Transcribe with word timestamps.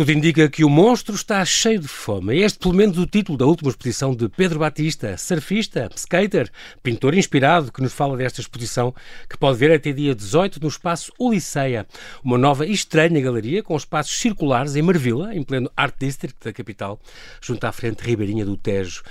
Tudo 0.00 0.12
indica 0.12 0.48
que 0.48 0.64
o 0.64 0.70
monstro 0.70 1.14
está 1.14 1.44
cheio 1.44 1.78
de 1.78 1.86
fome. 1.86 2.40
Este, 2.40 2.58
pelo 2.58 2.72
menos, 2.72 2.96
o 2.96 3.06
título 3.06 3.36
da 3.36 3.44
última 3.44 3.68
exposição 3.68 4.14
de 4.14 4.30
Pedro 4.30 4.58
Batista, 4.58 5.14
surfista, 5.18 5.90
skater, 5.94 6.50
pintor 6.82 7.14
inspirado, 7.14 7.70
que 7.70 7.82
nos 7.82 7.92
fala 7.92 8.16
desta 8.16 8.40
exposição, 8.40 8.94
que 9.28 9.36
pode 9.36 9.58
ver 9.58 9.70
até 9.70 9.92
dia 9.92 10.14
18 10.14 10.58
no 10.58 10.68
espaço 10.68 11.12
Uliceia, 11.20 11.86
uma 12.24 12.38
nova 12.38 12.64
e 12.64 12.72
estranha 12.72 13.20
galeria 13.20 13.62
com 13.62 13.76
espaços 13.76 14.18
circulares 14.18 14.74
em 14.74 14.80
Marvila, 14.80 15.34
em 15.34 15.42
pleno 15.42 15.70
Art 15.76 15.94
District 16.00 16.42
da 16.42 16.50
capital, 16.50 16.98
junto 17.38 17.62
à 17.66 17.70
frente 17.70 18.00
ribeirinha 18.00 18.46
do 18.46 18.56
Tejo. 18.56 19.02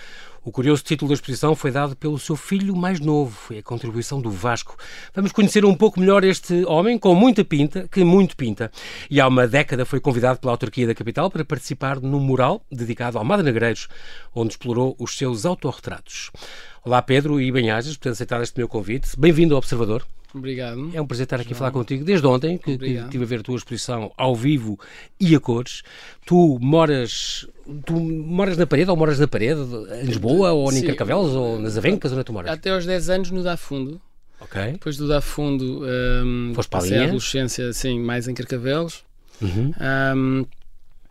O 0.50 0.52
curioso 0.52 0.82
título 0.84 1.10
da 1.10 1.14
exposição 1.14 1.54
foi 1.54 1.70
dado 1.70 1.96
pelo 1.96 2.18
seu 2.18 2.36
filho 2.36 2.76
mais 2.76 3.00
novo, 3.00 3.30
foi 3.30 3.60
a 3.60 3.62
contribuição 3.62 4.20
do 4.20 4.32
Vasco. 4.32 4.76
Vamos 5.14 5.32
conhecer 5.32 5.64
um 5.64 5.76
pouco 5.76 6.00
melhor 6.00 6.24
este 6.24 6.66
homem 6.66 6.98
com 6.98 7.14
muita 7.14 7.46
pinta, 7.46 7.88
que 7.88 8.04
muito 8.04 8.36
pinta. 8.36 8.72
E 9.12 9.22
há 9.22 9.28
uma 9.28 9.48
década 9.48 9.86
foi 9.86 10.00
convidado 10.00 10.40
pela 10.40 10.54
autarquia 10.54 10.88
da 10.88 10.96
capital 10.96 11.30
para 11.30 11.46
participar 11.46 12.00
num 12.00 12.20
mural 12.20 12.66
dedicado 12.72 13.20
ao 13.20 13.24
Madre 13.24 13.46
Negreiros, 13.46 13.88
onde 14.34 14.54
explorou 14.54 14.96
os 14.98 15.16
seus 15.16 15.46
autorretratos. 15.46 16.32
Olá 16.84 17.00
Pedro 17.00 17.40
e 17.40 17.52
Benhajas, 17.52 17.96
por 17.96 18.02
ter 18.02 18.10
aceitado 18.10 18.42
este 18.42 18.58
meu 18.58 18.68
convite. 18.68 19.10
Bem-vindo 19.20 19.54
ao 19.54 19.60
Observador. 19.60 20.04
Obrigado. 20.34 20.92
É 20.94 21.02
um 21.02 21.08
prazer 21.08 21.24
estar 21.24 21.40
aqui 21.40 21.54
a 21.54 21.56
falar 21.56 21.72
contigo 21.72 22.04
desde 22.04 22.26
ontem, 22.28 22.58
que, 22.58 22.72
estive 22.72 23.24
a 23.24 23.28
ver 23.28 23.40
a 23.40 23.44
tua 23.44 23.56
exposição 23.56 24.12
ao 24.16 24.36
vivo 24.36 24.80
e 25.20 25.36
a 25.36 25.40
cores. 25.40 25.82
Tu 26.26 26.60
moras, 26.62 27.48
tu 27.86 28.00
moras 28.00 28.56
na 28.58 28.68
parede 28.68 28.92
ou 28.92 28.98
moras 28.98 29.20
na 29.20 29.28
parede, 29.28 29.62
em 30.02 30.06
Lisboa, 30.06 30.52
ou 30.52 30.72
em 30.72 30.84
Carcavelos, 30.84 31.34
ou 31.34 31.60
nas 31.60 31.78
Avencas, 31.78 32.12
onde 32.12 32.22
é 32.22 32.24
tu 32.24 32.34
moras? 32.34 32.52
Até 32.52 32.70
aos 32.70 32.86
10 32.86 33.10
anos 33.10 33.32
no 33.32 33.44
Dafundo. 33.44 34.00
Ok. 34.40 34.74
Depois 34.74 34.98
do 34.98 35.08
Dafundo, 35.08 35.84
um, 35.84 36.54
Foste 36.54 36.70
para 36.70 36.80
a 36.80 36.88
linha? 36.88 37.04
adolescência, 37.06 37.74
sim, 37.74 38.00
mais 38.00 38.28
em 38.28 38.34
Carcavelos. 38.34 39.04
Uhum. 39.42 39.74
Um, 40.16 40.46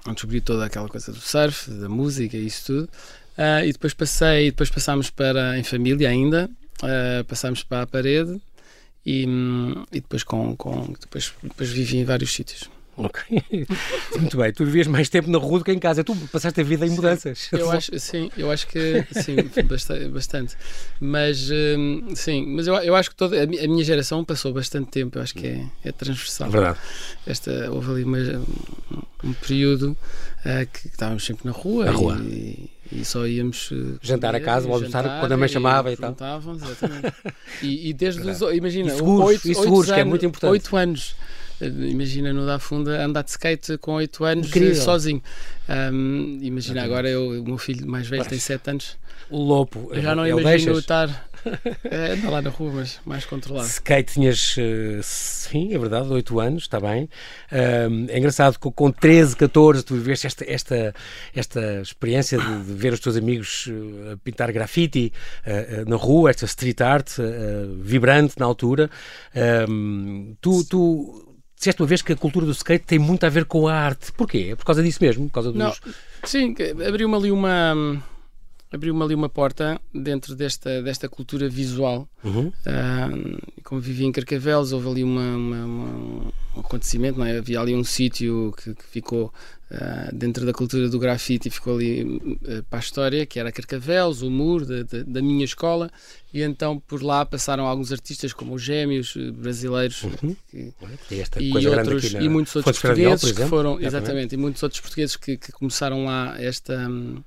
onde 0.07 0.15
descobri 0.15 0.41
toda 0.41 0.65
aquela 0.65 0.89
coisa 0.89 1.13
do 1.13 1.19
surf, 1.19 1.71
da 1.73 1.89
música 1.89 2.37
e 2.37 2.47
isso 2.47 2.67
tudo. 2.67 2.89
Ah, 3.37 3.65
e 3.65 3.73
depois 3.73 3.95
passei, 3.95 4.51
depois 4.51 4.71
passámos 4.71 5.11
para, 5.11 5.59
em 5.59 5.63
família 5.63 6.09
ainda, 6.09 6.49
ah, 6.83 7.25
passámos 7.27 7.63
para 7.63 7.83
a 7.83 7.87
parede 7.87 8.41
e, 9.11 9.27
e 9.93 10.01
depois 10.01 10.23
com, 10.23 10.55
com 10.57 10.93
depois, 11.01 11.33
depois 11.43 11.71
vivi 11.71 11.99
em 11.99 12.05
vários 12.05 12.33
sítios. 12.33 12.69
Ok. 13.01 13.23
Muito 14.19 14.37
bem. 14.37 14.53
Tu 14.53 14.65
vivias 14.65 14.89
mais 14.89 15.09
tempo 15.09 15.31
na 15.31 15.39
rua 15.39 15.61
do 15.61 15.65
que 15.65 15.71
em 15.71 15.79
casa. 15.79 16.03
Tu 16.03 16.17
passaste 16.33 16.61
a 16.61 16.65
vida 16.65 16.85
em 16.85 16.91
mudanças. 16.91 17.49
Eu 17.53 17.71
acho, 17.71 17.97
sim, 18.01 18.29
eu 18.37 18.51
acho 18.51 18.67
que 18.67 19.07
sim, 19.13 19.37
bastante. 20.11 20.57
Mas 21.01 21.49
hum, 21.49 22.09
sim, 22.17 22.45
mas 22.47 22.67
eu, 22.67 22.75
eu 22.75 22.97
acho 22.97 23.11
que 23.11 23.15
toda 23.17 23.41
a 23.41 23.47
mi- 23.47 23.61
a 23.61 23.69
minha 23.69 23.85
geração 23.85 24.25
passou 24.25 24.53
bastante 24.53 24.91
tempo, 24.91 25.17
eu 25.17 25.23
acho 25.23 25.33
que 25.33 25.47
é, 25.47 25.65
é 25.85 25.93
transversal. 25.93 26.51
Verdade. 26.51 26.79
Esta, 27.25 27.71
houve 27.71 27.93
ali 27.93 28.03
uma- 28.05 28.45
um, 29.23 29.33
período 29.35 29.97
ah, 30.45 30.67
que 30.67 30.89
estávamos 30.89 31.25
sempre 31.25 31.47
na 31.47 31.53
rua, 31.53 31.85
Na 31.85 31.93
rua. 31.93 32.19
E, 32.21 32.69
e 32.91 33.05
só 33.05 33.27
íamos 33.27 33.71
eh, 33.73 33.99
Jantar 34.01 34.35
a 34.35 34.41
casa 34.41 34.67
e 34.67 34.69
ou 34.71 34.77
almoçar 34.77 35.21
quando 35.21 35.33
a 35.33 35.37
mãe 35.37 35.49
chamava 35.49 35.93
e 35.93 35.97
tal. 35.97 36.15
perguntavam, 36.15 36.55
exatamente. 36.55 37.15
E, 37.63 37.91
e 37.91 37.93
desde 37.93 38.29
os, 38.29 38.41
imagina, 38.55 38.93
E 38.93 38.97
seguros, 38.97 39.27
oito, 39.27 39.47
e 39.47 39.51
oito 39.51 39.63
seguros, 39.63 39.91
que 39.91 40.01
é 40.01 40.05
muito 40.05 40.25
importante. 40.25 40.51
Oito 40.53 40.77
anos. 40.77 41.15
Eh, 41.61 41.67
Imagina 41.67 42.33
no 42.33 42.47
da 42.47 42.59
Funda 42.59 43.05
andar 43.05 43.23
de 43.25 43.31
skate 43.31 43.79
com 43.79 43.93
8 43.95 44.25
anos 44.25 44.47
Incrível. 44.49 44.73
eh, 44.73 44.75
sozinho. 44.75 45.23
Ahm, 45.69 46.39
imagina 46.43 46.83
agora 46.83 47.09
eu, 47.09 47.41
o 47.43 47.45
meu 47.45 47.59
filho 47.59 47.87
mais 47.87 48.07
velho 48.09 48.25
tem 48.25 48.39
7 48.39 48.71
anos. 48.71 48.97
O 49.31 49.37
Lopo. 49.39 49.91
Eu 49.93 50.01
já 50.01 50.15
não 50.15 50.25
ele 50.27 50.41
imagino 50.41 50.73
deixas. 50.73 50.79
estar 50.79 51.29
é, 51.85 52.13
anda 52.13 52.31
lá 52.31 52.43
na 52.43 52.51
rua, 52.51 52.73
mas 52.77 52.99
mais 53.05 53.25
controlado. 53.27 53.67
Skate 53.69 54.15
tinhas, 54.15 54.55
eh, 54.59 54.99
sim, 55.03 55.73
é 55.75 55.79
verdade, 55.79 56.09
8 56.09 56.41
anos, 56.41 56.63
está 56.63 56.81
bem. 56.81 57.09
É 57.51 58.19
engraçado 58.19 58.59
que 58.59 58.71
com 58.73 58.91
13, 58.91 59.37
14 59.37 59.85
tu 59.85 59.95
viveste 59.95 60.27
esta, 60.27 60.45
esta, 60.51 60.95
esta 61.35 61.81
experiência 61.83 62.39
de, 62.39 62.65
de 62.65 62.73
ver 62.75 62.93
os 62.93 63.01
teus 63.01 63.17
amigos 63.17 63.69
eh, 63.69 64.17
pintar 64.25 64.51
grafite 64.53 65.13
eh, 65.45 65.67
eh, 65.81 65.85
na 65.87 65.97
rua, 65.97 66.31
esta 66.31 66.45
street 66.47 66.81
art 66.81 67.09
eh, 67.19 67.67
vibrante 67.81 68.35
na 68.39 68.47
altura. 68.47 68.91
Tu, 70.41 70.65
tu 70.65 71.28
disseste 71.59 71.83
uma 71.83 71.89
vez 71.89 72.01
que 72.01 72.13
a 72.13 72.17
cultura 72.17 72.47
do 72.47 72.53
skate 72.53 72.85
tem 72.85 72.99
muito 72.99 73.27
a 73.27 73.29
ver 73.29 73.45
com 73.45 73.69
a 73.69 73.75
arte. 73.75 74.13
Porquê? 74.13 74.51
É 74.53 74.57
por 74.57 74.65
causa 74.65 74.83
disso 74.83 74.99
mesmo? 75.03 75.27
Por 75.29 75.35
causa 75.35 75.53
dos... 75.53 75.59
Não, 75.59 75.73
sim, 76.25 76.55
abriu-me 76.87 77.15
ali 77.17 77.31
uma 77.31 78.01
abriu-me 78.73 79.03
ali 79.03 79.15
uma 79.15 79.29
porta 79.29 79.81
dentro 79.95 80.35
desta, 80.37 80.83
desta 80.83 81.09
cultura 81.09 81.49
visual. 81.49 82.09
Uhum. 82.25 82.53
Ah, 82.67 83.09
como 83.65 83.81
vivia 83.81 84.07
em 84.07 84.13
Carcavelos, 84.13 84.73
houve 84.73 84.89
ali 84.89 85.05
uma, 85.05 85.37
uma- 85.37 85.65
uma- 85.65 86.33
um 86.57 86.61
acontecimento, 86.61 87.19
não 87.19 87.25
é? 87.27 87.39
havia 87.39 87.61
ali 87.61 87.75
um 87.75 87.85
sítio 87.85 88.53
que, 88.63 88.75
que 88.75 88.85
ficou 88.85 89.33
ah, 89.71 90.11
dentro 90.13 90.45
da 90.47 90.53
cultura 90.53 90.89
do 90.89 90.99
grafite 90.99 91.49
e 91.49 91.51
ficou 91.51 91.77
ali 91.77 92.39
ah, 92.47 92.63
para 92.69 92.79
a 92.79 92.81
história, 92.81 93.25
que 93.27 93.39
era 93.39 93.53
Carcavelos, 93.53 94.23
o 94.23 94.31
muro 94.31 94.67
da, 94.67 94.83
da- 94.83 95.03
da 95.07 95.23
minha 95.23 95.45
escola, 95.45 95.91
e 96.35 96.43
então 96.43 96.79
por 96.81 97.03
lá 97.03 97.25
passaram 97.25 97.67
alguns 97.67 97.91
artistas 97.93 98.33
como 98.33 98.55
os 98.55 98.63
gêmeos 98.63 99.15
eh, 99.17 99.31
brasileiros 99.31 100.03
que- 100.51 100.73
esta 101.21 101.41
e, 101.43 101.51
outros, 101.67 102.13
na 102.13 102.21
e 102.21 102.29
muitos 102.29 102.55
outros 102.57 102.77
Fontes 102.79 102.81
portugueses 102.83 103.33
por 103.33 103.43
que 103.43 103.49
foram, 103.49 103.71
Exatamente. 103.81 103.87
exatamente, 103.87 104.35
e 104.35 104.37
muitos 104.39 104.63
outros 104.63 104.81
portugueses 104.81 105.17
que, 105.17 105.37
que 105.37 105.53
começaram 105.53 106.05
lá 106.05 106.35
esta, 106.41 106.89
hum, 106.89 107.23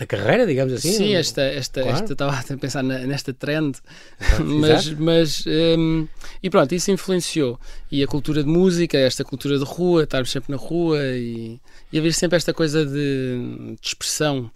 Esta 0.00 0.06
carreira, 0.06 0.46
digamos 0.46 0.72
assim. 0.72 0.92
sim, 0.92 1.14
esta, 1.16 1.42
esta, 1.42 1.82
Claro. 1.82 1.96
esta 1.98 2.12
estava 2.12 2.38
a 2.38 2.56
pensar 2.56 2.84
nesta 2.84 3.34
trend, 3.34 3.78
Exato, 4.20 4.44
mas, 4.46 4.90
mas 4.92 5.44
hum, 5.76 6.06
e 6.40 6.48
pronto, 6.48 6.72
isso 6.72 6.92
influenciou 6.92 7.58
e 7.90 8.00
a 8.00 8.06
cultura 8.06 8.44
de 8.44 8.48
música, 8.48 8.96
esta 8.96 9.24
cultura 9.24 9.58
de 9.58 9.64
rua, 9.64 10.04
estarmos 10.04 10.30
sempre 10.30 10.52
na 10.52 10.56
rua 10.56 11.00
e, 11.04 11.58
e 11.92 11.98
haver 11.98 12.14
sempre 12.14 12.36
esta 12.36 12.54
coisa 12.54 12.86
de, 12.86 13.74
de 13.74 13.88
expressão. 13.88 14.48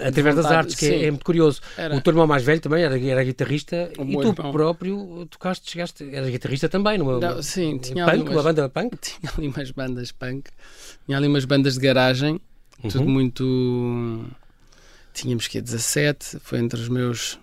através 0.00 0.34
das 0.36 0.46
artes, 0.46 0.74
que 0.74 0.86
é, 0.86 1.04
é 1.04 1.10
muito 1.10 1.24
curioso. 1.26 1.60
Era. 1.76 1.94
O 1.94 2.00
teu 2.00 2.12
irmão 2.12 2.26
mais 2.26 2.42
velho 2.42 2.60
também 2.62 2.82
era, 2.82 2.98
era 2.98 3.22
guitarrista 3.24 3.90
O 3.98 4.04
e 4.04 4.12
tu 4.16 4.28
irmão. 4.28 4.52
próprio 4.52 5.26
tocaste, 5.28 5.70
chegaste, 5.70 6.02
eras 6.14 6.30
guitarrista 6.30 6.66
também, 6.66 6.96
numa 6.96 7.20
Não, 7.20 7.42
sim, 7.42 7.76
tinha 7.76 8.06
ali 8.06 8.20
punk, 8.20 8.30
umas- 8.30 8.36
uma 8.36 8.42
banda 8.42 8.68
punk. 8.70 8.96
tinha 9.02 9.30
ali 9.36 9.48
umas 9.48 9.70
bandas 9.70 10.12
punk, 10.12 10.48
tinha 11.04 11.18
ali 11.18 11.26
umas 11.28 11.44
bandas 11.44 11.74
de 11.74 11.80
garagem, 11.80 12.40
tudo 12.88 13.00
Uhum. 13.00 13.10
muito. 13.10 14.24
Tínhamos 15.16 15.48
que 15.48 15.62
17, 15.62 16.38
foi 16.40 16.58
entre 16.58 16.78
os 16.78 16.90
meus 16.90 17.38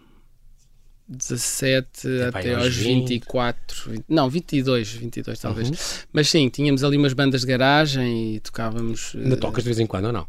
17 1.07 2.07
Epá, 2.27 2.39
até 2.39 2.53
aos 2.53 2.65
aos 2.65 2.75
20. 2.75 3.09
24, 3.09 3.89
20 3.91 4.05
não, 4.07 4.29
22, 4.29 4.91
22 4.93 5.39
talvez. 5.39 5.69
Uhum. 5.69 5.75
Mas 6.13 6.29
sim, 6.29 6.47
tínhamos 6.49 6.83
ali 6.83 6.97
umas 6.97 7.13
bandas 7.13 7.41
de 7.41 7.47
garagem 7.47 8.35
e 8.35 8.39
tocávamos. 8.41 9.13
Ainda 9.15 9.33
eh, 9.33 9.37
tocas 9.39 9.63
de 9.63 9.69
vez 9.69 9.79
em 9.79 9.87
quando 9.87 10.05
ou 10.05 10.13
não? 10.13 10.27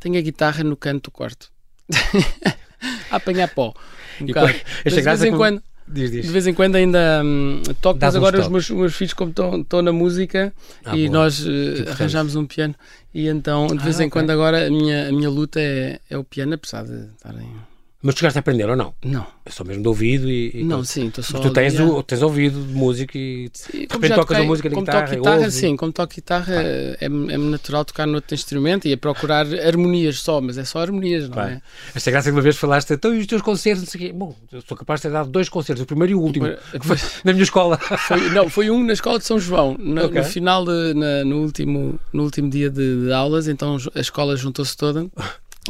Tenho 0.00 0.18
a 0.18 0.20
guitarra 0.20 0.64
no 0.64 0.76
canto 0.76 1.04
do 1.04 1.10
quarto. 1.12 1.52
a 3.10 3.16
apanhar 3.16 3.48
pó. 3.54 3.72
Um 4.20 4.26
E 4.26 4.34
Mas 4.34 4.56
esta 4.84 5.00
de 5.00 5.02
vez 5.02 5.22
em 5.22 5.30
que- 5.30 5.36
quando. 5.36 5.62
Diz, 5.86 6.10
diz. 6.10 6.24
De 6.26 6.32
vez 6.32 6.46
em 6.46 6.54
quando 6.54 6.76
ainda 6.76 7.22
hum, 7.24 7.62
toco, 7.80 7.98
mas 8.00 8.16
agora 8.16 8.40
os 8.40 8.48
meus, 8.48 8.70
meus 8.70 8.94
filhos, 8.94 9.12
como 9.12 9.30
estão 9.30 9.82
na 9.82 9.92
música, 9.92 10.52
Ah, 10.84 10.96
e 10.96 11.08
boa. 11.08 11.20
nós 11.24 11.40
importante. 11.40 11.88
arranjámos 11.90 12.36
um 12.36 12.46
piano, 12.46 12.74
e 13.12 13.28
então 13.28 13.66
de 13.66 13.78
vez 13.82 13.98
Ah, 14.00 14.04
em 14.04 14.06
ok. 14.06 14.10
quando 14.10 14.30
agora 14.30 14.66
a 14.66 14.70
minha, 14.70 15.08
a 15.08 15.12
minha 15.12 15.28
luta 15.28 15.60
é, 15.60 15.98
é 16.08 16.16
o 16.16 16.24
piano, 16.24 16.54
apesar 16.54 16.84
de 16.84 17.06
estarem. 17.16 17.48
Mas 18.04 18.16
tu 18.16 18.18
chegaste 18.18 18.38
a 18.38 18.40
aprender 18.40 18.68
ou 18.68 18.74
não? 18.74 18.92
Não, 19.04 19.24
É 19.46 19.50
só 19.50 19.62
mesmo 19.62 19.80
de 19.82 19.88
ouvido 19.88 20.28
e. 20.28 20.50
e 20.54 20.64
não, 20.64 20.78
coisa. 20.78 20.90
sim, 20.92 21.06
estou 21.06 21.22
só. 21.22 21.34
Mas 21.38 21.46
tu 21.46 21.52
tens, 21.52 21.78
a- 21.78 21.84
o, 21.84 22.02
tens 22.02 22.20
ouvido 22.20 22.60
de 22.60 22.72
música 22.74 23.16
e. 23.16 23.48
Sim, 23.52 23.70
de 23.72 23.78
repente 23.94 24.14
tocas 24.16 24.38
a 24.38 24.42
música 24.42 24.68
na 24.68 24.74
como 24.74 24.86
guitarra, 24.86 25.06
toco 25.06 25.16
guitarra, 25.18 25.36
ouves 25.36 25.54
e- 25.54 25.58
sim, 25.60 25.76
como 25.76 25.92
toco 25.92 26.14
guitarra 26.14 26.54
é- 26.56 26.96
é-me 27.00 27.32
é-me 27.32 27.44
natural 27.50 27.84
tocar 27.84 28.06
noutro 28.08 28.34
instrumento 28.34 28.88
e 28.88 28.92
a 28.92 28.96
procurar 28.98 29.46
harmonias 29.54 30.18
só, 30.20 30.40
mas 30.40 30.58
é 30.58 30.64
só 30.64 30.80
harmonias, 30.80 31.28
não 31.28 31.36
Pá, 31.36 31.50
é? 31.50 31.60
Esta 31.94 32.10
graça 32.10 32.28
que 32.30 32.36
uma 32.36 32.42
vez 32.42 32.56
falaste, 32.56 32.92
então 32.92 33.14
e 33.14 33.20
os 33.20 33.26
teus 33.28 33.40
concertos, 33.40 33.84
não 33.84 33.90
sei 33.90 34.00
o 34.00 34.04
quê. 34.08 34.12
Bom, 34.12 34.34
eu 34.50 34.62
sou 34.66 34.76
capaz 34.76 34.98
de 35.00 35.08
ter 35.08 35.12
dado 35.12 35.30
dois 35.30 35.48
concertos, 35.48 35.84
o 35.84 35.86
primeiro 35.86 36.10
e 36.12 36.14
o 36.16 36.20
último, 36.20 36.46
Foi- 36.80 36.96
na 37.24 37.32
minha 37.32 37.44
escola. 37.44 37.78
Foi, 37.78 38.30
não, 38.30 38.48
foi 38.48 38.68
um 38.68 38.82
na 38.84 38.94
escola 38.94 39.20
de 39.20 39.24
São 39.26 39.38
João, 39.38 39.76
no, 39.78 40.06
Ok. 40.06 40.18
no 40.20 40.24
final, 40.26 40.64
de, 40.64 40.92
na- 40.94 41.24
no, 41.24 41.36
último, 41.42 42.00
no 42.12 42.24
último 42.24 42.50
dia 42.50 42.68
de, 42.68 43.04
de 43.06 43.12
aulas, 43.12 43.46
então 43.46 43.76
a 43.94 44.00
escola 44.00 44.34
juntou-se 44.36 44.76
toda 44.76 45.06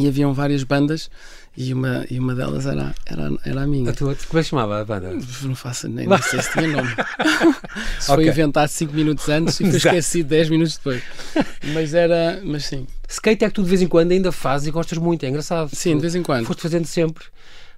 e 0.01 0.09
haviam 0.09 0.33
várias 0.33 0.65
bandas 0.65 1.11
e 1.57 1.73
uma, 1.75 2.07
e 2.11 2.19
uma 2.19 2.35
delas 2.35 2.65
era, 2.67 2.95
era, 3.05 3.31
era 3.45 3.63
a 3.63 3.67
minha. 3.67 3.91
A 3.91 3.95
tua, 3.95 4.17
como 4.29 4.41
é 4.41 4.43
que 4.43 4.49
chamava 4.49 4.81
a 4.81 4.85
banda? 4.85 5.13
Não 5.43 5.55
faço 5.55 5.89
nem, 5.89 6.07
nem 6.07 6.23
sei 6.23 6.41
se 6.41 6.53
tinha 6.53 6.67
nome. 6.69 6.89
se 8.01 8.07
foi 8.07 8.15
Ok. 8.17 8.29
inventado 8.29 8.69
5 8.69 8.93
minutos 8.93 9.29
antes 9.29 9.61
e 9.61 9.65
foi 9.69 9.77
esquecido 9.77 10.29
10 10.29 10.49
minutos 10.51 10.77
depois. 10.77 11.03
Mas 11.75 11.93
era, 11.95 12.41
mas 12.43 12.65
sim, 12.65 12.87
Skate 13.09 13.45
é 13.45 13.49
que 13.49 13.55
tu 13.55 13.63
de 13.63 13.69
vez 13.69 13.83
em 13.83 13.87
quando 13.89 14.13
ainda 14.13 14.33
fazes 14.33 14.67
e 14.69 14.71
gostas 14.71 14.97
muito, 14.99 15.25
é 15.25 15.29
engraçado. 15.29 15.69
sim, 15.75 15.95
de 15.97 16.01
vez 16.01 16.15
em 16.15 16.23
quando. 16.23 16.47
Foste 16.47 16.63
fazendo 16.63 16.87
sempre. 16.87 17.25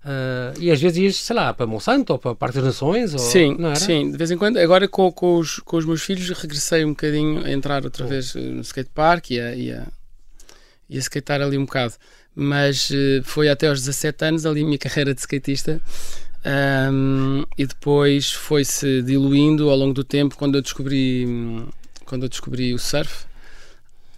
Ah, 0.05 0.53
e 0.59 0.71
às 0.71 0.81
vezes 0.81 0.99
ias, 0.99 1.17
sei 1.17 1.35
lá, 1.35 1.53
para 1.55 1.67
Monsanto 1.67 2.13
ou 2.13 2.19
para 2.19 2.33
a 2.33 2.35
Parque 2.35 2.57
das 2.57 2.65
Nações? 2.67 3.13
Ou, 3.15 3.19
Sim, 3.19 3.57
sim, 3.77 4.11
de 4.13 4.19
vez 4.19 4.31
em 4.31 4.37
quando. 4.37 4.59
Agora 4.59 4.87
com, 4.87 5.11
com, 5.11 5.37
os, 5.39 5.59
com 5.61 5.79
os 5.79 5.87
meus 5.87 6.03
filhos 6.03 6.29
regressei 6.39 6.85
um 6.85 6.91
bocadinho 6.91 7.45
a 7.45 7.51
entrar 7.51 7.85
outra 7.85 8.07
vez 8.07 8.37
eh, 8.37 8.41
no 8.41 8.61
skatepark 8.61 9.31
e 9.31 9.41
a, 9.41 9.55
e, 9.55 9.73
a, 9.73 9.87
e 10.91 10.97
a 10.97 11.01
skatear 11.01 11.41
ali 11.41 11.57
um 11.57 11.65
bocado. 11.65 11.95
Mas 12.35 12.91
eh, 12.93 13.21
foi 13.25 13.49
até 13.49 13.69
aos 13.69 13.81
17 13.81 14.25
anos 14.25 14.47
ali 14.47 14.63
a 14.63 14.65
minha 14.65 14.79
carreira 14.79 15.15
de 15.15 15.21
skatista. 15.21 15.81
Ahm, 16.45 17.45
e 17.57 17.67
depois 17.67 18.33
foi-se 18.33 19.03
diluindo 19.03 19.71
ao 19.71 19.77
longo 19.77 19.95
do 19.95 20.05
tempo 20.05 20.37
quando 20.37 20.57
eu 20.57 20.63
descobri 20.63 21.27
quando 22.05 22.25
eu 22.25 22.29
descobri 22.29 22.75
o 22.75 22.79
surf 22.79 23.25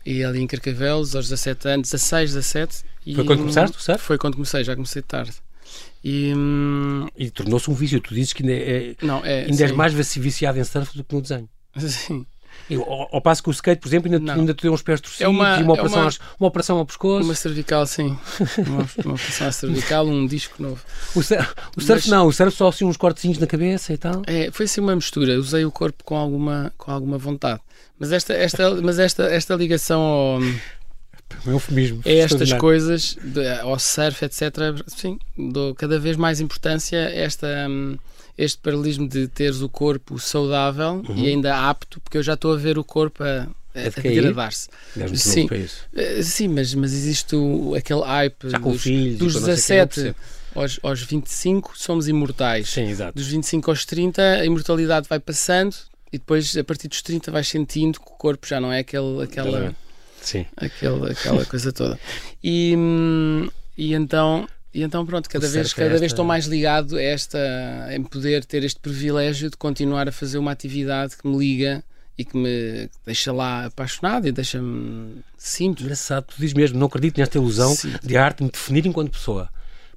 E 0.05 0.25
ali 0.25 0.41
em 0.41 0.47
Carcavelos, 0.47 1.15
aos 1.15 1.29
17 1.29 1.69
anos, 1.69 1.91
16, 1.91 2.35
17. 2.35 2.85
Foi 3.15 3.25
quando 3.25 3.39
começaste 3.41 3.77
o 3.77 3.81
surf? 3.81 4.05
Foi 4.05 4.19
quando 4.19 4.35
comecei, 4.35 4.65
já 4.65 4.75
comecei 4.75 5.03
tarde. 5.03 5.35
E, 6.03 6.33
hum, 6.35 7.07
e 7.17 7.31
tornou-se 7.31 7.71
um 7.71 7.75
vício. 7.75 8.01
Tu 8.01 8.15
dizes 8.15 8.33
que 8.33 8.43
ainda, 8.43 8.55
é, 8.55 8.97
não, 9.03 9.25
é, 9.25 9.45
ainda 9.45 9.63
és 9.63 9.73
mais 9.73 9.93
viciado 9.93 10.59
em 10.59 10.65
surf 10.65 10.97
do 10.97 11.05
que 11.05 11.15
no 11.15 11.23
desenho. 11.23 11.49
Sim. 11.79 12.27
Eu, 12.69 12.83
ao, 12.83 13.09
ao, 13.17 13.21
passo 13.21 13.43
que 13.43 13.49
o 13.49 13.53
skate, 13.53 13.81
por 13.81 13.89
exemplo, 13.89 14.13
ainda, 14.13 14.33
ainda 14.33 14.55
te 14.55 14.63
deu 14.63 14.73
uns 14.73 14.83
pés 14.83 15.01
torcidos 15.01 15.25
é 15.25 15.29
uma, 15.29 15.59
e 15.59 15.63
uma, 15.63 15.73
é 15.73 15.75
operação, 15.75 16.03
uma, 16.03 16.11
uma 16.41 16.49
operação 16.49 16.79
ao 16.79 16.87
pescoço. 16.87 17.25
Uma 17.25 17.35
cervical, 17.35 17.87
sim. 17.87 18.19
uma, 18.67 18.89
uma 19.05 19.15
operação 19.15 19.47
à 19.47 19.53
cervical, 19.53 20.07
um 20.07 20.27
disco 20.27 20.63
novo. 20.63 20.81
O, 21.15 21.23
surf, 21.23 21.55
o 21.77 21.81
surf 21.81 22.03
Mas, 22.03 22.07
não, 22.07 22.27
o 22.27 22.33
surf 22.33 22.57
só 22.57 22.69
assim 22.69 22.85
uns 22.85 22.97
cortezinhos 22.97 23.39
na 23.39 23.47
cabeça 23.47 23.93
e 23.93 23.99
tal. 23.99 24.23
É, 24.27 24.51
foi 24.51 24.67
assim 24.67 24.81
uma 24.81 24.97
mistura. 24.97 25.39
Usei 25.39 25.65
o 25.65 25.71
corpo 25.71 26.03
com 26.05 26.17
alguma, 26.17 26.73
com 26.77 26.91
alguma 26.91 27.19
vontade. 27.19 27.61
Mas 27.99 28.13
esta, 28.13 28.35
esta, 28.35 28.75
mas 28.83 28.99
esta, 28.99 29.25
esta 29.25 29.55
ligação 29.55 30.01
ao, 30.01 30.41
um 31.47 31.53
eufemismo. 31.53 32.01
É 32.05 32.19
estas 32.19 32.53
coisas, 32.53 33.17
ao 33.63 33.79
surf, 33.79 34.25
etc. 34.25 34.53
Sim, 34.87 35.19
dou 35.37 35.75
cada 35.75 35.99
vez 35.99 36.17
mais 36.17 36.41
importância 36.41 36.99
a 36.99 37.11
esta. 37.11 37.47
Um, 37.69 37.97
este 38.37 38.59
paralelismo 38.59 39.09
de 39.09 39.29
teres 39.29 39.63
o 39.63 39.69
corpo 39.69 40.19
saudável 40.19 41.03
uhum. 41.09 41.17
e 41.17 41.29
ainda 41.29 41.69
apto, 41.69 42.01
porque 42.01 42.19
eu 42.19 42.23
já 42.23 42.35
estou 42.35 42.53
a 42.53 42.57
ver 42.57 42.79
o 42.79 42.85
corpo 42.85 43.23
a, 43.25 43.49
a, 43.75 43.87
a 43.87 44.01
degradar-se. 44.01 44.69
Sim, 45.15 45.49
eh, 45.95 46.23
sim 46.23 46.49
mas, 46.49 46.75
mas 46.75 46.93
existe 46.93 47.35
o, 47.35 47.75
aquele 47.75 48.03
hype 48.03 48.49
dos, 48.49 48.83
filhos, 48.83 49.19
dos 49.19 49.35
17 49.35 50.15
aos, 50.55 50.81
aos 50.83 51.03
25 51.03 51.73
somos 51.77 52.09
imortais. 52.09 52.71
Sim, 52.71 52.89
exato. 52.89 53.15
Dos 53.15 53.27
25 53.29 53.71
aos 53.71 53.85
30 53.85 54.23
a 54.23 54.45
imortalidade 54.45 55.09
vai 55.09 55.19
passando 55.19 55.75
e 56.13 56.19
depois 56.19 56.57
a 56.57 56.65
partir 56.65 56.89
dos 56.89 57.03
30 57.03 57.31
vais 57.31 57.49
sentindo 57.49 58.01
que 58.01 58.07
o 58.07 58.17
corpo 58.17 58.47
já 58.47 58.61
não 58.61 58.73
é 58.73 58.81
aquele, 58.81 59.23
aquela, 59.23 59.75
Sim. 60.21 60.47
aquela, 60.57 61.11
aquela 61.11 61.45
coisa 61.45 61.73
toda. 61.73 61.99
E, 62.43 62.75
hum, 62.77 63.49
e 63.77 63.95
então 63.95 64.49
e 64.77 64.83
então, 64.83 65.07
pronto, 65.07 65.27
cada 65.31 65.49
vez, 65.49 65.73
cada 65.73 65.87
esta... 65.87 65.99
vez 65.99 66.13
estou 66.13 66.23
mais 66.23 66.45
ligado 66.45 66.97
a 66.97 67.03
esta, 67.03 67.39
em 67.93 68.03
poder 68.03 68.45
ter 68.45 68.63
este 68.63 68.79
privilégio 68.79 69.49
de 69.49 69.57
continuar 69.57 70.07
a 70.07 70.13
fazer 70.13 70.37
uma 70.37 70.53
atividade 70.53 71.17
que 71.17 71.27
me 71.27 71.39
liga 71.39 71.83
e 72.19 72.23
que 72.27 72.37
me 72.37 72.87
deixa 73.07 73.33
lá 73.33 73.65
apaixonado 73.65 74.29
e 74.29 74.33
deixa-me 74.33 75.23
sinto. 75.39 75.83
Engraçado, 75.83 76.25
tu 76.25 76.35
dizes 76.39 76.53
mesmo, 76.53 76.79
não 76.79 76.89
acredito 76.89 77.17
nesta 77.17 77.39
ilusão 77.39 77.75
Sim. 77.75 77.95
de 78.03 78.19
a 78.19 78.25
arte 78.27 78.45
me 78.45 78.51
definir 78.51 78.85
enquanto 78.85 79.13
pessoa. 79.13 79.49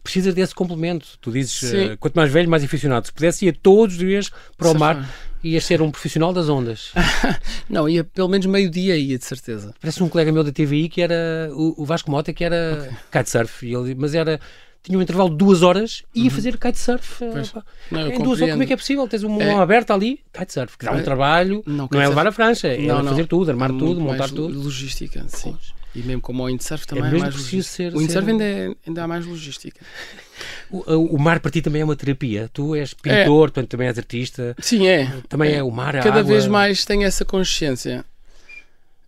Precisa 0.02 0.32
desse 0.32 0.56
complemento. 0.56 1.08
Tu 1.20 1.30
dizes, 1.30 1.62
uh, 1.62 1.98
quanto 2.00 2.16
mais 2.16 2.32
velho, 2.32 2.50
mais 2.50 2.64
aficionado. 2.64 3.06
Se 3.06 3.12
pudesse 3.12 3.48
ir 3.48 3.58
todos 3.58 3.96
os 3.96 4.00
dias 4.00 4.32
para 4.58 4.72
o 4.72 4.80
mar, 4.80 5.06
Ias 5.44 5.64
ser 5.64 5.82
um 5.82 5.90
profissional 5.90 6.34
das 6.34 6.50
ondas. 6.50 6.92
não, 7.70 7.88
ia 7.88 8.04
pelo 8.04 8.28
menos 8.28 8.46
meio-dia 8.46 8.98
ia, 8.98 9.18
de 9.18 9.24
certeza. 9.24 9.74
Parece 9.80 10.04
um 10.04 10.10
colega 10.10 10.32
meu 10.32 10.44
da 10.44 10.52
TVI 10.52 10.90
que 10.90 11.02
era 11.02 11.50
o, 11.54 11.86
Vasco 11.86 12.12
Mota, 12.12 12.34
que 12.34 12.44
era 12.44 12.80
okay. 12.82 12.98
kitesurf, 13.12 13.64
ele, 13.64 13.96
mas 13.96 14.14
era 14.14 14.40
tinha 14.84 14.98
um 14.98 15.02
intervalo 15.02 15.30
de 15.30 15.36
duas 15.36 15.62
horas 15.62 16.04
e 16.16 16.22
ia 16.22 16.26
uhum. 16.26 16.32
fazer 16.32 16.58
kitesurf. 16.58 17.24
Eh, 17.24 17.62
não, 17.92 18.08
em 18.08 18.20
duas 18.20 18.42
horas, 18.42 18.54
como 18.54 18.64
é 18.64 18.66
que 18.66 18.74
é 18.74 18.78
possível? 18.78 19.08
Tens 19.08 19.24
uma 19.24 19.38
mão 19.38 19.60
é. 19.60 19.62
aberta 19.62 19.94
ali, 19.94 20.22
kitesurf, 20.34 20.78
que 20.78 20.86
dá 20.86 20.94
um 20.94 21.00
é. 21.00 21.02
trabalho, 21.02 21.64
não, 21.66 21.90
não 21.92 22.02
é 22.02 22.08
levar 22.08 22.28
a 22.28 22.32
francha, 22.32 22.68
é 22.68 22.78
não, 22.80 23.04
fazer 23.04 23.28
tudo, 23.28 23.52
armar 23.52 23.70
tudo, 23.72 24.00
montar 24.00 24.30
tudo. 24.30 24.58
Logística, 24.60 25.24
sim. 25.28 25.56
E 25.96 26.04
mesmo 26.04 26.22
como 26.22 26.44
o 26.44 26.46
windsurf 26.46 26.86
também 26.86 27.06
é, 27.06 27.08
é 27.08 27.20
mais 27.20 27.36
logística. 27.36 27.96
O 27.96 28.00
windsurf 28.00 28.26
ser... 28.26 28.32
ainda, 28.32 28.44
é, 28.44 28.76
ainda 28.88 29.04
há 29.04 29.08
mais 29.08 29.26
logística. 29.26 29.80
O, 30.72 31.16
o, 31.16 31.20
mar 31.20 31.42
para 31.42 31.52
ti 31.52 31.62
também 31.62 31.82
é 31.82 31.84
uma 31.84 31.98
terapia. 31.98 32.50
Tu 32.54 32.74
és 32.76 32.94
pintor, 32.94 33.20
é. 33.20 33.26
portanto 33.26 33.68
também 33.68 33.88
és 33.88 33.98
artista. 33.98 34.56
Sim, 34.60 34.88
é. 34.88 35.12
Também 35.28 35.52
é, 35.52 35.56
é 35.56 35.64
o 35.64 35.70
mar, 35.70 35.96
a 35.98 36.00
Cada 36.02 36.20
água. 36.20 36.32
vez 36.32 36.48
mais 36.48 36.86
tenho 36.86 37.04
essa 37.04 37.26
consciência. 37.26 38.06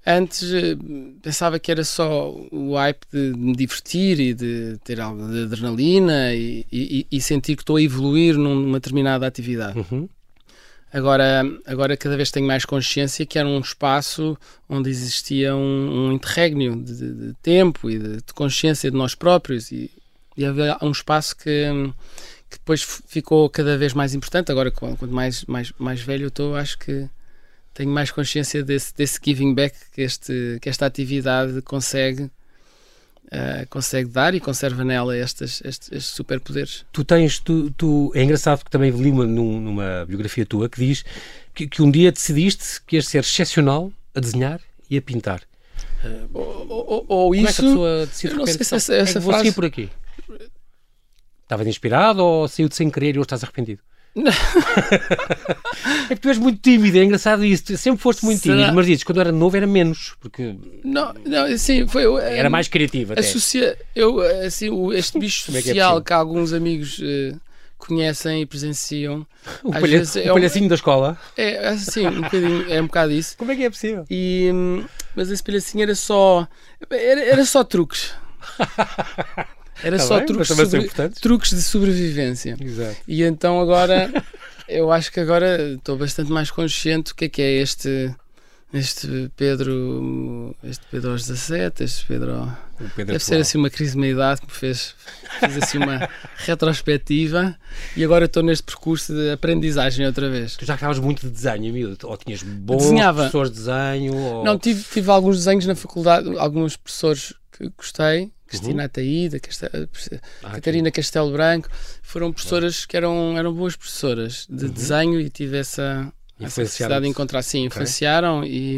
Antes 0.06 0.52
eh, 0.52 0.76
pensava 1.22 1.60
que 1.60 1.72
era 1.72 1.84
só 1.84 2.34
o 2.52 2.76
hype 2.76 3.06
de 3.12 3.34
me 3.38 3.56
divertir 3.56 4.20
e 4.20 4.34
de 4.34 4.80
ter 4.84 5.00
algo 5.00 5.28
de 5.28 5.44
adrenalina 5.44 6.34
e, 6.34 6.66
e, 6.72 7.08
e 7.12 7.22
sentir 7.22 7.56
que 7.56 7.62
estou 7.62 7.76
a 7.76 7.82
evoluir 7.82 8.36
numa 8.36 8.80
determinada 8.80 9.28
atividade. 9.28 9.78
Uhum. 9.78 10.10
Agora, 10.92 11.44
agora 11.66 11.96
cada 11.96 12.18
vez 12.18 12.32
tenho 12.32 12.46
mais 12.46 12.66
consciência 12.66 13.26
que 13.26 13.40
era 13.40 13.48
um 13.48 13.60
espaço 13.60 14.38
onde 14.68 14.90
existia 14.90 15.56
um, 15.56 16.08
um 16.08 16.12
interregno 16.12 16.84
de, 16.84 16.94
de, 16.98 17.14
de, 17.14 17.34
tempo 17.36 17.90
e 17.90 17.98
de, 17.98 18.18
de, 18.18 18.34
consciência 18.34 18.92
de 18.92 18.98
nós 18.98 19.16
próprios 19.16 19.72
e, 19.72 19.90
e 20.36 20.44
havia 20.44 20.78
um 20.82 20.92
espaço 20.92 21.38
que, 21.38 21.66
que 22.50 22.58
depois 22.58 22.82
ficou 23.08 23.50
cada 23.50 23.78
vez 23.78 23.94
mais 23.94 24.14
importante. 24.14 24.52
Agora, 24.52 24.70
quanto 24.70 25.08
mais, 25.08 25.46
mais, 25.46 25.72
mais 25.78 26.02
velho 26.02 26.24
eu 26.24 26.30
estou, 26.30 26.56
acho 26.56 26.78
que 26.78 27.08
tenho 27.74 27.90
mais 27.90 28.12
consciência 28.12 28.64
desse, 28.64 28.94
desse 28.94 29.20
giving 29.24 29.54
back 29.54 29.76
que, 29.94 30.02
este, 30.02 30.58
que 30.62 30.70
esta 30.70 30.86
atividade 30.86 31.62
consegue, 31.62 32.24
uh, 32.24 33.68
consegue 33.70 34.10
dar 34.10 34.36
e 34.36 34.40
conserva 34.40 34.84
nela 34.84 35.18
estes, 35.18 35.62
estes, 35.64 35.92
estes 35.92 36.14
superpoderes. 36.14 36.86
Tu 36.92 37.04
tens, 37.04 37.40
tu, 37.40 37.72
tu, 37.72 38.12
é 38.14 38.24
engraçado 38.24 38.64
que 38.64 38.72
também 38.72 38.92
li 38.92 39.10
uma, 39.10 39.26
numa 39.26 40.06
biografia 40.06 40.46
tua 40.46 40.70
que 40.70 40.80
diz 40.80 41.06
que, 41.54 41.68
que 41.68 41.82
um 41.82 41.90
dia 41.90 42.12
decidiste 42.12 42.82
que 42.86 42.96
ias 42.96 43.08
ser 43.08 43.20
excepcional 43.20 43.92
a 44.14 44.20
desenhar 44.20 44.60
e 44.90 44.98
a 44.98 45.02
pintar. 45.02 45.42
Uh, 46.04 46.30
ou, 46.34 46.68
ou, 46.68 47.06
ou 47.08 47.30
Como 47.30 47.36
isso, 47.36 47.48
é 47.48 47.54
que 47.54 47.62
a 47.62 47.64
pessoa 47.64 48.06
decide 48.06 48.34
não 48.34 48.46
sei 48.46 48.64
se 48.64 48.76
essa, 48.76 48.96
essa 48.96 49.20
é 49.20 49.22
frase... 49.22 49.52
por 49.54 49.66
aqui. 49.66 49.90
Estavas 51.44 51.68
inspirado 51.68 52.24
ou 52.24 52.48
saiu 52.48 52.70
de 52.70 52.76
sem 52.76 52.90
querer 52.90 53.16
e 53.16 53.20
hoje 53.20 53.26
estás 53.26 53.44
arrependido? 53.44 53.82
é 56.10 56.16
que 56.16 56.22
tu 56.22 56.28
és 56.28 56.38
muito 56.38 56.60
tímido, 56.62 56.98
é 56.98 57.04
engraçado 57.04 57.46
isso. 57.46 57.78
Sempre 57.78 58.02
foste 58.02 58.26
muito 58.26 58.42
Será? 58.42 58.56
tímido, 58.56 58.74
mas 58.76 58.86
dizes 58.86 59.04
quando 59.06 59.22
era 59.22 59.32
novo 59.32 59.56
era 59.56 59.66
menos, 59.66 60.16
porque 60.20 60.56
não, 60.84 61.14
não, 61.26 61.58
sim, 61.58 61.88
foi 61.88 62.04
era 62.22 62.50
mais 62.50 62.68
criativo. 62.68 63.14
Até. 63.14 63.22
Associa, 63.22 63.78
eu 63.96 64.20
assim, 64.46 64.70
este 64.94 65.18
bicho 65.20 65.50
é 65.50 65.62
social 65.62 65.98
é 65.98 66.00
que, 66.02 66.08
que, 66.08 66.14
alguns 66.14 66.52
amigos 66.52 67.00
uh, 67.00 67.40
conhecem 67.78 68.42
e 68.42 68.46
presenciam. 68.46 69.26
O, 69.64 69.72
palha, 69.72 69.88
vezes, 69.88 70.16
o 70.16 70.20
é 70.20 70.34
palhacinho 70.34 70.66
um, 70.66 70.68
da 70.68 70.76
escola. 70.76 71.18
É 71.36 71.70
assim, 71.70 72.06
um 72.06 72.22
bocadinho, 72.22 72.72
é 72.72 72.80
um 72.82 72.86
bocado 72.86 73.12
isso. 73.12 73.36
Como 73.38 73.52
é 73.52 73.56
que 73.56 73.64
é 73.64 73.70
possível? 73.70 74.06
E, 74.10 74.52
hum, 74.54 74.84
mas 75.16 75.32
esse 75.32 75.42
palhacinho 75.42 75.82
era 75.82 75.96
só 75.96 76.48
era, 76.92 77.22
era 77.22 77.46
só 77.46 77.64
truques. 77.64 78.14
Era 79.84 79.98
tá 79.98 80.04
só 80.04 80.18
bem, 80.18 80.26
truques, 80.28 80.48
sobre, 80.48 80.90
truques 81.22 81.50
de 81.52 81.62
sobrevivência. 81.62 82.56
Exato. 82.60 82.98
E 83.08 83.24
então 83.24 83.60
agora, 83.60 84.12
eu 84.68 84.92
acho 84.92 85.12
que 85.12 85.20
agora 85.20 85.74
estou 85.74 85.98
bastante 85.98 86.32
mais 86.32 86.52
consciente 86.52 87.12
do 87.12 87.16
que 87.16 87.26
é 87.26 87.30
que 87.30 87.42
é 87.42 87.52
este, 87.54 88.14
este 88.74 89.32
Pedro, 89.36 90.56
este 90.64 90.86
Pedro 90.92 91.12
aos 91.12 91.26
17, 91.26 91.84
este 91.84 92.06
Pedro... 92.06 92.52
Pedro 92.96 93.14
deve 93.14 93.24
ser 93.24 93.40
assim 93.40 93.60
uma 93.60 93.70
crise 93.70 93.92
de 93.92 94.00
meia-idade 94.00 94.42
que 94.42 94.48
me 94.48 94.54
fez, 94.54 94.96
fez 95.40 95.58
assim 95.58 95.78
uma 95.78 96.10
retrospectiva 96.38 97.56
e 97.96 98.04
agora 98.04 98.26
estou 98.26 98.42
neste 98.42 98.64
percurso 98.64 99.14
de 99.14 99.32
aprendizagem 99.32 100.06
outra 100.06 100.30
vez. 100.30 100.56
Tu 100.56 100.66
já 100.66 100.74
estavas 100.74 100.98
muito 100.98 101.22
de 101.22 101.30
desenho, 101.30 101.70
amigo? 101.70 101.96
Ou 102.04 102.18
tinhas 102.18 102.42
bons 102.42 102.78
Desenhava. 102.78 103.30
professores 103.30 103.52
de 103.52 103.58
desenho? 103.58 104.16
Ou... 104.16 104.44
Não, 104.44 104.58
tive, 104.58 104.84
tive 104.84 105.12
alguns 105.12 105.38
desenhos 105.38 105.66
na 105.68 105.76
faculdade, 105.76 106.36
alguns 106.40 106.76
professores 106.76 107.34
que 107.52 107.70
gostei 107.78 108.32
Cristina 108.52 108.82
uhum. 108.82 108.86
Ataída, 108.86 109.40
ah, 110.44 110.52
Catarina 110.52 110.92
Castelo 110.92 111.32
Branco, 111.32 111.70
foram 112.02 112.34
professoras 112.34 112.86
que 112.86 112.98
eram, 112.98 113.38
eram 113.38 113.54
boas 113.54 113.78
professoras 113.78 114.46
de 114.50 114.66
uhum. 114.66 114.72
desenho 114.72 115.22
e 115.22 115.30
tive 115.30 115.58
essa, 115.58 116.12
essa 116.38 116.62
necessidade 116.62 117.04
de 117.04 117.10
encontrar. 117.10 117.42
Sim, 117.44 117.60
okay. 117.60 117.68
influenciaram 117.68 118.44
e, 118.44 118.78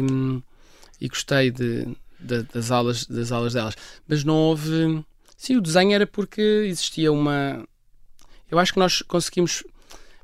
e 1.00 1.08
gostei 1.08 1.50
de, 1.50 1.88
de, 2.20 2.44
das, 2.44 2.70
aulas, 2.70 3.04
das 3.06 3.32
aulas 3.32 3.54
delas. 3.54 3.74
Mas 4.06 4.22
não 4.22 4.36
houve. 4.36 5.04
Sim, 5.36 5.56
o 5.56 5.60
desenho 5.60 5.92
era 5.92 6.06
porque 6.06 6.40
existia 6.68 7.10
uma. 7.10 7.66
Eu 8.48 8.60
acho 8.60 8.72
que 8.72 8.78
nós 8.78 9.02
conseguimos. 9.02 9.64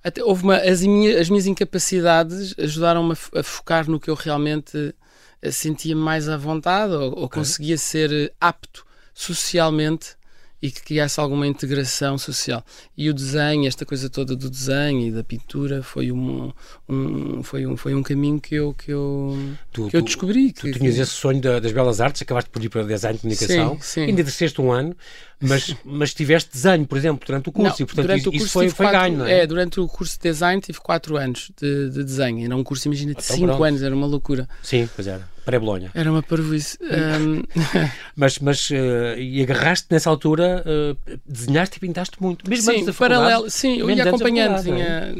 Até 0.02 0.22
houve 0.22 0.44
uma, 0.44 0.58
as, 0.58 0.80
minhas, 0.80 1.22
as 1.22 1.28
minhas 1.28 1.46
incapacidades 1.46 2.54
ajudaram-me 2.56 3.14
a, 3.34 3.40
a, 3.40 3.42
focar 3.42 3.90
no 3.90 3.98
que 3.98 4.08
eu 4.08 4.14
realmente 4.14 4.94
eh, 5.42 5.50
sentia 5.50 5.94
mais 5.94 6.26
à 6.28 6.38
vontade 6.38 6.94
ou, 6.94 7.02
ou 7.02 7.24
okay. 7.24 7.40
conseguia 7.40 7.76
ser 7.76 8.32
apto 8.40 8.88
socialmente 9.14 10.20
e 10.62 10.70
que 10.70 10.82
criasse 10.82 11.18
alguma 11.18 11.46
integração 11.46 12.18
social. 12.18 12.62
E 12.96 13.08
o 13.08 13.14
desenho, 13.14 13.66
esta 13.66 13.86
coisa 13.86 14.10
toda 14.10 14.36
do 14.36 14.50
desenho 14.50 15.06
e 15.06 15.10
da 15.10 15.24
pintura 15.24 15.82
foi 15.82 16.12
um, 16.12 16.52
um 16.88 17.42
foi 17.42 17.66
um 17.66 17.76
foi 17.76 17.94
um 17.94 18.02
caminho 18.02 18.38
que 18.40 18.56
eu 18.56 18.74
que 18.74 18.92
eu, 18.92 19.38
tu, 19.72 19.88
que 19.88 19.96
eu 19.96 20.02
descobri. 20.02 20.52
Tu, 20.52 20.66
que, 20.66 20.78
tinhas 20.78 20.96
que... 20.96 21.00
esse 21.00 21.12
sonho 21.12 21.40
das 21.40 21.72
belas 21.72 22.00
artes, 22.00 22.22
acabaste 22.22 22.50
por 22.50 22.62
ir 22.62 22.68
para 22.68 22.82
o 22.82 22.86
design 22.86 23.16
de 23.16 23.22
comunicação, 23.22 23.76
sim, 23.76 23.82
sim. 23.82 24.00
ainda 24.02 24.20
exerceste 24.20 24.60
um 24.60 24.70
ano, 24.70 24.94
mas, 25.40 25.74
mas 25.84 26.14
tiveste 26.14 26.50
desenho, 26.52 26.86
por 26.86 26.98
exemplo, 26.98 27.26
durante 27.26 27.48
o 27.48 27.52
curso, 27.52 27.76
não, 27.80 27.84
e 27.84 27.86
portanto 27.86 28.16
isso, 28.16 28.30
curso 28.30 28.44
isso 28.44 28.52
foi, 28.52 28.68
foi 28.68 28.86
quatro, 28.86 29.00
ganho, 29.00 29.18
não 29.18 29.26
é? 29.26 29.40
É, 29.40 29.46
durante 29.46 29.80
o 29.80 29.88
curso 29.88 30.16
de 30.16 30.22
design 30.30 30.60
tive 30.60 30.80
4 30.80 31.16
anos 31.16 31.50
de, 31.60 31.90
de 31.90 32.04
desenho, 32.04 32.44
era 32.44 32.56
um 32.56 32.62
curso, 32.62 32.88
imagina, 32.88 33.14
de 33.14 33.24
5 33.24 33.44
então, 33.44 33.64
anos, 33.64 33.82
era 33.82 33.94
uma 33.94 34.06
loucura. 34.06 34.48
Sim, 34.62 34.88
pois 34.94 35.06
era, 35.06 35.28
pré-Bolonha. 35.44 35.90
Era 35.94 36.10
uma 36.10 36.22
parvoíce. 36.22 36.78
um... 36.84 37.42
mas, 38.14 38.38
mas 38.38 38.70
uh, 38.70 39.18
e 39.18 39.42
agarraste 39.42 39.86
nessa 39.90 40.10
altura, 40.10 40.64
uh, 40.66 41.18
desenhaste 41.26 41.78
e 41.78 41.80
pintaste 41.80 42.20
muito, 42.20 42.48
mesmo 42.48 42.64
sim, 42.64 42.72
antes 42.72 42.86
da 42.86 42.92
paralelo, 42.92 43.50
Sim, 43.50 43.78
eu 43.78 43.90
ia 43.90 44.04
acompanhando, 44.04 44.62
tinha, 44.62 44.84
é? 44.84 45.14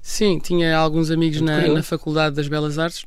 sim, 0.00 0.38
tinha 0.38 0.76
alguns 0.76 1.10
amigos 1.10 1.40
na, 1.40 1.66
na 1.68 1.82
Faculdade 1.82 2.36
das 2.36 2.48
Belas 2.48 2.78
Artes 2.78 3.04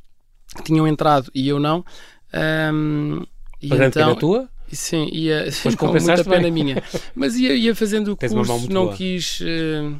que 0.56 0.62
tinham 0.62 0.86
entrado 0.86 1.30
e 1.34 1.48
eu 1.48 1.58
não, 1.58 1.84
Um, 2.32 3.24
e 3.60 3.66
então, 3.66 3.90
pena 3.90 4.16
tua? 4.16 4.48
Sim, 4.72 5.08
ia 5.12 5.46
Mas 5.64 5.74
com 5.74 5.86
muita 5.86 6.24
pena 6.24 6.42
bem. 6.42 6.52
minha. 6.52 6.82
Mas 7.14 7.36
ia, 7.36 7.54
ia 7.54 7.74
fazendo 7.74 8.12
o 8.12 8.16
curso, 8.16 8.70
não 8.70 8.86
boa. 8.86 8.96
quis. 8.96 9.40
Uh, 9.40 9.98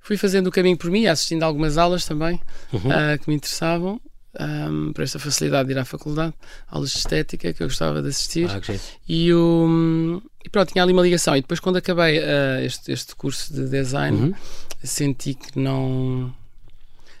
fui 0.00 0.16
fazendo 0.16 0.48
o 0.48 0.50
caminho 0.50 0.76
por 0.76 0.90
mim, 0.90 1.06
assistindo 1.06 1.42
algumas 1.42 1.78
aulas 1.78 2.04
também 2.04 2.40
uhum. 2.72 2.80
uh, 2.80 3.18
que 3.20 3.28
me 3.28 3.36
interessavam. 3.36 4.00
Um, 4.40 4.94
por 4.94 5.04
esta 5.04 5.18
facilidade 5.18 5.68
de 5.68 5.74
ir 5.74 5.78
à 5.78 5.84
faculdade, 5.84 6.32
aulas 6.66 6.90
de 6.92 6.96
estética 6.96 7.52
que 7.52 7.62
eu 7.62 7.66
gostava 7.66 8.00
de 8.00 8.08
assistir. 8.08 8.48
Ah, 8.50 8.62
e, 9.06 9.30
o, 9.30 10.22
e 10.42 10.48
pronto, 10.48 10.72
tinha 10.72 10.82
ali 10.82 10.90
uma 10.90 11.02
ligação. 11.02 11.36
E 11.36 11.42
depois, 11.42 11.60
quando 11.60 11.76
acabei 11.76 12.18
uh, 12.18 12.64
este, 12.64 12.92
este 12.92 13.14
curso 13.14 13.52
de 13.52 13.68
design, 13.68 14.16
uhum. 14.16 14.34
senti 14.82 15.34
que 15.34 15.58
não. 15.58 16.34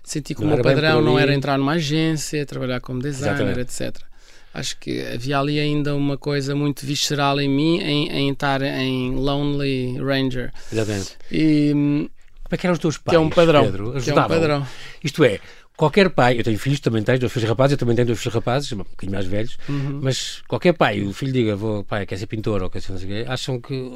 Senti 0.02 0.34
que 0.34 0.40
não 0.40 0.52
o 0.52 0.54
meu 0.54 0.64
padrão 0.64 1.02
não 1.02 1.18
era 1.18 1.34
entrar 1.34 1.58
numa 1.58 1.72
agência, 1.72 2.46
trabalhar 2.46 2.80
como 2.80 3.00
designer, 3.00 3.34
Exatamente. 3.34 3.60
etc 3.60 4.11
acho 4.54 4.78
que 4.78 5.00
havia 5.06 5.38
ali 5.38 5.58
ainda 5.58 5.94
uma 5.94 6.16
coisa 6.16 6.54
muito 6.54 6.84
visceral 6.84 7.40
em 7.40 7.48
mim 7.48 7.78
em, 7.80 8.08
em 8.10 8.30
estar 8.30 8.62
em 8.62 9.14
Lonely 9.14 9.98
Ranger. 9.98 10.52
Exatamente. 10.72 11.16
E, 11.30 11.70
Como 11.72 12.10
é 12.50 12.56
que 12.56 12.66
eram 12.66 12.74
os 12.74 12.78
teus 12.78 12.98
pais, 12.98 13.12
que 13.12 13.16
é 13.16 13.18
um 13.20 13.30
padrão, 13.30 13.64
Pedro? 13.64 14.00
Que 14.00 14.10
é 14.10 14.12
um 14.12 14.28
padrão. 14.28 14.66
Isto 15.02 15.24
é, 15.24 15.40
qualquer 15.76 16.10
pai, 16.10 16.38
eu 16.38 16.44
tenho 16.44 16.58
filhos, 16.58 16.80
também 16.80 17.02
tenho 17.02 17.18
dois 17.18 17.32
filhos 17.32 17.48
rapazes, 17.48 17.72
eu 17.72 17.78
também 17.78 17.96
tenho 17.96 18.06
dois 18.06 18.18
filhos 18.18 18.34
rapazes, 18.34 18.72
um 18.72 18.78
bocadinho 18.78 19.12
mais 19.12 19.26
velhos, 19.26 19.58
uhum. 19.68 20.00
mas 20.02 20.42
qualquer 20.46 20.74
pai, 20.74 21.02
o 21.02 21.12
filho 21.12 21.32
diga, 21.32 21.56
vou, 21.56 21.82
pai, 21.82 22.06
quer 22.06 22.18
ser 22.18 22.26
pintor 22.26 22.62
ou 22.62 22.70
quer 22.70 22.80
ser 22.80 22.92
não 22.92 22.98
sei 22.98 23.08
o 23.08 23.24
quê, 23.24 23.30
acham 23.30 23.60
que 23.60 23.90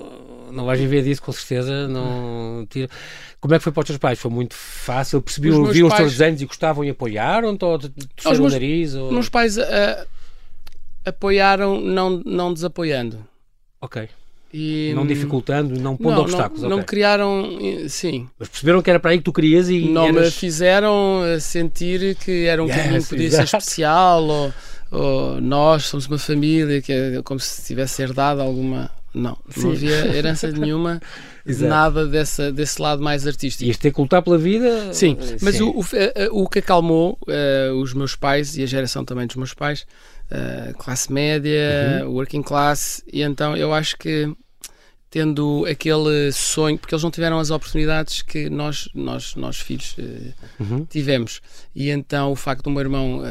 não 0.53 0.65
vais 0.65 0.81
viver 0.81 1.03
disso, 1.03 1.23
com 1.23 1.33
certeza, 1.33 1.87
não 1.87 2.67
tira. 2.69 2.89
Como 3.41 3.55
é 3.55 3.59
que 3.59 3.65
foi 3.65 3.73
para 3.73 3.83
os 3.83 3.87
teus 3.87 3.99
pais? 3.99 4.19
Foi 4.19 4.31
muito 4.31 4.55
fácil? 4.55 5.21
Percebiam, 5.23 5.65
viam 5.67 5.89
os 5.89 5.95
teus 5.95 6.13
desenhos 6.13 6.41
e 6.41 6.47
gostavam 6.47 6.85
e 6.85 6.91
apoiaram? 6.91 7.49
Ou 7.51 7.57
torceram 7.57 8.47
o 8.47 8.49
nariz? 8.49 8.95
Ou... 8.95 9.13
Meus 9.13 9.29
pais. 9.29 9.57
Uh 9.57 10.16
apoiaram 11.07 11.81
não, 11.81 12.21
não 12.25 12.53
desapoiando. 12.53 13.25
Ok. 13.81 14.09
E, 14.53 14.93
não 14.95 15.07
dificultando, 15.07 15.79
não 15.79 15.97
pondo 15.97 16.15
não, 16.15 16.23
obstáculos. 16.23 16.63
Não, 16.63 16.69
okay. 16.69 16.79
não 16.79 16.85
criaram, 16.85 17.59
sim. 17.89 18.29
Mas 18.39 18.49
perceberam 18.49 18.81
que 18.81 18.89
era 18.89 18.99
para 18.99 19.11
aí 19.11 19.19
que 19.19 19.25
tu 19.25 19.33
querias 19.33 19.69
e. 19.69 19.81
Não 19.81 20.07
eras... 20.07 20.27
me 20.27 20.31
fizeram 20.31 21.23
eh, 21.25 21.41
sentir 21.41 22.15
que 22.17 22.47
era 22.47 22.63
um 22.63 22.67
yes, 22.67 22.77
caminho 22.77 23.03
que 23.03 23.09
podia 23.09 23.27
exato. 23.27 23.49
ser 23.49 23.57
especial 23.59 24.25
ou, 24.25 24.53
ou, 24.91 25.41
nós 25.41 25.85
somos 25.85 26.07
uma 26.07 26.17
família 26.17 26.81
que 26.81 26.93
é 26.93 27.23
como 27.23 27.39
se 27.39 27.67
tivesse 27.67 28.03
herdado 28.03 28.41
alguma. 28.41 28.91
Não, 29.13 29.37
sim. 29.49 29.63
não 29.63 29.73
havia 29.73 30.15
herança 30.15 30.49
nenhuma 30.53 31.01
nada 31.61 32.07
dessa, 32.07 32.53
desse 32.53 32.81
lado 32.81 33.03
mais 33.03 33.27
artístico. 33.27 33.65
E 33.65 33.71
este 33.71 33.83
ter 33.83 33.93
que 33.93 34.01
lutar 34.01 34.23
pela 34.23 34.39
vida. 34.39 34.93
Sim, 34.93 35.17
mas 35.41 35.57
sim. 35.57 35.63
O, 35.63 35.81
o, 35.81 35.85
eh, 35.93 36.29
o, 36.31 36.49
que 36.49 36.59
acalmou 36.59 37.19
uh, 37.23 37.75
os 37.75 37.95
meus 37.95 38.17
pais 38.17 38.57
e 38.57 38.63
a 38.63 38.67
geração 38.67 39.05
também 39.05 39.27
dos 39.27 39.37
meus 39.37 39.55
pais 39.55 39.87
uh, 40.31 40.77
classe 40.79 41.13
média, 41.13 42.03
uhum. 42.05 42.13
working 42.13 42.43
class, 42.43 43.03
e 43.13 43.23
então 43.23 43.57
eu 43.57 43.73
acho 43.73 43.97
que 43.97 44.33
tendo 45.09 45.65
aquele 45.71 46.31
sonho, 46.33 46.77
porque 46.77 46.95
eles 46.95 47.03
não 47.03 47.11
tiveram 47.11 47.39
as 47.39 47.51
oportunidades 47.51 48.23
que 48.23 48.51
nós, 48.51 48.89
nós, 48.95 49.35
nós 49.35 49.59
filhos, 49.59 49.97
uh, 49.99 50.35
uhum. 50.63 50.85
tivemos. 50.85 51.41
E 51.75 51.91
então 51.91 52.33
o 52.33 52.37
facto 52.37 52.65
do 52.65 52.71
meu 52.71 52.81
irmão 52.81 53.23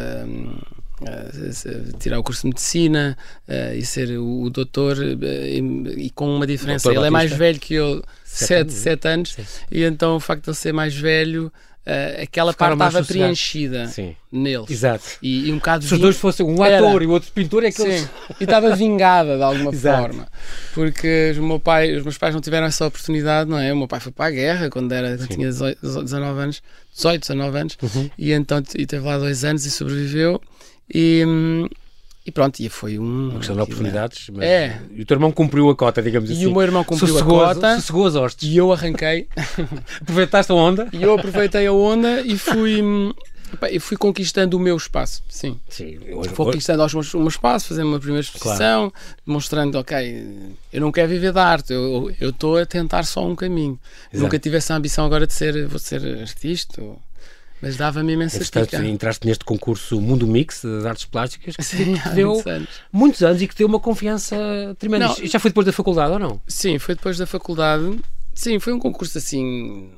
Uh, 1.01 1.97
tirar 1.99 2.17
o 2.17 2.23
curso 2.23 2.43
de 2.43 2.47
medicina 2.47 3.17
uh, 3.49 3.75
e 3.75 3.85
ser 3.85 4.17
o, 4.17 4.43
o 4.43 4.49
doutor 4.49 4.97
uh, 4.97 5.25
e, 5.25 6.05
e, 6.05 6.09
com 6.11 6.33
uma 6.33 6.47
diferença. 6.47 6.89
Ele 6.89 7.05
é 7.05 7.09
mais 7.09 7.33
velho 7.33 7.59
que 7.59 7.73
eu, 7.73 8.01
sete, 8.23 8.71
sete 8.71 9.05
anos, 9.05 9.33
sete 9.33 9.41
anos 9.45 9.61
e 9.69 9.83
então 9.83 10.15
o 10.15 10.21
facto 10.21 10.43
de 10.43 10.49
ele 10.51 10.55
ser 10.55 10.71
mais 10.71 10.95
velho 10.95 11.51
uh, 11.85 12.23
aquela 12.23 12.51
Ficaram 12.51 12.77
parte 12.77 12.95
estava 12.95 13.05
preenchida 13.05 13.87
Sim. 13.87 14.15
neles. 14.31 14.69
Exato. 14.69 15.03
E, 15.21 15.49
e 15.49 15.51
um 15.51 15.55
bocado 15.55 15.85
Se 15.85 15.93
os 15.93 15.99
dois 15.99 16.17
fossem 16.17 16.45
um 16.45 16.63
Era. 16.63 16.77
ator 16.77 17.01
e 17.01 17.05
o 17.05 17.11
outro 17.11 17.31
pintor, 17.31 17.63
é 17.63 17.71
que 17.71 17.81
Sim. 17.81 17.87
eles... 17.87 18.09
E 18.39 18.43
estava 18.43 18.75
vingada 18.75 19.37
de 19.37 19.43
alguma 19.43 19.71
forma. 19.73 20.27
Porque 20.73 21.31
os, 21.31 21.37
meu 21.37 21.59
pai, 21.59 21.95
os 21.95 22.03
meus 22.03 22.17
pais 22.17 22.33
não 22.33 22.41
tiveram 22.41 22.67
essa 22.67 22.85
oportunidade, 22.85 23.49
não 23.49 23.59
é? 23.59 23.71
O 23.71 23.77
meu 23.77 23.87
pai 23.87 23.99
foi 23.99 24.11
para 24.11 24.25
a 24.25 24.31
guerra 24.31 24.69
quando, 24.69 24.91
era, 24.91 25.17
tinha 25.17 25.49
19 25.49 26.39
anos, 26.39 26.63
18, 26.95 27.21
19 27.21 27.57
anos, 27.57 27.77
uhum. 27.81 28.09
e 28.17 28.31
então 28.31 28.61
e 28.75 28.85
teve 28.85 29.05
lá 29.05 29.17
dois 29.17 29.43
anos 29.43 29.65
e 29.65 29.71
sobreviveu. 29.71 30.41
E, 30.93 31.23
hum, 31.25 31.67
e 32.25 32.31
pronto, 32.31 32.59
e 32.59 32.67
foi 32.69 32.97
um. 32.97 33.29
Uma 33.29 33.37
questão 33.37 33.55
de 33.55 33.61
oportunidades. 33.61 34.29
Mas... 34.33 34.43
É. 34.43 34.81
E 34.91 35.03
o 35.03 35.05
teu 35.05 35.13
irmão 35.13 35.31
cumpriu 35.31 35.69
a 35.69 35.75
cota, 35.75 36.01
digamos 36.01 36.31
assim. 36.31 36.41
E 36.41 36.47
o 36.47 36.51
meu 36.51 36.63
irmão 36.63 36.83
cumpriu 36.83 37.09
sossegou, 37.09 37.43
a 37.43 37.53
cota. 37.53 37.75
Sossegou 37.75 38.07
as 38.07 38.15
hostes. 38.15 38.49
E 38.49 38.57
eu 38.57 38.73
arranquei. 38.73 39.27
Aproveitaste 40.01 40.51
a 40.51 40.55
onda? 40.55 40.87
E 40.91 41.03
eu 41.03 41.13
aproveitei 41.13 41.67
a 41.67 41.71
onda 41.71 42.21
e 42.21 42.35
fui. 42.35 42.81
e 43.69 43.79
fui 43.79 43.95
conquistando 43.95 44.57
o 44.57 44.59
meu 44.59 44.75
espaço, 44.75 45.21
sim. 45.29 45.59
sim 45.69 45.99
hoje, 46.13 46.29
fui 46.29 46.45
conquistando 46.45 46.81
hoje... 46.81 47.15
o 47.15 47.19
meu 47.19 47.27
espaço, 47.27 47.67
fazendo 47.67 47.89
uma 47.89 47.99
primeira 47.99 48.21
exposição, 48.21 48.89
claro. 48.89 49.05
demonstrando, 49.25 49.77
ok, 49.77 50.55
eu 50.73 50.81
não 50.81 50.91
quero 50.91 51.07
viver 51.07 51.31
da 51.31 51.45
arte, 51.45 51.73
eu 51.73 52.11
estou 52.19 52.57
a 52.57 52.65
tentar 52.65 53.03
só 53.03 53.23
um 53.23 53.35
caminho. 53.35 53.79
Nunca 54.11 54.39
tive 54.39 54.57
essa 54.57 54.73
ambição 54.73 55.05
agora 55.05 55.27
de 55.27 55.33
ser, 55.33 55.67
vou 55.67 55.77
ser 55.77 56.01
artista. 56.21 56.81
Ou 56.81 56.99
mas 57.65 57.77
dava-me 57.77 58.13
imensa 58.13 58.37
Entretanto, 58.37 58.75
entraste 58.85 59.25
neste 59.25 59.43
concurso 59.43 59.99
Mundo 59.99 60.27
Mix 60.27 60.61
das 60.63 60.85
artes 60.85 61.05
plásticas 61.05 61.55
que 61.55 61.63
Sim, 61.63 61.95
te 61.95 62.09
deu 62.09 62.27
muitos 62.33 62.45
anos. 62.45 62.69
muitos 62.93 63.23
anos 63.23 63.41
e 63.41 63.47
que 63.47 63.55
deu 63.55 63.67
uma 63.67 63.79
confiança 63.79 64.35
tremenda. 64.77 65.07
Não, 65.07 65.15
já 65.25 65.39
foi 65.39 65.49
depois 65.49 65.65
da 65.65 65.73
faculdade 65.73 66.13
ou 66.13 66.19
não? 66.19 66.39
Sim, 66.47 66.77
foi 66.77 66.93
depois 66.93 67.17
da 67.17 67.25
faculdade. 67.25 67.99
Sim, 68.35 68.59
foi 68.59 68.71
um 68.71 68.77
concurso 68.77 69.17
assim 69.17 69.89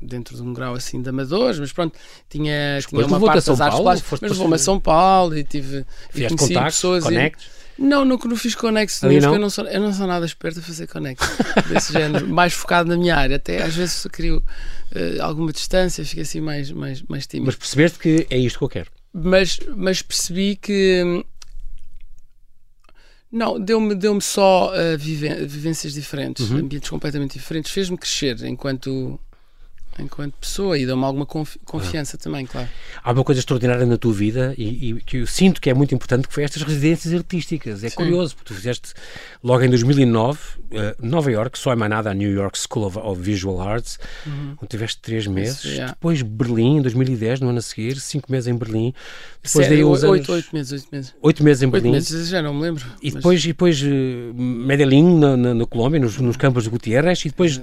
dentro 0.00 0.34
de 0.34 0.42
um 0.42 0.52
grau 0.52 0.74
assim 0.74 1.00
de 1.00 1.08
amadores, 1.10 1.60
mas 1.60 1.72
pronto, 1.72 1.96
tinha, 2.28 2.80
tinha 2.88 3.06
uma 3.06 3.20
parte 3.20 3.46
das 3.46 3.60
artes 3.60 3.78
plásticas, 3.78 4.20
mas 4.20 4.30
levou-me 4.32 4.54
a 4.56 4.58
São 4.58 4.80
Paulo 4.80 5.38
e 5.38 5.44
tive 5.44 5.86
e 6.12 6.26
conheci 6.26 6.36
contactos, 6.36 6.74
pessoas 6.74 7.04
conectos. 7.04 7.46
E, 7.46 7.61
não, 7.78 8.04
nunca 8.04 8.28
não 8.28 8.36
fiz 8.36 8.54
conexos 8.54 9.02
nenhum, 9.02 9.34
eu 9.34 9.38
não, 9.38 9.50
sou, 9.50 9.64
eu 9.64 9.80
não 9.80 9.92
sou 9.92 10.06
nada 10.06 10.24
esperto 10.26 10.60
a 10.60 10.62
fazer 10.62 10.86
conexos 10.86 11.28
desse 11.68 11.92
género, 11.92 12.28
mais 12.28 12.52
focado 12.52 12.88
na 12.88 12.96
minha 12.96 13.16
área, 13.16 13.36
até 13.36 13.62
às 13.62 13.74
vezes 13.74 14.06
crio 14.12 14.38
uh, 14.38 15.22
alguma 15.22 15.52
distância, 15.52 16.04
fico 16.04 16.20
assim 16.20 16.40
mais, 16.40 16.70
mais, 16.70 17.02
mais 17.02 17.26
tímido. 17.26 17.46
Mas 17.46 17.56
percebeste 17.56 17.98
que 17.98 18.26
é 18.30 18.38
isto 18.38 18.58
que 18.58 18.64
eu 18.64 18.68
quero? 18.68 18.90
Mas, 19.12 19.58
mas 19.76 20.02
percebi 20.02 20.56
que. 20.56 21.24
Não, 23.30 23.58
deu-me 23.58 23.94
deu 23.94 24.20
só 24.20 24.70
uh, 24.70 24.98
vivências 24.98 25.94
diferentes, 25.94 26.50
uhum. 26.50 26.58
ambientes 26.58 26.90
completamente 26.90 27.38
diferentes, 27.38 27.72
fez-me 27.72 27.96
crescer 27.96 28.44
enquanto 28.44 29.18
enquanto 29.98 30.34
pessoa 30.34 30.78
e 30.78 30.86
dá-me 30.86 31.04
alguma 31.04 31.26
confi 31.26 31.58
confiança 31.64 32.16
ah. 32.16 32.22
também, 32.22 32.46
claro. 32.46 32.68
Há 33.02 33.12
uma 33.12 33.24
coisa 33.24 33.40
extraordinária 33.40 33.84
na 33.84 33.96
tua 33.96 34.12
vida 34.12 34.54
e, 34.56 34.90
e, 34.90 35.00
que 35.00 35.18
eu 35.18 35.26
sinto 35.26 35.60
que 35.60 35.68
é 35.68 35.74
muito 35.74 35.94
importante, 35.94 36.26
que 36.28 36.34
foi 36.34 36.44
estas 36.44 36.62
residências 36.62 37.12
artísticas. 37.12 37.84
É 37.84 37.88
Sim. 37.88 37.96
curioso, 37.96 38.34
porque 38.34 38.52
tu 38.52 38.54
fizeste 38.54 38.92
logo 39.42 39.62
em 39.62 39.68
2009, 39.68 40.38
uh, 40.38 40.60
eh, 40.72 40.96
Nova 41.00 41.30
York, 41.30 41.58
só 41.58 41.72
é 41.72 41.76
mais 41.76 41.90
nada, 41.90 42.10
a 42.10 42.14
New 42.14 42.30
York 42.30 42.58
School 42.58 42.86
of, 42.86 42.98
of 42.98 43.20
Visual 43.20 43.60
Arts, 43.60 43.98
uhum. 44.26 44.56
onde 44.58 44.68
tiveste 44.68 45.00
três 45.00 45.26
meses. 45.26 45.58
Isso, 45.58 45.68
yeah. 45.68 45.92
Depois 45.92 46.22
Berlim, 46.22 46.78
em 46.78 46.82
2010, 46.82 47.40
no 47.40 47.48
ano 47.48 47.58
a 47.58 47.62
seguir, 47.62 47.98
cinco 48.00 48.30
meses 48.30 48.48
em 48.48 48.56
Berlim. 48.56 48.94
Depois 49.42 49.68
daí 49.68 49.84
uns 49.84 50.02
oito, 50.02 50.32
anos... 50.32 50.44
oito 50.44 50.54
meses, 50.54 50.72
oito 50.72 50.88
meses. 50.92 51.14
Oito 51.20 51.44
meses 51.44 51.62
em 51.62 51.66
oito 51.66 51.72
Berlim. 51.72 51.92
meses, 51.92 52.28
já 52.28 52.40
não 52.42 52.54
me 52.54 52.62
lembro. 52.62 52.84
E 53.02 53.06
mas... 53.06 53.14
depois, 53.14 53.44
e 53.44 53.48
depois 53.48 53.82
uh, 53.82 54.34
Medellín, 54.34 55.18
na, 55.18 55.36
na, 55.36 55.54
na 55.54 55.66
Colômbia, 55.66 56.00
nos, 56.00 56.18
nos 56.18 56.36
campos 56.36 56.64
de 56.64 56.70
Gutierrez, 56.70 57.20
e 57.24 57.28
depois... 57.28 57.60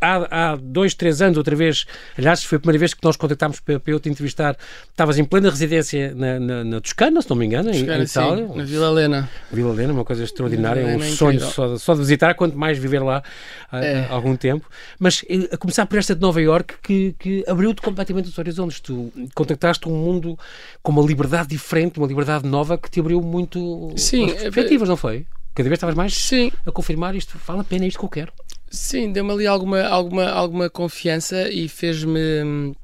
há, 0.00 0.52
há 0.52 0.56
dois, 0.56 0.94
três 0.94 1.22
anos, 1.22 1.38
outra 1.38 1.54
vez, 1.56 1.86
aliás, 2.16 2.44
foi 2.44 2.56
a 2.56 2.58
primeira 2.60 2.78
vez 2.78 2.94
que 2.94 3.02
nós 3.02 3.16
contactámos 3.16 3.60
para, 3.60 3.80
para 3.80 3.92
eu 3.92 4.00
te 4.00 4.08
entrevistar. 4.08 4.56
Estavas 4.88 5.18
em 5.18 5.24
plena 5.24 5.50
residência 5.50 6.14
na, 6.14 6.40
na, 6.40 6.64
na 6.64 6.80
Toscana, 6.80 7.20
se 7.22 7.30
não 7.30 7.36
me 7.36 7.46
engano, 7.46 7.70
Toscana, 7.70 7.96
em, 7.96 8.00
em 8.00 8.04
Itália. 8.04 8.48
Sim, 8.48 8.56
na 8.56 8.64
Vila 8.64 8.86
Helena. 8.88 9.30
Vila 9.52 9.72
Helena, 9.72 9.92
uma 9.92 10.04
coisa 10.04 10.24
extraordinária, 10.24 10.80
é 10.80 10.96
um 10.96 11.02
é 11.02 11.10
sonho 11.10 11.40
só, 11.40 11.76
só, 11.76 11.94
de 11.94 12.00
visitar, 12.00 12.34
quanto 12.34 12.56
mais 12.56 12.78
viver 12.78 13.02
lá 13.02 13.22
há, 13.70 13.84
é. 13.84 14.06
algum 14.10 14.36
tempo. 14.36 14.68
Mas 14.98 15.24
eh, 15.28 15.48
a 15.52 15.56
começar 15.56 15.86
por 15.86 15.98
esta 15.98 16.14
de 16.14 16.20
Nova 16.20 16.40
York, 16.40 16.74
que, 16.82 17.14
que 17.18 17.44
abriu-te 17.46 17.82
completamente 17.82 18.28
os 18.28 18.38
horizontes. 18.38 18.80
Tu 18.80 19.12
contactaste 19.34 19.88
um 19.88 19.92
mundo 19.92 20.38
com 20.82 20.92
uma 20.92 21.02
liberdade 21.02 21.48
diferente, 21.48 21.98
uma 21.98 22.06
liberdade 22.06 22.46
nova 22.46 22.78
que 22.78 22.90
te 22.90 23.00
abriu 23.00 23.20
muito 23.20 23.92
sim, 23.96 24.26
perspectivas, 24.26 24.88
é, 24.88 24.90
não 24.90 24.96
foi? 24.96 25.26
Cada 25.54 25.70
vez 25.70 25.78
estavas 25.78 25.94
mais 25.94 26.14
sim. 26.14 26.52
a 26.66 26.70
confirmar 26.70 27.14
isto, 27.14 27.40
vale 27.46 27.60
a 27.60 27.64
pena, 27.64 27.86
isto 27.86 27.98
que 27.98 28.04
eu 28.04 28.10
quero. 28.10 28.32
Sim, 28.70 29.12
deu-me 29.12 29.32
ali 29.32 29.46
alguma, 29.46 29.82
alguma, 29.82 30.28
alguma 30.28 30.70
confiança 30.70 31.48
e 31.48 31.68
fez-me 31.68 32.74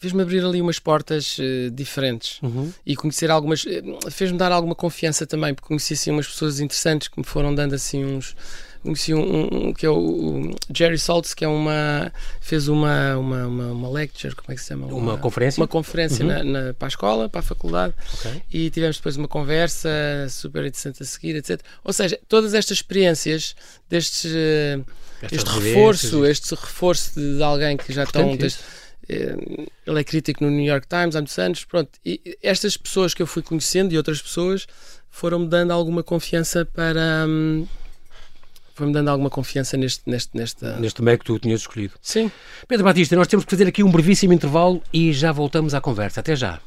fez-me 0.00 0.22
abrir 0.22 0.44
ali 0.44 0.60
umas 0.60 0.78
portas 0.78 1.38
uh, 1.38 1.70
diferentes 1.72 2.40
uhum. 2.40 2.72
e 2.86 2.94
conhecer 2.94 3.30
algumas 3.30 3.64
uh, 3.64 4.10
fez-me 4.10 4.38
dar 4.38 4.52
alguma 4.52 4.74
confiança 4.74 5.26
também 5.26 5.52
porque 5.52 5.66
conheci 5.66 5.94
assim 5.94 6.10
umas 6.12 6.28
pessoas 6.28 6.60
interessantes 6.60 7.08
que 7.08 7.18
me 7.18 7.24
foram 7.24 7.52
dando 7.52 7.74
assim 7.74 8.04
uns 8.04 8.36
conheci 8.82 9.14
um, 9.14 9.68
um, 9.68 9.72
que 9.72 9.84
é 9.84 9.90
o, 9.90 10.50
Jerry 10.74 10.98
Saltz 10.98 11.34
que 11.34 11.44
é 11.44 11.48
uma 11.48 12.12
fez 12.40 12.68
uma, 12.68 13.16
uma, 13.16 13.46
uma, 13.46 13.72
uma, 13.72 13.90
lecture 13.90 14.34
como 14.34 14.52
é 14.52 14.54
que 14.54 14.60
se 14.60 14.68
chama 14.68 14.86
uma, 14.86 14.96
uma 14.96 15.18
conferência 15.18 15.60
uma 15.60 15.68
conferência 15.68 16.24
uhum. 16.24 16.30
na, 16.30 16.44
na, 16.44 16.74
para 16.74 16.86
a 16.86 16.88
escola 16.88 17.28
para 17.28 17.40
a 17.40 17.42
faculdade 17.42 17.94
okay. 18.14 18.42
e 18.52 18.70
tivemos 18.70 18.96
depois 18.96 19.16
uma 19.16 19.28
conversa 19.28 19.90
super 20.30 20.64
interessante 20.64 21.02
a 21.02 21.06
seguir 21.06 21.36
etc 21.36 21.60
ou 21.84 21.92
seja 21.92 22.18
todas 22.28 22.54
estas 22.54 22.78
experiências 22.78 23.54
destes 23.88 24.32
uh, 24.32 24.84
este 25.30 25.50
reforço 25.50 26.24
este 26.24 26.54
reforço 26.54 27.14
de, 27.18 27.36
de, 27.36 27.42
alguém 27.42 27.76
que 27.76 27.92
já 27.92 28.04
estão 28.04 28.36
ele 29.86 30.00
é 30.00 30.04
crítico 30.04 30.44
no 30.44 30.50
New 30.50 30.66
York 30.66 30.86
Times 30.86 31.16
há 31.16 31.20
muitos 31.20 31.38
anos. 31.38 31.64
Pronto, 31.64 31.90
e 32.04 32.36
estas 32.42 32.76
pessoas 32.76 33.14
que 33.14 33.22
eu 33.22 33.26
fui 33.26 33.42
conhecendo 33.42 33.92
e 33.92 33.96
outras 33.96 34.20
pessoas 34.20 34.66
foram-me 35.10 35.48
dando 35.48 35.72
alguma 35.72 36.02
confiança 36.02 36.64
para. 36.64 37.26
Foi-me 38.78 38.92
dando 38.92 39.08
alguma 39.08 39.28
confiança 39.28 39.76
neste, 39.76 40.08
neste, 40.08 40.36
nesta... 40.36 40.76
neste 40.76 41.02
meio 41.02 41.18
que 41.18 41.24
tu 41.24 41.36
tinhas 41.36 41.62
escolhido. 41.62 41.94
Sim. 42.00 42.30
Pedro 42.68 42.84
Batista, 42.84 43.16
nós 43.16 43.26
temos 43.26 43.44
que 43.44 43.50
fazer 43.50 43.66
aqui 43.66 43.82
um 43.82 43.90
brevíssimo 43.90 44.32
intervalo 44.32 44.80
e 44.92 45.12
já 45.12 45.32
voltamos 45.32 45.74
à 45.74 45.80
conversa. 45.80 46.20
Até 46.20 46.36
já. 46.36 46.60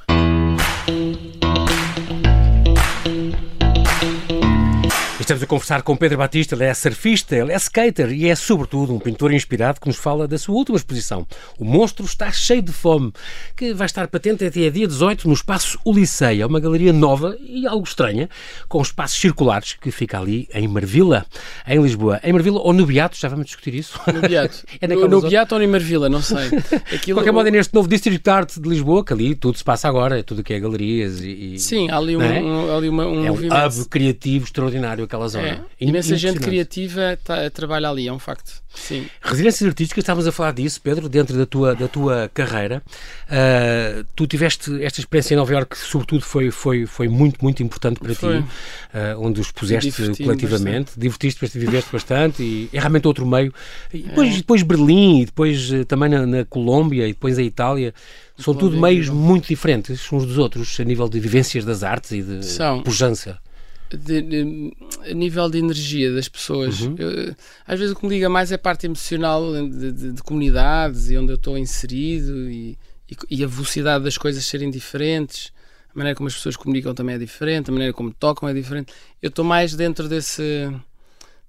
Estamos 5.32 5.44
a 5.44 5.48
conversar 5.48 5.82
com 5.82 5.96
Pedro 5.96 6.18
Batista, 6.18 6.56
ele 6.56 6.66
é 6.66 6.74
surfista, 6.74 7.34
ele 7.34 7.54
é 7.54 7.56
skater 7.56 8.12
e 8.12 8.28
é, 8.28 8.36
sobretudo, 8.36 8.94
um 8.94 9.00
pintor 9.00 9.32
inspirado 9.32 9.80
que 9.80 9.88
nos 9.88 9.96
fala 9.96 10.28
da 10.28 10.38
sua 10.38 10.56
última 10.56 10.76
exposição. 10.76 11.26
O 11.58 11.64
Monstro 11.64 12.04
Está 12.04 12.30
Cheio 12.34 12.62
de 12.62 12.74
Fome, 12.74 13.14
que 13.56 13.74
vai 13.74 13.86
estar 13.86 14.10
patente 14.10 14.44
até 14.44 14.70
dia 14.70 14.86
18 14.86 15.30
no 15.30 15.34
Espaço 15.34 15.80
Uliceia, 15.86 16.46
uma 16.46 16.60
galeria 16.60 16.92
nova 16.92 17.38
e 17.40 17.66
algo 17.66 17.88
estranha, 17.88 18.30
com 18.68 18.82
espaços 18.82 19.18
circulares 19.22 19.78
que 19.80 19.90
fica 19.90 20.20
ali 20.20 20.50
em 20.54 20.68
Marvila, 20.68 21.26
em 21.66 21.82
Lisboa. 21.82 22.20
Em 22.26 22.34
Marvila 22.34 22.60
ou 22.60 22.74
no 22.74 22.86
Beato, 22.86 23.16
já 23.18 23.30
vamos 23.30 23.46
discutir 23.46 23.74
isso? 23.74 24.02
No 24.14 24.20
Beato. 24.28 24.66
é 24.82 24.86
no, 24.86 25.08
no 25.08 25.22
Beato 25.22 25.56
ou 25.56 25.62
em 25.62 25.68
Marvila, 25.68 26.10
não 26.10 26.22
sei. 26.22 26.48
Aquilo... 26.48 27.00
De 27.00 27.14
qualquer 27.14 27.32
modo, 27.32 27.48
é 27.48 27.52
neste 27.52 27.74
novo 27.74 27.88
District 27.88 28.30
Art 28.30 28.58
de 28.58 28.68
Lisboa, 28.68 29.06
que 29.06 29.14
ali 29.14 29.34
tudo 29.34 29.58
se 29.58 29.64
passa 29.64 29.88
agora, 29.88 30.20
é 30.20 30.24
tudo 30.24 30.44
que 30.44 30.54
é 30.54 30.60
galerias 30.60 31.22
e... 31.22 31.58
Sim, 31.58 31.90
há 31.90 31.96
ali 31.96 32.18
um, 32.18 32.22
é? 32.22 32.42
um, 32.42 32.78
ali 32.78 32.90
uma, 32.90 33.08
um, 33.08 33.26
é 33.26 33.32
um 33.32 33.36
hub 33.36 33.86
criativo 33.90 34.44
extraordinário 34.44 35.06
aquela 35.06 35.21
zona. 35.28 35.48
É. 35.48 35.60
Imensa 35.80 36.16
gente 36.16 36.40
criativa 36.40 37.18
tá, 37.24 37.50
trabalha 37.50 37.90
ali, 37.90 38.08
é 38.08 38.14
um 38.14 38.20
facto. 38.20 38.62
Sim. 38.74 39.06
Residências 39.22 39.68
artísticas, 39.68 40.02
estávamos 40.04 40.28
a 40.28 40.32
falar 40.32 40.54
disso, 40.54 40.80
Pedro, 40.82 41.10
dentro 41.10 41.38
da 41.38 41.46
tua, 41.46 41.76
da 41.76 41.88
tua 41.88 42.32
carreira. 42.34 42.82
Uh, 43.28 44.06
tu 44.16 44.26
tiveste 44.26 44.82
esta 44.82 45.02
experiência 45.02 45.34
em 45.34 45.38
Nova 45.38 45.52
Iorque, 45.52 45.76
que 45.76 45.78
sobretudo 45.78 46.24
foi, 46.24 46.52
foi, 46.52 46.86
foi 46.86 47.08
muito, 47.08 47.44
muito 47.44 47.62
importante 47.62 48.00
para 48.00 48.16
foi. 48.16 48.42
ti, 48.42 48.44
uh, 48.44 49.20
onde 49.20 49.42
os 49.42 49.52
puseste 49.52 49.92
coletivamente, 50.24 50.86
bastante. 50.86 51.00
divertiste, 51.00 51.60
viveste 51.60 51.92
bastante 51.92 52.44
e 52.44 52.70
é 52.72 52.80
realmente 52.80 53.08
outro 53.08 53.26
meio. 53.26 53.54
E 53.94 54.04
depois, 54.04 54.34
é. 54.34 54.38
depois 54.38 54.64
Berlim, 54.64 55.22
e 55.22 55.26
depois 55.26 55.72
uh, 55.72 55.86
também 55.86 56.10
na, 56.10 56.26
na, 56.26 56.46
Colômbia 56.46 57.08
e 57.08 57.14
depois 57.14 57.38
a 57.38 57.44
Itália. 57.44 57.94
São 58.38 58.56
tudo 58.56 58.80
meios 58.80 59.08
muito 59.08 59.48
diferentes 59.48 60.12
uns 60.12 60.26
dos 60.26 60.40
outros 60.40 60.80
a 60.80 60.84
nível 60.84 61.08
de 61.08 61.20
vivências 61.20 61.64
das 61.64 61.84
artes 61.84 62.12
e 62.12 62.24
de 62.24 62.44
São. 62.44 62.82
pujança 62.82 63.38
de, 63.98 64.22
de, 64.22 64.74
a 65.10 65.14
nível 65.14 65.50
de 65.50 65.58
energia 65.58 66.14
das 66.14 66.28
pessoas. 66.28 66.82
Uhum. 66.82 66.96
Eu, 66.98 67.36
às 67.66 67.80
vezes 67.80 67.94
o 67.94 67.98
que 67.98 68.06
me 68.06 68.14
liga 68.14 68.30
mais 68.30 68.52
é 68.52 68.56
a 68.56 68.60
parte 68.60 68.86
emocional 68.86 69.54
de, 69.54 69.92
de, 69.92 70.12
de 70.14 70.24
comunidades 70.24 71.10
e 71.10 71.18
onde 71.18 71.32
eu 71.32 71.36
estou 71.36 71.58
inserido 71.58 72.50
e, 72.50 72.78
e, 73.10 73.18
e, 73.38 73.44
a 73.44 73.48
velocidade 73.48 74.04
das 74.04 74.18
coisas 74.18 74.46
serem 74.46 74.70
diferentes. 74.70 75.52
A 75.94 75.98
maneira 75.98 76.16
como 76.16 76.28
as 76.28 76.36
pessoas 76.36 76.56
comunicam 76.56 76.94
também 76.94 77.16
é 77.16 77.18
diferente, 77.18 77.70
a 77.70 77.74
maneira 77.74 77.94
como 77.94 78.14
tocam 78.14 78.48
é 78.48 78.54
diferente. 78.54 78.94
Eu 79.22 79.30
estou 79.30 79.44
mais 79.44 79.76
dentro 79.76 80.08
desse. 80.08 80.72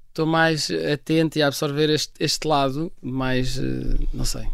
Estou 0.08 0.26
mais 0.26 0.68
atento 0.92 1.38
e 1.38 1.42
a 1.42 1.46
absorver 1.46 1.88
este, 1.88 2.12
este 2.20 2.46
lado, 2.46 2.92
mais. 3.00 3.56
Eh, 3.56 4.06
não 4.12 4.26
sei. 4.26 4.46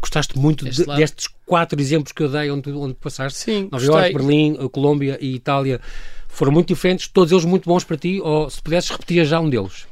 Gostaste 0.00 0.38
muito 0.38 0.68
de, 0.68 0.84
destes 0.84 1.28
quatro 1.44 1.78
exemplos 1.80 2.12
que 2.12 2.22
eu 2.22 2.28
dei 2.30 2.50
onde, 2.50 2.70
onde 2.70 2.94
passaste? 2.94 3.38
Sim, 3.38 3.68
Nova 3.70 3.84
Iorque, 3.84 4.14
Berlim, 4.14 4.54
Colômbia 4.68 5.18
e 5.20 5.34
Itália 5.34 5.80
foram 6.34 6.50
muito 6.50 6.68
diferentes, 6.68 7.06
todos 7.06 7.30
eles 7.30 7.44
muito 7.44 7.68
bons 7.68 7.84
para 7.84 7.96
ti, 7.96 8.20
ou 8.20 8.50
se 8.50 8.60
pudesses 8.60 8.90
repetir 8.90 9.24
já 9.24 9.38
um 9.38 9.48
deles? 9.48 9.86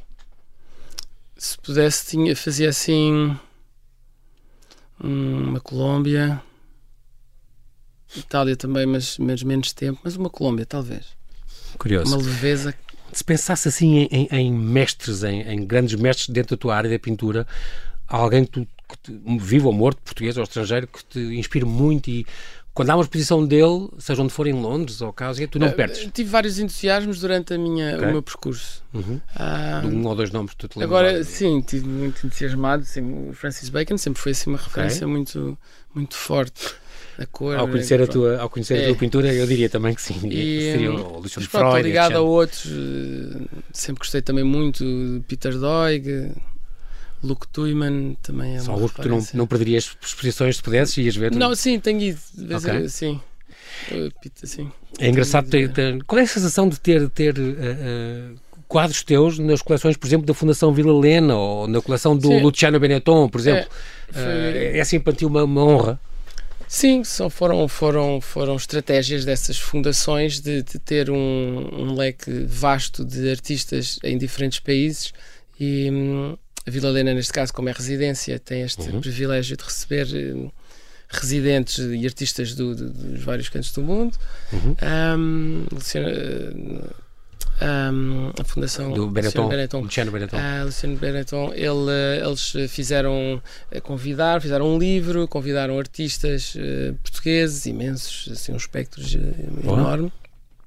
Se 1.37 1.57
pudesse, 1.57 2.11
tinha, 2.11 2.35
fazia 2.35 2.69
assim 2.69 3.37
uma 4.99 5.61
Colômbia, 5.61 6.41
Itália 8.15 8.57
também, 8.57 8.85
mas, 8.85 9.17
mas 9.17 9.41
menos 9.41 9.71
tempo, 9.71 10.01
mas 10.03 10.17
uma 10.17 10.29
Colômbia, 10.29 10.65
talvez. 10.65 11.05
Curioso. 11.77 12.13
Uma 12.13 12.21
leveza. 12.21 12.75
Se 13.13 13.23
pensasse 13.23 13.69
assim 13.69 14.07
em, 14.11 14.27
em 14.29 14.51
mestres, 14.51 15.23
em, 15.23 15.41
em, 15.43 15.65
grandes 15.65 15.95
mestres 15.95 16.27
dentro 16.27 16.57
da 16.57 16.59
tua 16.59 16.75
área 16.75 16.89
da 16.89 16.99
pintura, 16.99 17.47
alguém 18.05 18.43
que 18.43 18.51
tu, 18.51 18.67
que 18.89 18.97
te, 19.01 19.21
vivo 19.39 19.67
ou 19.67 19.73
morto, 19.73 20.01
português 20.01 20.35
ou 20.35 20.43
estrangeiro, 20.43 20.87
que 20.87 21.05
te 21.05 21.19
inspire 21.19 21.65
muito 21.65 22.09
e 22.09 22.25
quando 22.73 22.89
há 22.89 22.95
uma 22.95 23.03
exposição 23.03 23.45
dele, 23.45 23.87
seja 23.99 24.21
onde 24.21 24.33
for 24.33 24.47
em 24.47 24.53
Londres 24.53 25.01
ou 25.01 25.13
casa, 25.13 25.47
tu 25.47 25.59
não 25.59 25.67
uh, 25.67 25.73
perdes. 25.73 26.09
Tive 26.11 26.29
vários 26.29 26.57
entusiasmos 26.57 27.19
durante 27.19 27.53
a 27.53 27.57
minha, 27.57 27.95
okay. 27.95 28.07
o 28.07 28.11
meu 28.11 28.23
percurso. 28.23 28.83
Uhum. 28.93 29.21
Uh, 29.35 29.87
um 29.87 30.07
ou 30.07 30.15
dois 30.15 30.31
nomes 30.31 30.51
que 30.51 30.57
tu 30.57 30.67
te 30.67 30.83
Agora, 30.83 31.17
lá. 31.17 31.23
sim, 31.23 31.61
tive 31.61 31.87
muito 31.87 32.25
entusiasmado. 32.25 32.83
Sim, 32.83 33.29
o 33.29 33.33
Francis 33.33 33.69
Bacon 33.69 33.97
sempre 33.97 34.21
foi 34.21 34.31
assim, 34.31 34.49
uma 34.49 34.57
referência 34.57 35.05
okay. 35.05 35.07
muito, 35.07 35.57
muito 35.93 36.15
forte. 36.15 36.73
A 37.15 37.27
cor, 37.27 37.55
ao 37.55 37.67
conhecer, 37.67 38.01
a 38.01 38.07
tua, 38.07 38.39
ao 38.39 38.49
conhecer 38.49 38.75
é. 38.75 38.83
a 38.83 38.87
tua 38.87 38.95
pintura, 38.95 39.31
eu 39.31 39.45
diria 39.45 39.69
também 39.69 39.93
que 39.93 40.01
sim. 40.01 40.19
E, 40.27 40.71
seria 40.71 40.91
o 40.91 41.19
Luciano 41.19 41.47
Freud. 41.47 41.83
Ligado 41.83 42.15
a 42.15 42.21
outros. 42.21 42.65
Eh, 42.65 43.45
sempre 43.71 43.99
gostei 43.99 44.19
também 44.19 44.43
muito 44.43 44.83
de 44.83 45.21
Peter 45.27 45.55
Doig. 45.55 46.33
Luke 47.23 47.47
Tuyman 47.47 48.15
também 48.21 48.55
é 48.55 48.59
São 48.59 48.73
alguns 48.73 48.91
que 48.91 49.01
tu 49.01 49.09
não, 49.09 49.25
não 49.33 49.47
perderias 49.47 49.95
exposições 50.01 50.57
se 50.57 50.61
pudesses 50.61 50.97
e 50.97 51.03
ias 51.03 51.15
ver? 51.15 51.31
Não, 51.31 51.55
sim, 51.55 51.79
tenho 51.79 52.01
ido. 52.01 52.19
Okay. 52.57 52.89
Sim. 52.89 53.19
sim. 54.43 54.71
É 54.99 55.07
engraçado 55.07 55.49
ter, 55.49 55.71
ter, 55.71 56.03
Qual 56.03 56.19
é 56.19 56.23
a 56.23 56.27
sensação 56.27 56.67
de 56.67 56.79
ter, 56.79 57.09
ter 57.09 57.37
uh, 57.37 57.41
uh, 57.41 58.39
quadros 58.67 59.03
teus 59.03 59.39
nas 59.39 59.61
coleções, 59.61 59.95
por 59.95 60.05
exemplo, 60.05 60.27
da 60.27 60.33
Fundação 60.33 60.73
Vila 60.73 60.99
Lena 60.99 61.35
ou 61.35 61.67
na 61.67 61.81
coleção 61.81 62.15
do 62.15 62.27
sim. 62.27 62.41
Luciano 62.41 62.79
Benetton, 62.79 63.29
por 63.29 63.39
exemplo? 63.39 63.69
É, 64.09 64.13
foi... 64.13 64.21
uh, 64.21 64.77
é 64.77 64.79
assim 64.81 64.99
para 64.99 65.13
ti 65.13 65.25
uma, 65.25 65.43
uma 65.43 65.63
honra? 65.63 65.99
Sim, 66.67 67.03
só 67.03 67.29
foram, 67.29 67.67
foram, 67.67 68.19
foram 68.19 68.55
estratégias 68.55 69.23
dessas 69.23 69.59
fundações 69.59 70.39
de, 70.39 70.63
de 70.63 70.79
ter 70.79 71.11
um, 71.11 71.15
um, 71.15 71.93
leque 71.93 72.31
vasto 72.47 73.05
de 73.05 73.29
artistas 73.29 73.99
em 74.03 74.17
diferentes 74.17 74.59
países 74.59 75.13
e, 75.59 75.87
hum, 75.91 76.35
a 76.65 76.71
Vila 76.71 76.89
Helena, 76.89 77.13
neste 77.13 77.33
caso, 77.33 77.53
como 77.53 77.69
é 77.69 77.71
residência, 77.71 78.39
tem 78.39 78.61
este 78.61 78.89
uhum. 78.89 79.01
privilégio 79.01 79.57
de 79.57 79.63
receber 79.63 80.07
uh, 80.07 80.51
residentes 81.09 81.77
e 81.77 82.05
artistas 82.05 82.55
do, 82.55 82.75
do, 82.75 82.89
dos 82.89 83.23
vários 83.23 83.49
cantos 83.49 83.71
do 83.71 83.81
mundo. 83.81 84.17
Uhum. 84.51 84.75
Um, 85.17 85.65
um, 87.61 88.31
a 88.39 88.43
Fundação 88.43 88.91
do 88.91 89.09
Benetton, 89.09 89.47
Benetton, 89.47 89.81
Luciano 89.81 90.11
Benetton. 90.11 90.37
Uh, 90.37 90.65
Luciano 90.65 90.97
Benetton, 90.97 91.53
ele, 91.53 91.91
eh, 91.91 92.23
eles 92.25 92.53
fizeram 92.69 93.41
eh, 93.71 93.79
convidar, 93.79 94.41
fizeram 94.41 94.73
um 94.73 94.77
livro, 94.77 95.27
convidaram 95.27 95.77
artistas 95.77 96.55
uh, 96.55 96.93
portugueses 97.03 97.65
imensos, 97.65 98.31
assim, 98.31 98.51
um 98.51 98.57
espectro 98.57 99.01
enorme. 99.63 100.11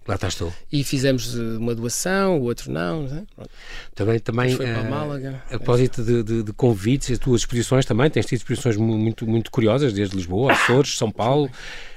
Lá 0.07 0.15
estás 0.15 0.37
tu. 0.37 0.53
E 0.71 0.85
fizemos 0.85 1.35
uma 1.35 1.75
doação, 1.75 2.39
o 2.39 2.45
outro 2.45 2.71
não. 2.71 3.03
não 3.03 3.19
é? 3.19 3.47
Também, 3.95 4.19
também 4.21 4.55
foi 4.55 4.67
para 4.67 4.83
uh, 4.83 4.91
Málaga. 4.91 5.43
A 5.47 5.57
propósito 5.57 6.05
de, 6.05 6.23
de, 6.23 6.43
de, 6.45 6.53
convites, 6.53 7.11
as 7.11 7.19
tuas 7.19 7.41
exposições 7.41 7.85
também, 7.85 8.09
tens 8.09 8.27
tido 8.27 8.39
exposições 8.39 8.77
muito, 8.77 9.27
muito 9.27 9.51
curiosas, 9.51 9.93
desde 9.93 10.15
Lisboa, 10.15 10.53
Açores, 10.53 10.97
São 10.97 11.11
Paulo, 11.11 11.51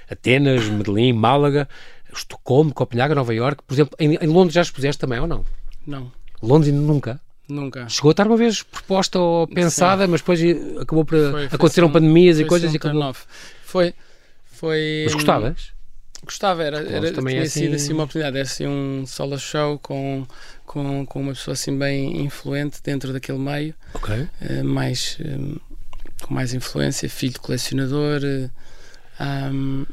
Atenas, 0.10 0.68
Medellín, 0.68 1.14
Málaga, 1.14 1.70
Estocolmo, 2.12 2.74
Copenhaga, 2.74 3.14
Nova 3.14 3.34
Iorque. 3.34 3.64
Por 3.64 3.76
exemplo, 3.76 3.96
em, 4.00 4.16
em 4.16 4.28
Londres 4.28 4.56
já 4.56 4.62
expuseste 4.62 5.00
também 5.00 5.20
ou 5.20 5.28
não? 5.28 5.46
Não. 5.86 6.12
Londres 6.42 6.74
nunca? 6.74 7.22
Nunca. 7.48 7.88
Chegou 7.90 8.10
a 8.10 8.12
estar 8.12 8.28
uma 8.28 8.38
vez 8.38 8.64
proposta 8.64 9.20
ou 9.20 9.48
pensada, 9.48 10.06
Sim. 10.06 10.12
mas 10.12 10.22
depois 10.22 10.40
acabou 10.80 11.04
por. 11.04 11.18
Aconteceram 11.52 11.92
pandemias 11.92 12.40
e 12.40 12.46
coisas 12.46 12.74
e 12.74 12.78
acabou. 12.78 13.14
Foi. 13.64 13.94
Foi. 14.46 15.02
Mas 15.06 15.14
gostavas? 15.14 15.79
Gostava, 16.24 16.64
era, 16.64 16.78
era 16.78 17.12
também 17.14 17.36
tinha 17.36 17.44
assim... 17.44 17.62
sido 17.62 17.76
assim 17.76 17.94
uma 17.94 18.04
oportunidade, 18.04 18.38
era 18.38 18.46
assim 18.46 18.68
um 18.68 19.06
solo 19.06 19.40
show 19.40 19.80
com, 19.80 20.28
com, 20.66 21.06
com 21.06 21.22
uma 21.22 21.34
pessoa 21.34 21.54
assim 21.54 21.78
bem 21.78 22.22
influente 22.22 22.80
dentro 22.84 23.14
daquele 23.14 23.40
meio, 23.40 23.74
okay. 23.94 24.22
uh, 24.24 24.64
mais, 24.64 25.18
um, 25.22 25.58
com 26.22 26.34
mais 26.34 26.54
influência, 26.54 27.10
filho 27.10 27.34
de 27.34 27.40
colecionador, 27.40 28.22
uh, 28.24 29.54
um, 29.54 29.86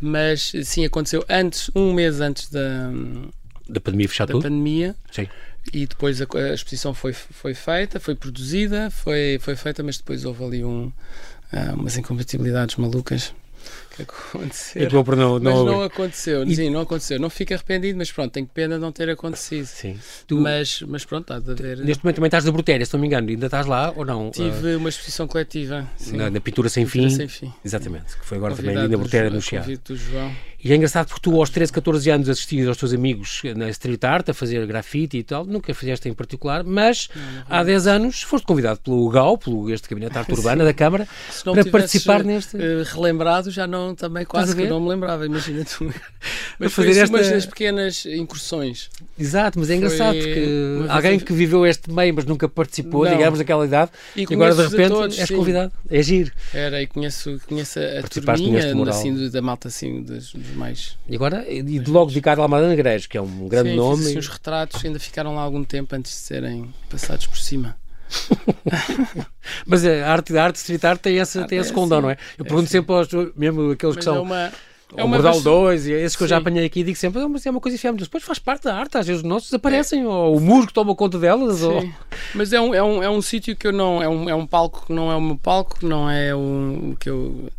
mas 0.00 0.52
sim, 0.64 0.84
aconteceu 0.84 1.24
antes, 1.28 1.70
um 1.74 1.92
mês 1.92 2.20
antes 2.20 2.50
da, 2.50 2.90
da 3.68 3.80
pandemia 3.80 4.08
fechar 4.08 4.26
da 4.26 4.32
tudo? 4.32 4.42
pandemia. 4.42 4.96
Sim. 5.10 5.28
E 5.72 5.86
depois 5.86 6.20
a, 6.20 6.26
a, 6.34 6.54
exposição 6.54 6.94
foi, 6.94 7.12
foi 7.12 7.54
feita, 7.54 8.00
foi 8.00 8.14
produzida, 8.14 8.90
foi, 8.90 9.38
foi 9.40 9.54
feita, 9.56 9.82
mas 9.82 9.98
depois 9.98 10.24
houve 10.24 10.42
ali 10.42 10.64
um, 10.64 10.86
uh, 11.52 11.74
umas 11.74 11.96
incompatibilidades 11.96 12.76
malucas 12.76 13.34
acontecer. 14.02 14.80
acabou 14.82 15.04
por 15.04 15.16
não, 15.16 15.34
Mas 15.34 15.54
não, 15.54 15.64
não 15.64 15.82
aconteceu, 15.82 16.46
sim, 16.48 16.70
não 16.70 16.80
aconteceu. 16.80 17.18
Não 17.18 17.30
fico 17.30 17.54
arrependido, 17.54 17.98
mas 17.98 18.10
pronto, 18.10 18.32
tenho 18.32 18.46
pena 18.46 18.76
de 18.76 18.80
não 18.80 18.92
ter 18.92 19.08
acontecido. 19.10 19.66
Sim. 19.66 19.98
Tu, 20.26 20.36
Mas, 20.38 20.82
mas 20.82 21.04
pronto, 21.04 21.32
há 21.32 21.38
de 21.38 21.50
haver. 21.50 21.78
Neste 21.78 22.04
momento 22.04 22.16
também 22.16 22.28
estás 22.28 22.44
da 22.44 22.52
Brutéria, 22.52 22.84
se 22.84 22.92
não 22.92 23.00
me 23.00 23.06
engano, 23.06 23.28
ainda 23.28 23.46
estás 23.46 23.66
lá 23.66 23.92
ou 23.96 24.04
não? 24.04 24.30
Tive 24.30 24.76
uma 24.76 24.88
exposição 24.88 25.26
coletiva. 25.26 25.88
Na, 26.12 26.30
na 26.30 26.40
Pintura 26.40 26.68
Sem 26.68 26.84
Pintura 26.86 27.08
Fim. 27.10 27.16
sem 27.16 27.28
fim. 27.28 27.52
Exatamente, 27.64 28.16
que 28.18 28.24
foi 28.24 28.38
agora 28.38 28.54
também 28.54 28.74
Convidado 28.74 28.86
ali 28.86 28.92
na 28.92 28.98
Brutéria 28.98 29.30
no 29.30 29.40
Chiado. 29.40 29.70
E 30.62 30.72
é 30.72 30.76
engraçado 30.76 31.08
porque 31.08 31.22
tu 31.22 31.36
aos 31.36 31.48
13, 31.48 31.72
14 31.72 32.10
anos 32.10 32.28
assistias 32.28 32.68
aos 32.68 32.76
teus 32.76 32.92
amigos 32.92 33.40
na 33.56 33.70
street 33.70 34.04
art 34.04 34.28
a 34.28 34.34
fazer 34.34 34.66
grafite 34.66 35.16
e 35.16 35.22
tal, 35.22 35.46
nunca 35.46 35.72
fizeste 35.72 36.06
em 36.06 36.12
particular, 36.12 36.62
mas 36.62 37.08
há 37.48 37.64
10 37.64 37.86
anos 37.86 38.22
foste 38.22 38.46
convidado 38.46 38.78
pelo 38.80 39.08
GAU, 39.08 39.38
pelo 39.38 39.70
este 39.70 39.88
Gabinete 39.88 40.12
de 40.12 40.18
Arte 40.20 40.32
Urbana 40.32 40.62
da 40.62 40.74
Câmara, 40.74 41.08
não 41.46 41.54
para 41.54 41.64
tivesses, 41.64 41.70
participar 41.70 42.22
neste... 42.24 42.58
eh, 42.58 42.82
relembrado, 42.94 43.50
já 43.50 43.66
não 43.66 43.89
também 43.94 44.24
quase 44.24 44.54
que 44.56 44.66
não 44.66 44.80
me 44.80 44.88
lembrava, 44.88 45.26
imagina 45.26 45.64
tu. 45.64 45.84
Mas 46.58 46.72
fazer 46.72 46.92
foi 46.92 47.00
assim, 47.02 47.12
umas 47.12 47.20
esta- 47.22 47.34
das 47.34 47.46
pequenas 47.46 48.06
incursões. 48.06 48.90
Exato, 49.18 49.58
mas 49.58 49.70
é 49.70 49.76
engraçado 49.76 50.12
Foi 50.12 50.20
porque 50.22 50.90
alguém 50.90 51.18
que 51.18 51.32
viveu 51.32 51.66
este 51.66 51.90
meio, 51.90 52.12
mas 52.14 52.26
nunca 52.26 52.48
participou, 52.50 53.04
Não. 53.04 53.12
digamos, 53.12 53.38
daquela 53.38 53.64
idade, 53.64 53.90
E 54.14 54.26
e 54.28 54.34
agora 54.34 54.54
de 54.54 54.62
repente 54.62 54.88
todos, 54.88 55.18
és 55.18 55.28
sim. 55.28 55.36
convidado. 55.36 55.72
É 55.88 56.02
giro. 56.02 56.30
Era, 56.52 56.82
e 56.82 56.86
conheço, 56.86 57.40
conheço 57.48 57.78
a 57.78 58.02
turminha, 58.06 58.58
assim, 58.90 59.30
da 59.30 59.40
malta 59.40 59.68
assim, 59.68 60.02
dos, 60.02 60.32
dos 60.34 60.50
mais. 60.54 60.98
E 61.08 61.14
agora, 61.16 61.46
e 61.50 61.62
de 61.62 61.90
logo 61.90 62.08
dedicado 62.08 62.42
a 62.42 62.44
Almada 62.44 62.68
Negreiros, 62.68 63.06
que 63.06 63.16
é 63.16 63.22
um 63.22 63.48
grande 63.48 63.70
Sim, 63.70 63.76
nome. 63.76 64.04
Assim, 64.04 64.18
os 64.18 64.28
retratos 64.28 64.84
ainda 64.84 64.98
ficaram 64.98 65.34
lá 65.34 65.40
algum 65.42 65.64
tempo 65.64 65.94
antes 65.96 66.12
de 66.12 66.18
serem 66.18 66.72
passados 66.90 67.26
por 67.26 67.38
cima. 67.38 67.76
Mas 69.66 69.84
a 69.84 70.10
arte 70.10 70.32
da 70.32 70.44
arte, 70.44 70.56
street 70.56 70.84
art, 70.84 71.00
tem 71.00 71.16
esse, 71.18 71.44
tem 71.46 71.58
é 71.58 71.60
esse 71.60 71.72
condão, 71.72 72.00
não 72.00 72.10
é? 72.10 72.14
Eu 72.38 72.44
É 72.44 72.48
pergunto 72.48 72.64
assim. 72.64 72.72
sempre 72.78 72.94
aos, 72.94 73.08
mesmo 73.36 73.70
aqueles 73.72 73.96
que 73.96 74.04
Mas 74.04 74.06
é 74.06 74.10
são. 74.16 74.22
uma. 74.22 74.52
É 74.96 75.02
o 75.04 75.06
uma 75.06 75.18
Bordal 75.18 75.34
vers- 75.34 75.44
2 75.44 75.86
e 75.86 75.92
esses 75.92 76.16
que 76.16 76.24
eu 76.24 76.26
já 76.26 76.38
apanhei 76.38 76.64
aqui 76.66 76.82
digo 76.82 76.98
sempre, 76.98 77.22
"Ah, 77.22 77.28
mas 77.28 77.46
é 77.46 77.50
uma 77.52 77.60
coisa 77.60 77.76
enfiámos. 77.76 78.02
Depois 78.02 78.24
faz 78.24 78.40
parte 78.40 78.64
da 78.64 78.74
arte, 78.74 78.98
às 78.98 79.06
vezes 79.06 79.22
os 79.22 79.28
nossos 79.28 79.48
desaparecem, 79.48 80.04
ou 80.04 80.36
o 80.36 80.40
muro 80.40 80.66
que 80.66 80.72
toma 80.72 80.96
conta 80.96 81.16
delas, 81.16 81.62
ou... 81.62 81.80
Sim. 81.80 81.94
Mas 82.34 82.52
é 82.52 82.60
um, 82.60 82.74
é 82.74 82.82
um, 82.82 83.00
é 83.04 83.08
um 83.08 83.22
sítio 83.22 83.54
que 83.54 83.68
eu 83.68 83.72
não. 83.72 84.02
É 84.02 84.08
um, 84.08 84.28
é 84.28 84.34
um 84.34 84.44
palco 84.44 84.86
que 84.86 84.92
não 84.92 85.08
é 85.12 85.14
o 85.14 85.20
meu 85.20 85.36
palco, 85.38 85.78
não 85.86 86.10
é 86.10 86.34
o 86.34 86.96
que 86.98 87.08
eu 87.08 87.50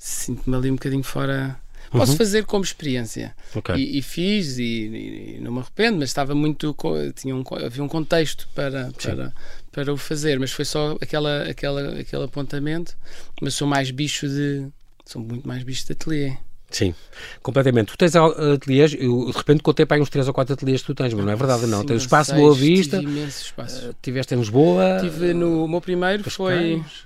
sinto-me 0.00 0.56
ali 0.56 0.68
um 0.68 0.74
bocadinho 0.74 1.04
fora. 1.04 1.56
Posso 1.92 2.12
Uhum. 2.12 2.18
fazer 2.18 2.44
como 2.44 2.64
experiência. 2.64 3.34
Ok. 3.54 3.74
E, 3.74 3.98
e 3.98 4.02
fiz 4.02 4.58
e, 4.58 4.62
e- 4.62 5.38
não 5.40 5.50
me 5.52 5.58
arrependo, 5.60 5.98
mas 5.98 6.08
estava 6.08 6.34
muito. 6.34 6.74
Tinha 7.16 7.34
um, 7.36 7.42
havia 7.64 7.82
um 7.84 7.88
contexto 7.88 8.48
para, 8.54 8.90
para, 9.00 9.32
para 9.72 9.92
o 9.92 9.96
fazer, 9.96 10.38
mas 10.38 10.50
foi 10.52 10.64
só 10.64 10.96
aquela, 11.00 11.42
aquela, 11.44 11.98
aquele 12.00 12.24
apontamento. 12.24 12.96
Mas 13.40 13.54
sou 13.54 13.66
mais 13.68 13.90
bicho 13.90 14.28
de. 14.28 14.66
Sou 15.06 15.20
muito 15.22 15.46
mais 15.46 15.62
bicho 15.62 15.86
de 15.86 15.92
ateliê. 15.92 16.32
Sim, 16.70 16.94
completamente. 17.42 17.88
Tu 17.88 17.96
tens 17.98 18.14
al- 18.14 18.30
ateliês, 18.54 18.94
eu 18.96 19.26
de 19.30 19.36
repente 19.36 19.60
contei 19.60 19.84
para 19.84 19.96
aí 19.96 20.00
uns 20.02 20.08
3 20.08 20.28
ou 20.28 20.34
4 20.34 20.54
ateliês 20.54 20.80
que 20.82 20.86
tu 20.86 20.94
tens, 20.94 21.12
mas 21.12 21.24
não 21.24 21.32
é 21.32 21.36
verdade, 21.36 21.66
não. 21.66 21.78
Cinco 21.78 21.88
Tens 21.88 22.02
o 22.02 22.04
Espaço 22.04 22.30
seis, 22.30 22.40
Boa 22.40 22.54
Vista, 22.54 22.98
Tive 23.00 23.10
imensos 23.10 23.42
espaços. 23.42 23.84
eh, 23.86 23.90
tiveste 24.00 24.34
em 24.34 24.38
Lisboa. 24.38 24.98
Tive 25.00 25.34
no. 25.34 25.64
O 25.64 25.68
meu 25.68 25.80
primeiro 25.80 26.22
foi. 26.30 26.76
Cascais, 26.80 27.04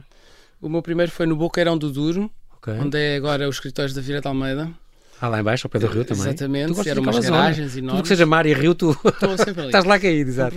O 0.61 0.69
meu 0.69 0.83
primeiro 0.83 1.11
foi 1.11 1.25
no 1.27 1.35
Boqueirão 1.37 1.79
do 1.79 1.91
Duro, 1.91 2.31
ok. 2.59 2.75
onde 2.75 2.99
é 2.99 3.17
agora 3.17 3.49
os 3.49 3.57
escritórios 3.57 3.95
da 3.95 4.03
Vira 4.03 4.21
de 4.21 4.29
Almeida. 4.29 4.71
Ah, 5.25 5.29
lá 5.29 5.41
embaixo, 5.41 5.67
ao 5.67 5.71
pé 5.71 5.79
do 5.79 5.87
rio 5.87 6.05
também. 6.05 6.23
Exatamente, 6.25 6.75
Tu 6.75 6.89
eram 6.89 7.03
umas 7.03 7.15
daquela 7.17 7.23
zona. 7.23 7.37
garagens 7.43 7.71
Tudo 7.73 7.81
que 7.81 7.87
enormes. 7.87 8.09
seja 8.09 8.27
mar 8.27 8.47
e 8.47 8.53
rio, 8.53 8.75
tu 8.75 8.91
estás 9.67 9.85
lá 9.85 9.99
caído, 9.99 10.29
exato. 10.31 10.57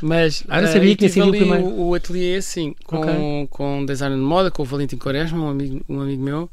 Mas 0.00 0.44
Ah, 0.48 0.60
não 0.60 0.68
eh, 0.68 0.72
sabia 0.72 0.90
e 0.90 0.96
que 0.96 1.08
tinha 1.08 1.10
sido 1.10 1.26
o 1.26 1.28
ali 1.28 1.62
o, 1.62 1.88
o 1.88 1.94
ateliê, 1.94 2.40
sim, 2.40 2.74
com, 2.84 2.98
Ok. 2.98 3.46
com 3.50 3.84
designer 3.86 4.16
de 4.16 4.22
moda, 4.22 4.50
com 4.50 4.62
o 4.62 4.64
Valentim 4.64 4.96
Quaresma, 4.96 5.38
um 5.44 5.48
amigo, 5.50 5.84
um 5.88 6.00
amigo 6.00 6.22
meu. 6.22 6.50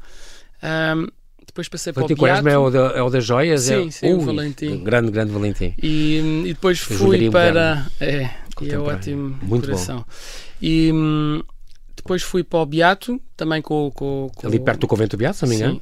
Ahm, 0.62 1.06
depois 1.46 1.68
passei 1.68 1.92
para 1.92 2.00
o 2.00 2.06
Valentim 2.06 2.20
Quaresma 2.20 2.50
é 2.50 2.58
o, 2.58 2.70
da, 2.70 2.78
é 2.96 3.02
o 3.02 3.10
das 3.10 3.24
joias? 3.24 3.62
Sim, 3.62 3.88
é... 3.88 3.90
sim, 3.90 4.12
o 4.12 4.18
Ui, 4.18 4.24
Valentim. 4.24 4.82
Grande, 4.82 5.10
grande 5.10 5.32
Valentim. 5.32 5.74
e, 5.82 6.42
e 6.44 6.48
depois 6.54 6.78
Joalheria 6.78 7.30
fui 7.30 7.40
para. 7.40 7.86
É, 8.00 8.30
e 8.60 8.70
é 8.70 8.78
ótimo 8.78 9.38
Muito 9.42 9.48
bom. 9.48 9.60
coração. 9.60 10.04
E 10.60 10.90
hum, 10.92 11.40
depois 11.96 12.22
fui 12.22 12.42
para 12.42 12.58
o 12.58 12.66
Beato, 12.66 13.20
também 13.36 13.62
com, 13.62 13.90
com, 13.94 14.28
com 14.34 14.46
Ali 14.46 14.58
perto 14.58 14.80
do 14.80 14.88
Convento 14.88 15.16
do 15.16 15.20
Beato, 15.20 15.36
se 15.36 15.42
não 15.44 15.50
me 15.50 15.56
engano. 15.56 15.74
Sim, 15.74 15.80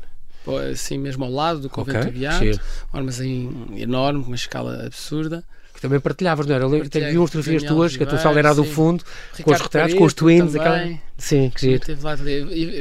assim 0.72 0.98
mesmo 0.98 1.24
ao 1.24 1.30
lado 1.30 1.60
do 1.60 1.68
Convento 1.70 1.98
Ok, 2.00 2.12
do 2.12 2.18
Beato, 2.18 2.44
giro. 2.44 2.60
um 2.92 2.96
armazém 2.98 3.50
enorme, 3.76 4.20
com 4.22 4.28
uma 4.28 4.36
escala 4.36 4.84
absurda. 4.86 5.42
Que 5.74 5.80
também 5.80 6.00
partilhavas, 6.00 6.46
não 6.46 6.54
era? 6.54 6.64
Eu 6.64 6.68
lembro- 6.68 6.88
tenho 6.88 7.20
fotografias 7.26 7.62
tuas, 7.64 7.96
que 7.96 8.02
a 8.02 8.06
tua 8.06 8.18
sala 8.18 8.38
era 8.38 8.54
do 8.54 8.64
fundo, 8.64 9.04
com 9.04 9.10
os 9.32 9.38
Ricardo 9.38 9.62
retratos, 9.62 9.94
com 9.94 10.04
os 10.04 10.14
twins, 10.14 10.54
aquela... 10.54 10.88
Sim, 11.18 11.50
que 11.54 11.60
giro. 11.62 11.80
Teve 11.80 12.02
lá 12.04 12.14
e- 12.14 12.28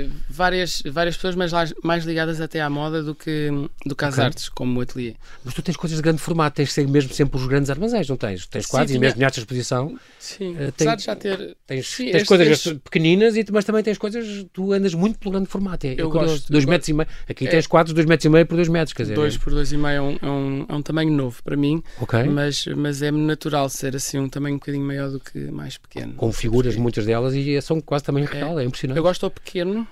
e 0.06 0.10
várias, 0.30 0.82
várias 0.86 1.16
pessoas, 1.16 1.36
mas 1.36 1.52
lá- 1.52 1.66
mais 1.84 2.04
ligadas 2.06 2.42
até 2.42 2.60
à 2.62 2.70
moda 2.70 3.02
do 3.02 3.16
que, 3.16 3.50
do 3.86 3.96
que 3.96 4.04
às 4.06 4.14
Ok. 4.16 4.24
artes, 4.26 4.50
como 4.50 4.78
o 4.80 4.82
ateliê. 4.82 5.16
Mas 5.44 5.54
tu 5.54 5.62
tens 5.62 5.78
coisas 5.78 5.98
de 5.98 6.02
grande 6.04 6.20
formato, 6.20 6.56
tens 6.58 6.68
de 6.68 6.74
ser 6.74 6.88
mesmo 6.88 7.14
sempre 7.14 7.38
os 7.40 7.48
grandes 7.48 7.70
armazéns, 7.70 8.10
não 8.10 8.18
tens? 8.18 8.46
Tens 8.46 8.66
Sim, 8.66 8.72
quadros 8.72 8.94
e 8.96 9.00
mesmo 9.00 9.20
nesta 9.20 9.40
exposição 9.40 9.98
Sim, 10.20 10.56
Eh, 10.60 10.68
apesar 10.68 10.92
tem- 10.92 10.98
de 10.98 11.04
já 11.04 11.16
ter. 11.16 11.58
tens, 11.66 11.88
Sim, 11.88 12.04
tens 12.06 12.16
estes- 12.16 12.28
coisas 12.28 12.48
estes- 12.48 12.74
pequeninas, 12.84 13.38
e, 13.38 13.46
mas 13.52 13.64
também 13.64 13.84
tens 13.84 13.98
coisas, 13.98 14.46
tu 14.52 14.74
andas 14.74 14.94
muito 14.94 15.18
pelo 15.20 15.32
grande 15.32 15.48
formato. 15.48 15.86
É, 15.88 15.92
é 15.92 15.94
Eu 16.02 16.10
curioso. 16.10 16.34
gosto, 16.36 16.52
Dois 16.52 16.64
eu 16.66 16.70
metros 16.70 16.90
e 16.90 16.94
meio. 16.94 17.08
Aqui 17.30 17.48
É. 17.48 17.50
tens 17.50 17.68
quadros 17.68 17.94
dois 17.94 18.06
metros 18.06 18.26
e 18.26 18.30
meio 18.30 18.46
por 18.46 18.56
dois 18.56 18.68
metros, 18.68 18.92
quer 18.94 19.04
dizer. 19.04 19.16
2 19.16 19.38
por 19.38 19.54
2,5 19.54 19.88
é 19.96 20.02
um, 20.02 20.18
é, 20.22 20.26
um, 20.28 20.66
é 20.68 20.74
um 20.76 20.82
tamanho 20.82 21.12
novo 21.12 21.42
para 21.44 21.56
mim, 21.56 21.82
Ok. 22.02 22.24
mas, 22.24 22.66
mas 22.76 23.02
é 23.02 23.12
natural 23.12 23.70
ser 23.70 23.96
assim 23.96 24.18
um 24.18 24.28
tamanho 24.28 24.56
um 24.56 24.60
bocadinho 24.60 24.84
maior 24.86 25.10
do 25.10 25.20
que 25.22 25.40
mais 25.52 25.78
pequeno. 25.78 26.14
Com 26.16 26.32
figuras, 26.34 26.76
muitas 26.76 27.06
delas, 27.06 27.34
e 27.34 27.62
são 27.62 27.80
quase 27.80 28.04
também 28.04 28.25
real, 28.26 28.60
é, 28.60 28.64
impressionante. 28.64 28.98
Eu 28.98 29.04
gosto 29.04 29.24
ou 29.24 29.30
pequeno 29.32 29.88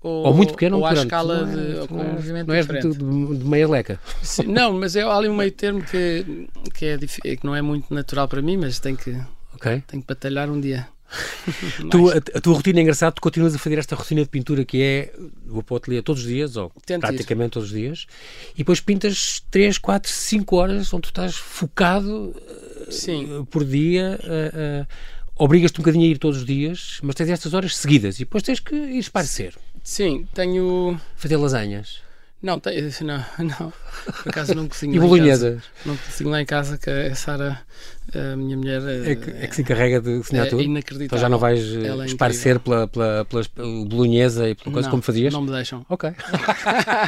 ou, 0.00 0.26
Ou 0.26 0.34
muito 0.34 0.52
pequeno 0.52 0.76
ou 0.76 0.82
ou 0.82 0.86
à 0.88 0.92
escala 0.92 1.46
não 1.46 1.52
de, 1.54 1.60
és- 1.70 1.78
ou 1.80 1.88
com 1.88 1.94
não 1.94 2.02
um 2.02 2.06
és- 2.08 2.14
movimento 2.14 2.46
Não 2.48 2.54
és 2.54 2.66
diferente. 2.66 2.88
de, 2.98 2.98
de, 3.28 3.36
de 3.38 3.44
meia 3.46 3.68
leca. 3.68 3.98
Sim, 4.22 4.42
não, 4.48 4.72
mas 4.74 4.94
é 4.96 5.02
há 5.02 5.16
ali 5.16 5.28
um 5.28 5.36
meio 5.36 5.50
termo 5.52 5.82
que, 5.82 6.46
que, 6.74 6.84
é, 6.86 6.98
que 7.36 7.44
não 7.44 7.54
é 7.56 7.62
muito 7.62 7.92
natural 7.94 8.28
para 8.28 8.42
mim, 8.42 8.56
mas 8.58 8.78
tem 8.78 8.94
que, 8.96 9.16
Ok. 9.54 9.82
tem 9.86 10.00
que 10.00 10.06
batalhar 10.06 10.50
um 10.50 10.60
dia. 10.60 10.86
Tu, 11.90 12.10
a, 12.10 12.16
a 12.16 12.40
tua 12.40 12.54
rotina 12.54 12.80
é 12.80 12.82
engraçada, 12.82 13.12
tu 13.12 13.20
continuas 13.22 13.54
a 13.54 13.58
fazer 13.58 13.78
esta 13.78 13.94
rotina 13.94 14.22
de 14.22 14.28
pintura 14.28 14.64
que 14.64 14.82
é 14.82 15.12
vou 15.46 15.62
para 15.62 15.74
o 15.74 15.76
ateliê 15.76 16.02
todos 16.02 16.22
os 16.22 16.28
dias, 16.28 16.56
ou 16.56 16.70
Tento 16.84 17.04
ir. 17.04 17.06
praticamente 17.06 17.50
todos 17.52 17.68
os 17.70 17.74
dias, 17.74 18.06
e 18.54 18.58
depois 18.58 18.80
pintas 18.80 19.42
3, 19.50 19.78
4, 19.78 20.10
5 20.10 20.56
horas 20.56 20.92
onde 20.92 21.02
tu 21.02 21.08
estás 21.10 21.36
focado 21.36 22.34
Sim, 22.90 23.40
eh, 23.42 23.44
por 23.50 23.64
dia, 23.64 24.18
eh, 24.22 24.50
eh, 24.54 24.86
obrigas-te 25.36 25.78
um 25.78 25.82
bocadinho 25.82 26.04
a 26.04 26.08
ir 26.08 26.18
todos 26.18 26.38
os 26.38 26.44
dias, 26.44 26.98
mas 27.02 27.14
tens 27.14 27.30
estas 27.30 27.54
horas 27.54 27.76
seguidas 27.76 28.16
e 28.16 28.20
depois 28.20 28.42
tens 28.42 28.60
que 28.60 28.74
ir 28.74 28.98
esparecer, 28.98 29.54
sim, 29.82 30.26
tenho. 30.34 31.00
fazer 31.16 31.36
lasanhas 31.36 32.02
Não, 32.42 32.60
tenho, 32.60 32.90
não, 33.02 33.24
não. 33.38 33.72
Por 34.22 34.28
acaso 34.28 34.54
não 34.54 34.68
cozinho 34.68 34.94
e 34.96 34.98
bolonhesas. 35.00 35.62
Não 35.84 35.96
cozinho 35.96 36.30
lá 36.30 36.42
em 36.42 36.46
casa, 36.46 36.78
que 36.78 36.90
a 36.90 37.14
Sara, 37.14 37.60
a 38.18 38.36
minha 38.36 38.56
mulher, 38.56 38.80
É 39.06 39.14
que, 39.14 39.30
é 39.30 39.46
que 39.46 39.54
se 39.54 39.62
encarrega 39.62 40.00
de 40.00 40.18
cozinhar 40.18 40.46
é 40.46 40.50
tudo. 40.50 40.62
inacreditável. 40.62 41.06
Então 41.06 41.18
já 41.18 41.28
não 41.28 41.38
vais 41.38 41.60
eh, 41.60 42.02
é 42.02 42.06
esparecer 42.06 42.58
pela, 42.60 42.86
pela, 42.88 43.24
pela 43.24 43.42
bolonhesa 43.86 44.48
e 44.48 44.54
pela 44.54 44.72
coisa 44.72 44.86
Não, 44.86 44.90
como 44.90 45.02
fazias? 45.02 45.32
Não 45.32 45.42
me 45.42 45.50
deixam. 45.50 45.84
Ok. 45.88 46.10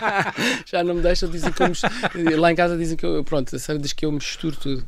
Já 0.67 0.83
não 0.85 0.95
me 0.95 1.03
deixam, 1.03 1.29
dizem 1.29 1.53
que 1.53 1.63
eu 1.63 1.67
Lá 2.41 2.53
em 2.53 2.57
casa 2.57 2.77
dizem 2.77 2.97
que 2.97 3.05
eu. 3.07 3.23
Pronto, 3.25 3.55
a 3.55 3.59
Sara 3.59 3.79
diz 3.79 3.93
que 3.93 4.05
eu 4.05 4.13
misturo 4.13 4.57
tudo. 4.57 4.85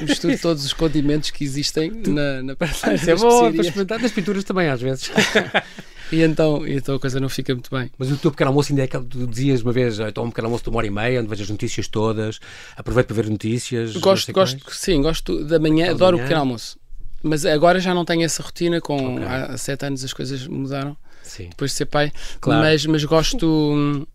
misturo 0.00 0.38
todos 0.38 0.64
os 0.64 0.72
condimentos 0.72 1.30
que 1.30 1.44
existem 1.44 1.90
na, 2.06 2.42
na 2.42 2.56
prateleira 2.56 2.96
Isso 3.00 3.10
é 3.10 3.12
das 3.14 3.22
bom 3.22 3.52
para 3.52 3.60
experimentar. 3.62 4.00
Nas 4.00 4.12
pinturas 4.12 4.44
também, 4.44 4.68
às 4.68 4.80
vezes. 4.80 5.10
E 6.12 6.22
então, 6.22 6.66
e 6.66 6.74
então 6.74 6.96
a 6.96 6.98
coisa 6.98 7.20
não 7.20 7.28
fica 7.28 7.54
muito 7.54 7.70
bem. 7.70 7.88
Mas 7.96 8.10
o 8.10 8.16
teu 8.16 8.32
pequeno 8.32 8.48
almoço 8.50 8.72
ainda 8.72 8.82
é 8.82 8.84
aquele 8.84 9.04
que 9.04 9.10
tu 9.10 9.26
dizias 9.28 9.62
uma 9.62 9.72
vez, 9.72 10.00
então 10.00 10.24
um 10.24 10.28
pequeno 10.30 10.48
almoço 10.48 10.64
de 10.64 10.70
uma 10.70 10.78
hora 10.78 10.86
e 10.88 10.90
meia, 10.90 11.20
onde 11.20 11.28
vejo 11.28 11.44
as 11.44 11.50
notícias 11.50 11.86
todas, 11.86 12.40
aproveito 12.76 13.06
para 13.08 13.16
ver 13.22 13.30
notícias. 13.30 13.96
Gosto, 13.96 14.32
gosto, 14.32 14.74
sim, 14.74 15.00
gosto 15.02 15.19
da 15.22 15.58
manhã, 15.58 15.84
Aquela 15.84 15.96
adoro 15.96 16.16
manhã. 16.16 16.24
o 16.24 16.28
pequeno 16.28 16.40
almoço. 16.40 16.78
Mas 17.22 17.44
agora 17.44 17.78
já 17.80 17.92
não 17.94 18.04
tenho 18.04 18.22
essa 18.22 18.42
rotina, 18.42 18.80
com 18.80 19.16
Ok. 19.16 19.26
há 19.26 19.56
sete 19.58 19.84
anos 19.84 20.02
as 20.04 20.12
coisas 20.12 20.46
mudaram, 20.46 20.96
Sim. 21.22 21.48
depois 21.50 21.70
de 21.72 21.76
ser 21.76 21.86
pai. 21.86 22.10
Claro. 22.40 22.62
Mas, 22.62 22.86
mas 22.86 23.04
gosto, 23.04 23.46
hum, 23.46 24.06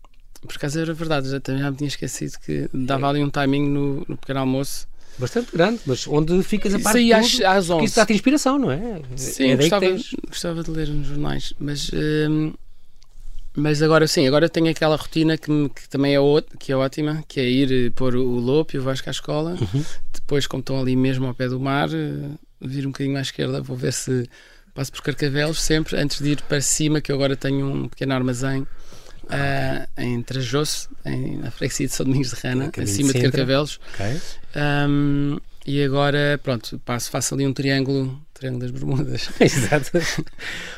por 0.42 0.56
acaso 0.56 0.80
era 0.80 0.92
verdade, 0.92 1.30
já, 1.30 1.38
também 1.40 1.62
já 1.62 1.70
me 1.70 1.76
tinha 1.76 1.88
esquecido 1.88 2.32
que 2.44 2.68
dava 2.74 3.08
ali 3.08 3.22
um 3.22 3.30
timing 3.30 3.68
no, 3.68 4.04
no 4.08 4.16
pequeno 4.16 4.40
almoço. 4.40 4.88
Bastante 5.18 5.50
grande, 5.52 5.80
mas 5.86 6.06
onde 6.08 6.42
ficas 6.42 6.74
a 6.74 6.76
Isso 6.76 6.84
parte 6.84 6.98
aí 6.98 7.12
às, 7.12 7.30
tudo, 7.30 7.46
às 7.46 7.66
porque 7.66 7.72
11. 7.78 7.84
isso 7.86 7.96
dá-te 7.96 8.12
inspiração, 8.12 8.58
não 8.58 8.70
é? 8.70 9.00
Sim, 9.14 9.44
é 9.50 9.56
daí 9.56 9.70
que 9.70 9.70
gostava, 9.70 9.86
tens... 9.86 10.10
gostava 10.28 10.62
de 10.62 10.70
ler 10.72 10.88
nos 10.88 11.06
jornais, 11.06 11.54
mas, 11.58 11.90
hum, 12.28 12.52
mas 13.56 13.82
agora 13.82 14.06
sim, 14.06 14.26
agora 14.28 14.48
tenho 14.48 14.68
aquela 14.70 14.94
rotina 14.96 15.36
que, 15.38 15.50
me- 15.50 15.68
que 15.68 15.88
também 15.88 16.14
é, 16.14 16.18
que 16.60 16.70
é 16.72 16.76
ótima, 16.76 17.24
que 17.26 17.40
é 17.40 17.48
ir 17.48 17.86
eh, 17.86 17.90
pôr 17.94 18.14
o 18.14 18.38
Lopo 18.38 18.76
e 18.76 18.78
o 18.78 18.82
Vasco 18.82 19.08
à 19.08 19.12
escola, 19.12 19.56
Uhum. 19.60 19.84
depois 20.12 20.46
como 20.46 20.60
estão 20.60 20.78
ali 20.80 20.94
mesmo 20.94 21.26
ao 21.26 21.34
pé 21.34 21.48
do 21.48 21.58
mar, 21.58 21.88
eh, 21.92 22.28
vir 22.60 22.86
um 22.86 22.90
bocadinho 22.90 23.16
à 23.16 23.20
esquerda, 23.22 23.60
vou 23.60 23.76
ver 23.76 23.92
se 23.92 24.28
passo 24.74 24.92
por 24.92 25.02
Carcavelos 25.02 25.60
sempre, 25.60 25.96
antes 25.96 26.20
de 26.22 26.30
ir 26.32 26.42
para 26.42 26.60
cima, 26.60 27.00
que 27.00 27.10
eu 27.10 27.16
agora 27.16 27.34
tenho 27.36 27.66
um 27.66 27.88
pequeno 27.88 28.12
armazém 28.14 28.66
ah, 29.28 29.88
em 29.98 30.22
Trajoso, 30.22 30.88
em, 31.04 31.38
na 31.38 31.50
freguesia 31.50 31.86
de 31.86 31.92
São 31.94 32.04
Domingos 32.06 32.30
de 32.30 32.36
Rana, 32.46 32.70
de 32.70 32.80
acima 32.82 33.08
de 33.12 33.18
Sintra. 33.18 33.30
Carcavelos. 33.32 33.80
Ok. 33.94 34.06
Um, 34.88 35.38
e 35.66 35.82
agora, 35.82 36.38
pronto, 36.42 36.78
passo, 36.84 37.10
faço 37.10 37.34
ali 37.34 37.46
um 37.46 37.52
triângulo 37.52 38.20
Triângulo 38.38 38.62
das 38.62 38.70
Bermudas. 38.70 39.30
Exato. 39.40 39.90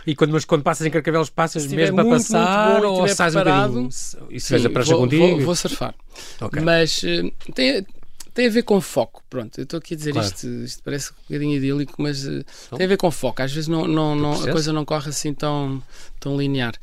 E 0.07 0.15
quando, 0.15 0.33
mas 0.33 0.45
quando 0.45 0.63
passas 0.63 0.87
em 0.87 0.91
Carcavelos, 0.91 1.31
passas 1.31 1.67
mesmo 1.67 1.97
muito, 1.97 2.09
a 2.09 2.13
passar 2.13 2.71
muito 2.71 2.83
bom, 2.83 3.01
ou 3.01 3.09
sais 3.09 3.35
preparado, 3.35 3.79
um 3.79 3.89
bocadinho? 3.89 4.29
E 4.31 4.41
se 4.41 4.51
vês 4.51 4.67
a 4.67 4.71
prancha 4.71 4.93
vou, 4.93 5.01
contigo? 5.01 5.27
Vou, 5.27 5.41
vou 5.41 5.55
surfar. 5.55 5.95
Okay. 6.41 6.63
Mas 6.63 7.03
uh, 7.03 7.53
tem, 7.55 7.87
tem 8.33 8.47
a 8.47 8.51
ver 8.51 8.63
com 8.63 8.81
foco. 8.81 9.23
Pronto, 9.29 9.59
eu 9.59 9.65
estou 9.65 9.79
aqui 9.79 9.95
a 9.95 9.97
dizer 9.97 10.13
claro. 10.13 10.29
isto, 10.29 10.47
isto 10.47 10.83
parece 10.83 11.13
um 11.13 11.17
bocadinho 11.29 11.57
idílico, 11.57 11.95
mas 11.99 12.25
uh, 12.25 12.45
tem 12.77 12.85
a 12.85 12.89
ver 12.89 12.97
com 12.97 13.11
foco. 13.11 13.43
Às 13.43 13.53
vezes 13.53 13.69
não, 13.69 13.87
não, 13.87 14.15
não 14.15 14.33
a 14.33 14.53
coisa 14.53 14.73
não 14.73 14.85
corre 14.85 15.11
assim 15.11 15.35
tão, 15.35 15.83
tão 16.21 16.37
linear. 16.37 16.75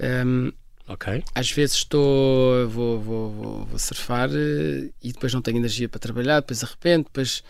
Um, 0.00 0.50
Ok. 0.86 1.24
Às 1.34 1.50
vezes 1.50 1.76
estou, 1.76 2.68
vou, 2.68 3.00
vou, 3.00 3.30
vou, 3.30 3.64
vou 3.64 3.78
surfar 3.78 4.28
uh, 4.28 4.92
e 5.02 5.12
depois 5.12 5.32
não 5.32 5.40
tenho 5.40 5.56
energia 5.56 5.88
para 5.88 5.98
trabalhar, 5.98 6.40
depois 6.40 6.62
arrependo, 6.62 7.04
depois, 7.04 7.42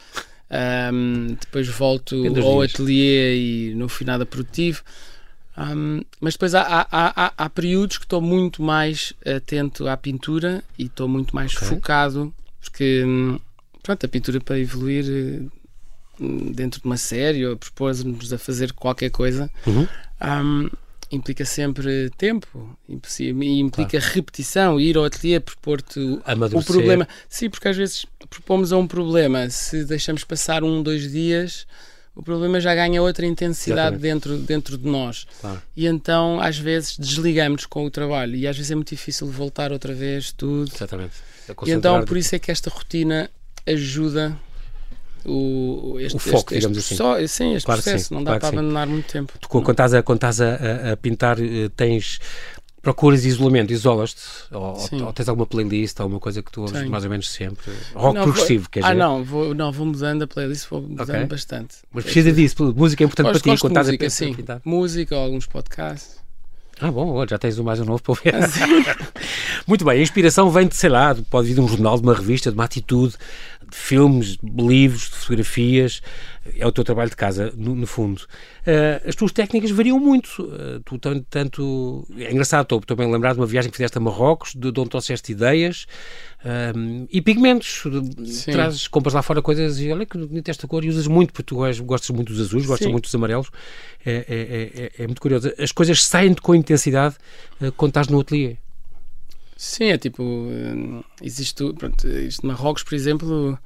um, 0.93 1.37
depois 1.41 1.69
volto 1.69 2.17
ao 2.41 2.63
ateliê 2.63 3.37
e 3.71 3.75
não 3.75 3.89
fui 3.89 4.07
nada 4.07 4.25
produtivo. 4.25 4.83
Um, 5.57 6.03
mas 6.21 6.35
depois 6.35 6.55
há, 6.55 6.63
há, 6.63 6.87
há, 6.91 7.33
há, 7.37 7.51
períodos 7.51 7.99
que 7.99 8.05
estou 8.05 8.21
muito 8.21 8.61
mais 8.61 9.13
atento 9.25 9.87
à 9.87 9.97
pintura 9.97 10.65
e 10.77 10.87
estou 10.87 11.07
muito 11.07 11.35
mais 11.35 11.55
okay. 11.55 11.69
focado, 11.69 12.35
porque 12.61 13.05
hum, 13.07 13.39
pronto, 13.81 14.05
a 14.05 14.09
pintura 14.09 14.41
para 14.41 14.59
evoluir 14.59 15.49
hum, 16.21 16.53
dentro 16.53 16.81
de 16.81 16.87
uma 16.87 16.97
série 16.97 17.47
ou 17.47 17.57
propor-nos 17.57 18.33
a 18.33 18.39
fazer 18.39 18.73
qualquer 18.73 19.11
coisa. 19.11 19.49
Uhum. 19.65 19.87
Um, 20.21 20.71
implica 21.15 21.45
sempre 21.45 22.11
tempo, 22.17 22.77
implica 22.89 23.99
claro. 23.99 24.15
repetição, 24.15 24.81
ir 24.81 24.97
ao 24.97 25.05
ateliê 25.05 25.41
propor-te 25.41 26.01
o 26.01 26.65
problema. 26.65 27.09
Sim, 27.29 27.51
porque 27.51 27.69
às 27.69 27.77
vezes 27.77 28.07
propomos 28.29 28.73
a 28.73 28.77
um 28.77 28.87
problema, 28.87 29.49
se 29.51 29.85
deixamos 29.85 30.25
passar 30.25 30.63
um, 30.65 30.83
dois 30.83 31.11
dias, 31.11 31.67
o 32.15 32.23
problema 32.23 32.61
já 32.61 32.75
ganha 32.75 33.03
outra 33.03 33.27
intensidade 33.27 33.97
dentro, 33.97 34.37
dentro 34.39 34.79
de 34.79 34.89
nós. 34.89 35.27
Claro. 35.41 35.61
E 35.77 35.87
então, 35.87 36.41
às 36.41 36.57
vezes, 36.57 36.97
desligamos 36.97 37.67
com 37.67 37.85
o 37.85 37.91
trabalho 37.91 38.37
e 38.37 38.47
às 38.47 38.57
vezes 38.57 38.71
é 38.71 38.75
muito 38.75 38.91
difícil 38.91 39.27
voltar 39.27 39.73
outra 39.73 39.93
vez 39.93 40.33
tudo. 40.33 40.71
Exatamente. 40.73 41.15
E 41.67 41.71
então, 41.73 42.05
por 42.05 42.17
isso 42.17 42.35
é 42.35 42.39
que 42.39 42.51
esta 42.51 42.71
rotina 42.71 43.29
ajuda 43.67 44.37
o, 45.27 45.97
este, 45.99 46.17
o 46.17 46.19
foco, 46.19 46.39
este, 46.39 46.55
digamos 46.57 46.79
este, 46.79 46.95
assim. 46.95 46.97
Só, 46.97 47.27
sim, 47.27 47.55
este 47.55 47.67
claro 47.67 47.83
processo, 47.83 48.09
sim, 48.09 48.15
não 48.15 48.25
dá 48.25 48.33
claro 48.33 48.41
para 48.41 48.49
abandonar 48.49 48.87
muito 48.87 49.11
tempo. 49.11 49.33
Tu, 49.41 49.49
quando 49.49 49.71
estás, 49.71 49.95
a, 49.95 50.03
quando 50.03 50.19
estás 50.19 50.41
a, 50.41 50.93
a 50.93 50.97
pintar, 50.97 51.39
eh, 51.41 51.71
tens 51.77 52.21
procuras 52.85 53.25
isolamento, 53.25 53.73
isolas-te? 53.73 54.21
Ou, 54.55 54.77
ou, 55.07 55.13
tens 55.13 55.29
alguma 55.29 55.47
playlist, 55.47 55.99
alguma 55.99 56.21
coisa 56.21 56.43
que 56.43 56.53
tu 56.53 56.61
ouves 56.61 56.79
Tenho. 56.79 56.91
mais 56.91 57.03
ou 57.03 57.11
menos 57.11 57.31
sempre? 57.31 57.73
Rock 57.95 58.15
não, 58.15 58.23
progressivo, 58.25 58.65
vou, 58.65 58.71
quer 58.71 58.81
ah, 58.81 58.93
dizer? 58.93 59.03
Ah, 59.03 59.09
não 59.09 59.25
vou, 59.25 59.55
não, 59.55 59.73
vou 59.73 59.87
mudando 59.87 60.23
a 60.23 60.27
playlist, 60.27 60.69
vou 60.69 60.83
mudando 60.83 61.09
okay. 61.09 61.25
bastante. 61.25 61.77
Mas 61.93 62.05
precisa 62.05 62.31
disso, 62.31 62.75
música 62.77 63.03
é 63.03 63.07
importante 63.07 63.27
gosto, 63.27 63.43
para 63.43 63.55
ti 63.55 63.61
quando 63.61 63.73
estás 63.73 63.87
música, 63.87 64.05
a 64.05 64.07
pensar, 64.07 64.27
sim. 64.27 64.35
pintar? 64.35 64.61
Música, 64.65 65.17
alguns 65.17 65.47
podcasts. 65.47 66.24
Ah, 66.81 66.91
bom, 66.91 67.25
já 67.27 67.39
tens 67.39 67.59
um 67.59 67.65
mais 67.65 67.79
novo 67.81 68.03
para 68.03 68.13
ouvir. 68.13 68.35
Muito 69.67 69.85
bem, 69.85 69.99
a 69.99 70.03
inspiração 70.03 70.51
vem 70.51 70.67
de, 70.67 70.77
sei 70.77 70.91
lá, 70.91 71.15
pode 71.31 71.49
vir 71.49 71.55
de 71.55 71.61
um 71.61 71.69
jornal, 71.69 71.97
de 71.97 72.03
uma 72.03 72.15
revista, 72.15 72.51
de 72.51 72.57
uma 72.57 72.65
atitude, 72.65 73.15
de 73.69 73.77
filmes, 73.77 74.37
de 74.43 74.67
livros, 74.67 75.03
de 75.03 75.17
fotografias. 75.17 76.03
É 76.59 76.67
o 76.67 76.73
teu 76.73 76.85
trabalho 76.85 77.11
de 77.11 77.17
casa, 77.17 77.53
no, 77.57 77.75
no 77.75 77.87
fundo. 77.87 78.23
Uh, 78.67 79.09
as 79.09 79.15
tuas 79.15 79.33
técnicas 79.33 79.71
variam 79.71 79.99
muito. 79.99 80.43
Uh, 80.43 80.81
tu 80.85 80.99
tanto. 80.99 82.07
É 82.19 82.31
engraçado, 82.31 82.77
estou 82.77 82.97
bem 82.97 83.11
lembrado 83.11 83.35
de 83.35 83.41
uma 83.41 83.47
viagem 83.47 83.71
que 83.71 83.77
fizeste 83.77 83.97
a 83.97 84.01
Marrocos, 84.01 84.53
de, 84.55 84.71
de 84.71 84.81
onde 84.81 84.91
trouxeste 84.91 85.33
ideias 85.33 85.87
um, 86.45 87.07
e 87.11 87.23
pigmentos. 87.23 87.83
Sim. 88.27 88.53
Trazes, 88.53 88.87
compras 88.87 89.15
lá 89.15 89.23
fora 89.23 89.41
coisas 89.41 89.81
e 89.81 89.91
olha 89.91 90.05
que 90.05 90.19
bonita 90.19 90.51
esta 90.51 90.67
cor 90.67 90.85
e 90.85 90.89
usas 90.89 91.07
muito, 91.07 91.33
porque 91.33 91.55
tu 91.55 91.57
gostas 91.85 92.11
muito 92.11 92.33
dos 92.33 92.41
azuis, 92.41 92.67
gostas 92.67 92.87
Sim. 92.87 92.93
muito 92.93 93.05
dos 93.05 93.15
amarelos. 93.15 93.51
É, 94.05 94.13
é, 94.13 94.83
é, 94.85 95.03
é, 95.03 95.07
muito 95.07 95.21
curioso. 95.21 95.53
As 95.59 95.73
coisas 95.73 96.05
saem 96.05 96.35
com 96.35 96.55
intensidade 96.55 97.17
uh, 97.61 97.73
quando 97.73 97.91
estás 97.91 98.09
no 98.09 98.21
ateliê. 98.21 98.57
Sim, 99.57 99.85
é 99.85 99.99
tipo, 99.99 100.49
existe, 101.23 101.73
pronto, 101.75 102.07
isto 102.09 102.45
Marrocos, 102.45 102.83
por 102.83 102.95
exemplo, 102.95 103.59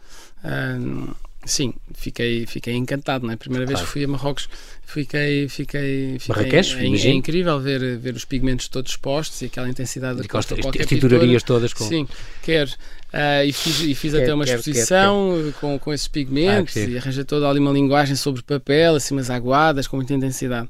sim, 1.49 1.75
fiquei, 1.95 2.47
fiquei 2.47 2.75
encantado, 2.75 3.27
não 3.27 3.33
é? 3.33 3.37
Primeira 3.37 3.65
claro. 3.67 3.79
vez 3.79 3.87
que 3.87 3.93
fui 3.93 4.05
a 4.05 4.09
Marrocos, 4.09 4.49
fiquei, 4.85 5.49
fiquei, 5.49 6.19
fiquei 6.19 6.35
Marrakech, 6.35 6.77
é, 6.77 7.09
é, 7.09 7.13
incrível 7.13 7.59
ver, 7.61 7.99
ver 7.99 8.15
os 8.15 8.25
pigmentos 8.25 8.69
todos 8.69 8.93
expostos 8.93 9.41
e 9.43 9.47
aquela 9.47 9.69
intensidade 9.69 10.21
e 10.21 10.23
de 10.23 10.29
qualquer 10.29 10.87
tinturarias 10.87 11.43
todas 11.43 11.73
com... 11.73 11.85
Sim, 11.85 12.07
quero. 12.43 12.71
Uh, 13.09 13.47
e 13.47 13.53
fiz, 13.55 13.81
e 13.81 13.95
fiz 13.95 14.13
quer, 14.13 14.23
até 14.23 14.35
uma 14.35 14.45
quer, 14.45 14.59
exposição 14.59 15.43
quer, 15.43 15.53
Com, 15.55 15.79
com 15.79 15.95
esses 15.95 16.07
pigmentos 16.07 16.77
ah, 16.77 16.81
e 16.81 16.99
arranjei 16.99 17.25
toda 17.25 17.49
ali 17.49 17.59
uma 17.59 17.73
linguagem 17.73 18.15
sobre 18.15 18.43
papel, 18.43 18.97
assim 18.97 19.15
umas 19.15 19.31
aguadas 19.31 19.87
com 19.87 19.97
muita 19.97 20.13
intensidade. 20.13 20.69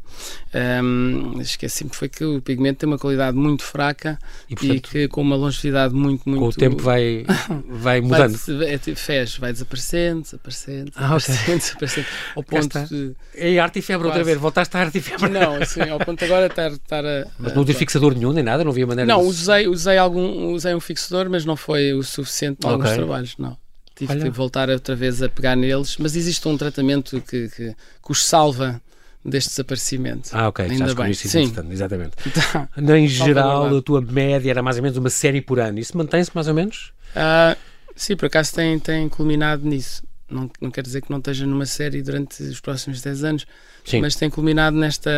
Um, 0.54 1.40
esqueci-me 1.40 1.90
foi 1.92 2.08
que 2.08 2.24
o 2.24 2.40
pigmento 2.40 2.78
tem 2.78 2.88
uma 2.88 2.96
qualidade 2.96 3.36
muito 3.36 3.64
fraca 3.64 4.16
e, 4.48 4.54
portanto, 4.54 4.76
e 4.76 4.80
que 4.80 5.08
com 5.08 5.20
uma 5.20 5.34
longevidade 5.34 5.92
muito, 5.92 6.28
muito... 6.28 6.40
Com 6.40 6.46
o 6.46 6.52
tempo 6.52 6.78
vai, 6.80 7.26
vai 7.68 8.00
mudando. 8.00 8.36
vai, 8.36 8.74
é, 8.74 8.78
tipo, 8.78 8.98
fez, 9.00 9.36
vai 9.36 9.52
desaparecendo, 9.52 10.22
desaparecendo, 10.22 10.92
ah, 10.94 11.16
desaparecendo, 11.16 11.42
okay. 11.42 11.58
desaparecendo 11.58 12.06
ao 12.36 12.42
ponto 12.44 12.84
de... 12.86 13.16
É 13.34 13.58
arte 13.58 13.80
e 13.80 13.82
febre 13.82 14.06
outra 14.06 14.22
vez, 14.22 14.38
voltaste 14.38 14.76
a 14.76 14.80
arte 14.80 14.98
e 14.98 15.00
febre. 15.00 15.28
Não, 15.28 15.56
assim, 15.56 15.80
ao 15.82 15.98
ponto 15.98 16.24
agora 16.24 16.46
estar, 16.46 16.70
estar 16.70 17.04
a... 17.04 17.26
Mas 17.36 17.52
não 17.52 17.64
tens 17.64 17.76
fixador 17.76 18.14
nenhum, 18.14 18.32
nem 18.32 18.44
nada? 18.44 18.62
Não 18.62 18.70
havia 18.70 18.86
maneira 18.86 19.12
Não, 19.12 19.22
de... 19.22 19.26
usei, 19.26 19.66
usei, 19.66 19.98
algum, 19.98 20.52
usei 20.52 20.72
um 20.72 20.80
fixador, 20.80 21.28
mas 21.28 21.44
não 21.44 21.56
foi 21.56 21.92
o 21.92 22.02
suficiente 22.04 22.27
suficiente 22.28 22.64
em 22.64 22.68
alguns 22.68 22.92
trabalhos, 22.92 23.34
não. 23.38 23.56
Tive 23.98 24.12
Olha. 24.12 24.22
que 24.22 24.30
voltar 24.30 24.70
outra 24.70 24.94
vez 24.94 25.20
a 25.22 25.28
pegar 25.28 25.56
neles, 25.56 25.96
mas 25.98 26.14
existe 26.14 26.46
um 26.46 26.56
tratamento 26.56 27.20
que, 27.20 27.48
que, 27.48 27.74
que 27.74 28.10
os 28.12 28.24
salva 28.24 28.80
deste 29.24 29.50
desaparecimento. 29.50 30.30
Ah, 30.32 30.48
ok, 30.48 30.64
Ainda 30.64 30.94
bem. 30.94 31.10
Isso, 31.10 31.28
Sim. 31.28 31.52
exatamente. 31.70 32.12
Tá. 32.32 32.68
Em 32.96 33.08
geral, 33.08 33.76
a 33.76 33.82
tua 33.82 34.00
média 34.00 34.50
era 34.50 34.62
mais 34.62 34.76
ou 34.76 34.82
menos 34.82 34.96
uma 34.96 35.10
série 35.10 35.40
por 35.40 35.58
ano. 35.58 35.80
Isso 35.80 35.96
mantém-se 35.96 36.30
mais 36.32 36.46
ou 36.46 36.54
menos? 36.54 36.92
Uh, 37.10 37.58
sim, 37.96 38.16
por 38.16 38.26
acaso 38.26 38.54
tem, 38.54 38.78
tem 38.78 39.08
culminado 39.08 39.66
nisso. 39.66 40.04
Não, 40.30 40.48
não 40.60 40.70
quer 40.70 40.82
dizer 40.82 41.00
que 41.00 41.10
não 41.10 41.18
esteja 41.18 41.46
numa 41.46 41.66
série 41.66 42.00
durante 42.00 42.42
os 42.42 42.60
próximos 42.60 43.00
10 43.00 43.24
anos, 43.24 43.46
sim. 43.84 44.00
mas 44.00 44.14
tem 44.14 44.28
culminado 44.30 44.76
nesta. 44.76 45.10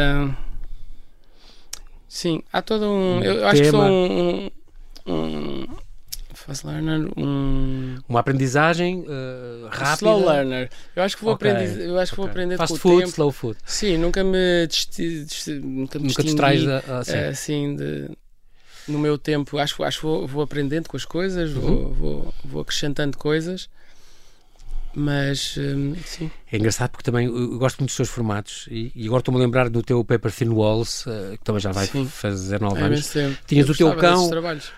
Sim, 2.09 2.43
há 2.53 2.63
todo 2.63 2.87
um. 2.87 3.19
um 3.19 3.23
eu 3.23 3.35
tema. 3.35 3.49
acho 3.51 3.63
que 3.63 3.71
sou 3.71 3.83
um, 3.83 4.51
um 5.07 5.67
Fast 6.51 6.67
learner, 6.67 7.09
um... 7.17 7.97
Uma 8.09 8.19
aprendizagem 8.21 9.03
uh, 9.03 9.69
rápida. 9.71 10.11
Slow 10.11 10.27
learner. 10.27 10.71
Eu 10.97 11.03
acho 11.05 11.17
que 11.17 11.23
vou 11.23 11.35
okay. 11.35 11.51
aprender, 11.51 11.87
eu 11.87 11.99
acho 11.99 12.13
que 12.13 12.21
okay. 12.21 12.25
vou 12.25 12.31
aprender 12.31 12.57
Fast 12.57 12.73
com 12.73 12.79
food, 12.81 12.95
o 12.95 12.99
tempo. 12.99 13.11
slow 13.11 13.33
food. 13.33 13.59
Sim, 13.65 13.97
nunca 13.99 14.25
me 14.25 14.67
desti, 14.67 15.25
desti, 15.25 15.53
nunca 15.53 15.99
me 16.01 16.09
nunca 16.09 16.25
distrais 16.25 16.67
assim. 16.67 17.17
assim 17.17 17.77
de, 17.77 18.11
no 18.89 18.99
meu 18.99 19.17
tempo. 19.17 19.59
Acho, 19.59 19.85
acho 19.85 20.01
que 20.01 20.07
vou, 20.07 20.27
vou 20.27 20.43
aprendendo 20.43 20.89
com 20.89 20.97
as 20.97 21.05
coisas, 21.05 21.53
uhum. 21.53 21.61
vou, 21.61 21.93
vou, 21.93 22.35
vou 22.45 22.63
acrescentando 22.63 23.17
coisas 23.17 23.69
mas, 24.95 25.57
hum, 25.57 25.95
sim. 26.05 26.31
É 26.53 26.57
engraçado 26.57 26.91
porque 26.91 27.05
também 27.05 27.27
eu 27.27 27.59
gosto 27.59 27.79
muito 27.79 27.91
dos 27.91 27.97
seus 27.97 28.09
formatos 28.09 28.67
e, 28.71 28.91
e 28.95 29.07
agora 29.07 29.21
estou-me 29.21 29.41
a 29.41 29.45
lembrar 29.45 29.69
do 29.69 29.83
teu 29.83 30.03
Paper 30.03 30.33
Thin 30.33 30.49
Walls, 30.49 31.07
uh, 31.07 31.39
que 31.39 31.45
também 31.45 31.61
já 31.61 31.71
vai 31.71 31.87
sim. 31.87 32.05
fazer 32.07 32.61
nove 32.61 32.81
é 32.81 32.85
anos. 32.85 33.13
Tinhas 33.47 33.69
eu 33.69 33.75
o 33.75 33.77
teu 33.77 33.97
cão, 33.97 34.31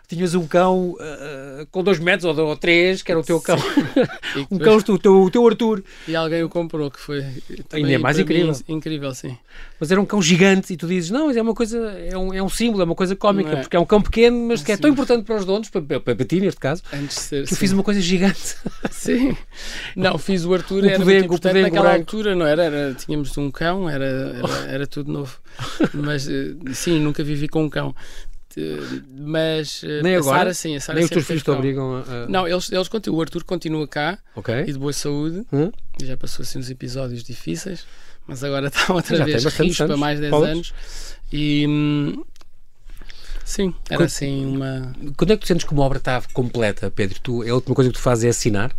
tinhas 0.07 0.35
um 0.35 0.47
cão 0.47 0.91
uh, 0.91 1.67
com 1.71 1.83
dois 1.83 1.99
metros 1.99 2.25
ou, 2.25 2.47
ou 2.47 2.57
três, 2.57 3.03
que 3.03 3.11
era 3.11 3.19
o 3.19 3.25
teu 3.25 3.41
cão. 3.41 3.57
um 4.51 4.59
cão, 4.59 4.77
o 4.77 4.99
teu, 4.99 5.23
o 5.23 5.31
teu 5.31 5.47
Arthur. 5.47 5.83
E 6.07 6.15
alguém 6.15 6.43
o 6.43 6.49
comprou, 6.49 6.91
que 6.91 7.01
foi 7.01 7.25
ainda 7.73 7.93
é 7.93 7.99
mais 7.99 8.19
incrível. 8.19 8.53
Mim, 8.53 8.61
incrível, 8.69 9.15
sim. 9.15 9.37
Mas 9.81 9.91
era 9.91 10.01
um 10.01 10.07
cão 10.07 10.21
gigante 10.21 10.73
e 10.73 10.77
tu 10.77 10.87
dizes, 10.87 11.11
não, 11.11 11.27
mas 11.29 11.37
é 11.37 11.43
uma 11.43 11.55
coisa, 11.55 11.79
é 11.79 12.17
um, 12.17 12.35
é 12.35 12.43
um 12.43 12.49
símbolo, 12.49 12.83
é 12.83 12.85
uma 12.85 12.95
coisa 12.95 13.17
cómica, 13.17 13.51
é. 13.51 13.57
porque 13.57 13.77
é 13.77 13.81
um 13.81 13.87
cão 13.87 14.01
pequeno, 14.01 14.47
mas 14.49 14.61
é 14.61 14.65
que 14.65 14.73
é 14.73 14.77
tão 14.77 14.91
importante 14.91 15.25
para 15.25 15.37
os 15.37 15.45
donos, 15.45 15.71
para, 15.71 15.81
para, 15.81 16.01
para 16.01 16.25
ti 16.25 16.41
neste 16.41 16.61
caso, 16.61 16.83
ser, 17.09 17.47
que 17.47 17.55
eu 17.55 17.57
fiz 17.57 17.73
uma 17.73 17.83
coisa 17.83 18.01
gigante. 18.01 18.57
Sim. 18.91 19.37
Não, 19.97 20.19
fiz 20.19 20.45
o 20.45 20.53
Arthur, 20.55 20.83
o 20.83 20.87
era 20.87 20.99
poder, 20.99 21.15
muito 21.15 21.25
importante 21.25 21.62
naquela 21.62 21.90
branco. 21.90 22.01
altura, 22.01 22.35
não 22.35 22.46
era? 22.46 22.64
era? 22.64 22.94
Tínhamos 22.94 23.37
um 23.38 23.51
cão, 23.51 23.88
era, 23.88 24.05
era, 24.05 24.59
era 24.68 24.87
tudo 24.87 25.12
novo. 25.12 25.38
Mas 25.94 26.29
eh, 26.29 26.55
sim, 26.72 27.01
nunca 27.01 27.25
vivi 27.25 27.48
com 27.48 27.64
um 27.64 27.70
cão 27.70 27.94
mas 29.18 29.83
eh, 29.85 30.03
nem 30.03 30.16
a 30.16 30.18
agora, 30.18 30.38
Sara 30.38 30.55
sim, 30.55 30.77
a 30.77 30.81
Sara 30.81 30.96
nem 30.96 31.05
os 31.05 31.11
teus 31.11 31.27
filhos 31.27 31.42
te 31.42 31.51
obrigam 31.51 31.96
a... 31.96 32.27
Não, 32.29 32.46
eles, 32.46 32.70
eles 32.70 32.88
continuam, 32.88 33.18
o 33.18 33.22
Arthur 33.22 33.44
continua 33.44 33.87
cá 33.88 34.18
okay. 34.35 34.62
e 34.62 34.72
de 34.72 34.79
boa 34.79 34.92
saúde, 34.92 35.46
hum? 35.53 35.70
já 36.03 36.16
passou 36.16 36.42
assim 36.42 36.59
uns 36.59 36.70
episódios 36.70 37.22
difíceis, 37.22 37.87
mas 38.27 38.44
agora 38.44 38.68
está 38.68 38.92
outra 38.92 39.16
já 39.16 39.25
vez 39.25 39.44
risco 39.44 39.87
para 39.87 39.96
mais 39.96 40.20
10 40.20 40.33
anos 40.33 40.75
e 41.33 41.66
hum, 41.66 42.22
sim, 43.44 43.75
era 43.88 43.98
quando, 43.98 44.07
assim 44.07 44.44
uma... 44.44 44.92
Quando 45.16 45.33
é 45.33 45.37
que 45.37 45.42
tu 45.42 45.48
sentes 45.48 45.64
que 45.64 45.72
uma 45.72 45.83
obra 45.83 45.98
está 45.98 46.22
completa, 46.33 46.90
Pedro? 46.90 47.20
Tu, 47.20 47.42
a 47.48 47.55
última 47.55 47.75
coisa 47.75 47.90
que 47.90 47.96
tu 47.96 48.03
fazes 48.03 48.25
é 48.25 48.29
assinar? 48.29 48.75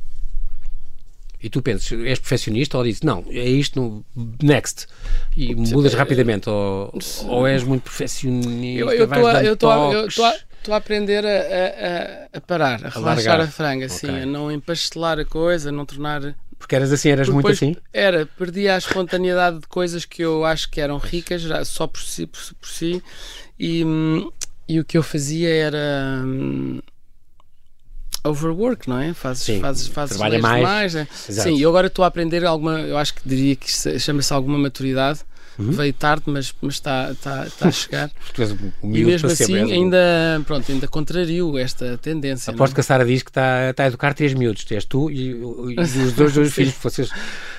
E 1.44 1.50
tu 1.50 1.62
pensas, 1.62 1.92
és 1.92 2.20
perfeccionista 2.20 2.78
ou 2.78 2.86
dizes, 2.86 3.02
não, 3.02 3.26
é 3.30 3.44
isto, 3.44 3.80
no, 3.80 4.06
next, 4.42 4.88
e 5.36 5.54
mudas 5.54 5.94
rapidamente, 5.94 6.50
ou, 6.50 6.98
ou 7.28 7.46
és 7.46 7.64
muito 7.64 7.84
perfeccionista, 7.84 8.96
eu 8.96 10.08
estou 10.08 10.74
a 10.74 10.78
aprender 10.78 11.26
a, 11.26 11.30
a, 11.30 12.38
a 12.38 12.42
parar, 12.42 12.86
a, 12.86 12.88
a 12.88 12.92
relaxar 12.92 13.06
largar. 13.08 13.42
a 13.42 13.48
franga, 13.48 13.86
assim, 13.88 14.22
a 14.22 14.26
não 14.26 14.50
empestelar 14.50 15.20
a 15.20 15.26
coisa, 15.26 15.68
a 15.68 15.72
não 15.74 15.86
tornar 15.86 16.34
Porque 16.58 16.78
eras 16.78 16.94
assim, 16.94 17.10
eras 17.10 17.28
muito 17.28 17.50
assim? 17.50 17.76
Era, 17.92 18.26
perdia 18.26 18.76
a 18.76 18.78
espontaneidade 18.78 19.60
de 19.60 19.68
coisas 19.68 20.06
que 20.06 20.22
eu 20.22 20.46
acho 20.46 20.72
que 20.72 20.80
eram 20.80 20.98
ricas 20.98 21.42
já, 21.42 21.66
só 21.66 21.88
por 21.88 22.02
si, 22.02 22.26
por, 22.26 22.40
por 22.62 22.70
si 22.70 23.04
e, 23.60 23.84
hum, 23.84 24.32
e 24.68 24.80
o 24.80 24.86
que 24.86 24.98
eu 24.98 25.04
fazia 25.04 25.50
era. 25.50 26.24
Overwork, 28.24 28.90
não 28.90 29.00
é? 29.00 29.14
Fazes, 29.14 29.44
Sim, 29.44 29.60
fazes, 29.60 29.88
fazes 29.88 30.18
trabalha 30.18 30.40
mais. 30.40 30.64
mais? 30.64 30.96
Exato. 31.30 31.50
Sim, 31.50 31.60
eu 31.60 31.70
agora 31.70 31.88
estou 31.88 32.04
a 32.04 32.08
aprender 32.08 32.46
alguma, 32.46 32.80
eu 32.80 32.98
acho 32.98 33.14
que 33.14 33.22
diria 33.26 33.56
que 33.56 33.70
chama-se 34.00 34.34
alguma 34.34 34.58
maturidade. 34.58 35.20
Uhum. 35.60 35.72
Veio 35.72 35.94
tarde, 35.94 36.24
mas, 36.28 36.54
mas 36.62 36.74
está, 36.76 37.12
está, 37.12 37.46
está 37.46 37.68
a 37.68 37.72
chegar. 37.72 38.10
Tu 38.34 38.42
és 38.42 38.52
um 38.52 38.58
e 38.84 39.04
mesmo 39.04 39.30
assim 39.30 39.56
ainda, 39.72 40.42
pronto, 40.48 40.72
ainda 40.72 40.88
contrario 40.88 41.58
esta 41.58 41.98
tendência. 41.98 42.52
não 42.52 42.56
é? 42.56 42.58
Aposto 42.58 42.74
que 42.74 42.80
a 42.82 42.84
Sara 42.84 43.06
diz 43.06 43.22
que 43.22 43.30
está, 43.30 43.70
está 43.70 43.84
a 43.84 43.88
educar 43.88 44.14
três 44.14 44.34
miúdos. 44.34 44.66
És 44.72 44.86
tu 44.86 45.12
e, 45.12 45.30
e 45.30 45.76
os 45.80 46.14
dois, 46.14 46.34
dois 46.34 46.52
filhos. 46.54 46.74
Vocês 46.82 47.10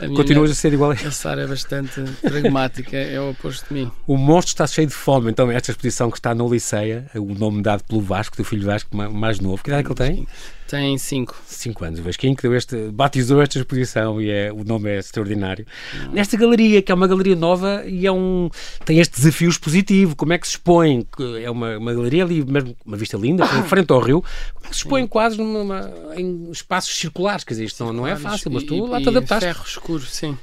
A 0.00 0.08
continuam 0.08 0.44
a 0.50 0.54
ser 0.54 0.72
igual 0.72 0.90
a 0.90 1.10
Sara 1.10 1.42
é 1.42 1.46
bastante 1.46 2.00
pragmática, 2.20 2.96
é 2.96 3.20
o 3.20 3.30
oposto 3.30 3.66
de 3.68 3.74
mim. 3.74 3.90
O 4.06 4.16
monstro 4.16 4.52
está 4.52 4.66
cheio 4.66 4.86
de 4.88 4.94
fome, 4.94 5.30
então 5.30 5.50
esta 5.50 5.70
exposição 5.70 6.10
que 6.10 6.18
está 6.18 6.34
no 6.34 6.52
Liceia, 6.52 7.06
o 7.14 7.34
nome 7.34 7.62
dado 7.62 7.84
pelo 7.84 8.00
Vasco, 8.00 8.36
do 8.36 8.44
filho 8.44 8.66
Vasco 8.66 8.96
ma- 8.96 9.08
mais 9.08 9.38
novo. 9.38 9.62
Que 9.62 9.70
idade 9.70 9.80
é 9.82 9.84
que 9.94 10.02
ele 10.02 10.16
tem? 10.16 10.28
Tem 10.66 10.96
cinco. 10.96 11.36
5 11.46 11.84
anos. 11.84 12.00
O 12.00 12.02
Vasquinho 12.02 12.34
que 12.34 12.42
deu 12.42 12.54
este, 12.56 12.74
batizou 12.90 13.40
esta 13.42 13.58
exposição 13.58 14.20
e 14.20 14.30
é, 14.30 14.50
o 14.52 14.64
nome 14.64 14.90
é 14.90 14.98
extraordinário. 14.98 15.66
Nesta 16.10 16.36
galeria, 16.36 16.80
que 16.80 16.90
é 16.90 16.94
uma 16.94 17.06
galeria 17.06 17.36
nova 17.36 17.84
e 17.86 18.06
é 18.06 18.10
um, 18.10 18.48
tem 18.84 18.98
este 18.98 19.14
desafio 19.16 19.48
expositivo. 19.50 20.16
Como 20.16 20.32
é 20.32 20.38
que 20.38 20.46
se 20.46 20.52
expõe? 20.54 21.06
É 21.42 21.50
uma, 21.50 21.76
uma 21.76 21.92
galeria 21.92 22.24
ali, 22.24 22.42
mesmo 22.44 22.74
uma 22.84 22.96
vista 22.96 23.16
linda, 23.18 23.44
em 23.44 23.62
frente 23.64 23.92
ao 23.92 24.00
rio. 24.00 24.22
Como 24.54 24.66
é 24.66 24.68
que 24.70 24.74
se 24.74 24.82
expõe 24.82 25.06
quase 25.06 25.36
numa, 25.36 25.92
em 26.16 26.50
espaços 26.50 26.96
circulares? 26.96 27.44
Quer 27.44 27.54
dizer, 27.54 27.64
isto 27.66 27.84
não, 27.84 27.92
não 27.92 28.06
é 28.06 28.16
fácil, 28.16 28.50
mas 28.50 28.62
tu 28.64 28.74
E- 28.74 28.80
lá 28.88 29.00
te 29.00 29.08
adaptaste. 29.10 29.44
ferro 29.44 29.64
escuro, 29.66 30.02
sim. 30.06 30.36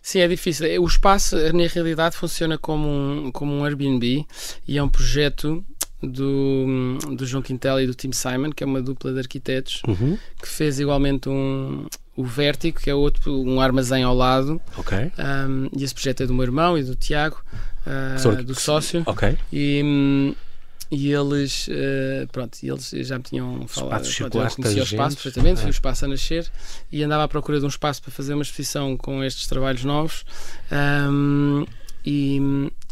Sim, 0.00 0.20
é 0.20 0.28
difícil. 0.28 0.82
O 0.82 0.86
espaço, 0.86 1.36
na 1.52 1.66
realidade, 1.66 2.16
funciona 2.16 2.56
como 2.56 2.88
um, 2.88 3.30
como 3.30 3.52
um 3.52 3.64
Airbnb 3.64 4.24
e 4.66 4.78
é 4.78 4.82
um 4.82 4.88
projeto 4.88 5.62
do, 6.02 6.98
do 7.16 7.26
João 7.26 7.42
Quintel 7.42 7.80
e 7.80 7.86
do 7.86 7.94
Tim 7.94 8.12
Simon, 8.12 8.50
que 8.50 8.62
é 8.62 8.66
uma 8.66 8.80
dupla 8.80 9.12
de 9.12 9.18
arquitetos, 9.18 9.82
Uhum, 9.86 10.16
que 10.40 10.48
fez 10.48 10.78
igualmente 10.78 11.28
um, 11.28 11.86
o 12.16 12.24
Vértigo, 12.24 12.80
que 12.80 12.90
é 12.90 12.94
outro, 12.94 13.32
um 13.42 13.60
armazém 13.60 14.02
ao 14.02 14.14
lado. 14.14 14.60
ok. 14.76 15.12
Um, 15.18 15.68
e 15.76 15.84
esse 15.84 15.94
projeto 15.94 16.22
é 16.22 16.26
do 16.26 16.34
meu 16.34 16.44
irmão 16.44 16.78
e 16.78 16.82
do 16.82 16.94
Tiago, 16.94 17.42
uh, 17.86 18.42
do 18.44 18.54
sócio. 18.54 19.02
Ok. 19.06 19.36
E, 19.52 20.34
e 20.90 21.12
eles, 21.12 21.68
eh, 21.70 22.26
pronto, 22.32 22.56
eles 22.62 22.90
já 23.06 23.18
me 23.18 23.24
tinham 23.24 23.68
falado. 23.68 24.08
Pronto, 24.10 24.38
eu 24.38 24.50
conhecia 24.50 24.82
o 24.82 24.84
espaço 24.84 25.16
perfeitamente, 25.16 25.60
é. 25.60 25.64
vi 25.64 25.68
o 25.68 25.70
espaço 25.70 26.04
a 26.06 26.08
nascer 26.08 26.50
e 26.90 27.02
andava 27.02 27.24
à 27.24 27.28
procura 27.28 27.58
de 27.58 27.64
um 27.66 27.68
espaço 27.68 28.00
para 28.00 28.10
fazer 28.10 28.32
uma 28.32 28.42
exposição 28.42 28.96
com 28.96 29.22
estes 29.22 29.46
trabalhos 29.46 29.84
novos. 29.84 30.24
Hum, 30.72 31.66
e, 32.04 32.40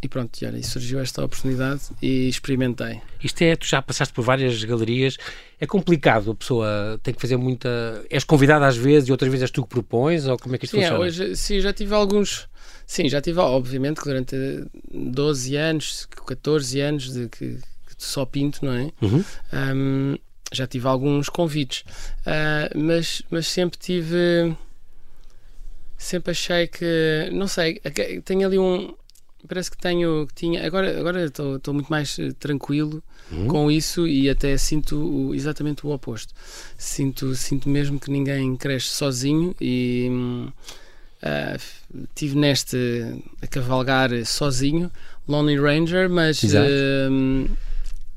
e 0.02 0.08
pronto, 0.08 0.36
e 0.40 0.46
olha, 0.46 0.62
surgiu 0.62 0.98
esta 1.00 1.24
oportunidade 1.24 1.82
e 2.02 2.28
experimentei. 2.28 3.00
Isto 3.22 3.42
é, 3.42 3.56
tu 3.56 3.66
já 3.66 3.80
passaste 3.80 4.12
por 4.12 4.22
várias 4.22 4.62
galerias, 4.64 5.16
é 5.60 5.66
complicado, 5.66 6.30
a 6.32 6.34
pessoa 6.34 7.00
tem 7.02 7.14
que 7.14 7.20
fazer 7.20 7.36
muita. 7.36 8.04
És 8.10 8.24
convidada 8.24 8.66
às 8.66 8.76
vezes 8.76 9.08
e 9.08 9.12
outras 9.12 9.30
vezes 9.30 9.42
és 9.44 9.50
tu 9.50 9.62
que 9.62 9.68
propões, 9.68 10.26
ou 10.26 10.38
como 10.38 10.54
é 10.54 10.58
que 10.58 10.64
isto 10.66 10.76
Sim, 10.76 10.82
é, 10.82 10.88
funciona? 10.88 11.04
hoje, 11.04 11.36
sim, 11.36 11.60
já 11.60 11.72
tive 11.72 11.94
alguns. 11.94 12.48
Sim, 12.86 13.08
já 13.08 13.20
tive, 13.20 13.40
obviamente, 13.40 14.00
que 14.00 14.04
durante 14.08 14.36
12 14.92 15.56
anos, 15.56 16.06
14 16.26 16.80
anos 16.80 17.12
de 17.12 17.28
que, 17.28 17.56
que 17.56 17.94
só 17.98 18.24
pinto, 18.24 18.64
não 18.64 18.72
é? 18.72 18.90
Uhum. 19.02 19.24
Hum, 19.52 20.16
já 20.52 20.66
tive 20.68 20.86
alguns 20.86 21.28
convites, 21.28 21.82
Ah, 22.24 22.70
mas, 22.74 23.22
mas 23.30 23.48
sempre 23.48 23.78
tive. 23.78 24.54
Sempre 25.98 26.30
achei 26.32 26.66
que. 26.66 27.30
Não 27.32 27.48
sei, 27.48 27.80
é 27.84 27.90
tenho 28.20 28.46
ali 28.46 28.58
um. 28.58 28.94
Parece 29.48 29.70
que 29.70 29.78
tenho. 29.78 30.26
que 30.26 30.34
Tinha, 30.34 30.66
agora 30.66 30.98
agora 30.98 31.24
estou 31.24 31.56
estou 31.56 31.72
muito 31.74 31.88
mais 31.88 32.18
eh, 32.18 32.32
tranquilo 32.38 33.02
Uhum. 33.30 33.48
com 33.48 33.70
isso 33.70 34.06
e 34.06 34.30
até 34.30 34.56
sinto 34.56 34.96
o- 34.96 35.34
exatamente 35.34 35.84
o 35.84 35.90
oposto. 35.90 36.32
Sinto, 36.78 37.34
sinto 37.34 37.68
mesmo 37.68 37.98
que 37.98 38.08
ninguém 38.10 38.56
cresce 38.56 38.88
sozinho 38.88 39.54
e. 39.60 40.06
hum, 40.10 40.48
f- 41.54 41.80
tive 42.14 42.36
neste 42.36 42.76
a 43.42 43.46
cavalgar 43.48 44.10
sozinho, 44.24 44.90
Lonely 45.26 45.58
Ranger, 45.60 46.08
mas 46.10 46.44
Exato. 46.44 46.68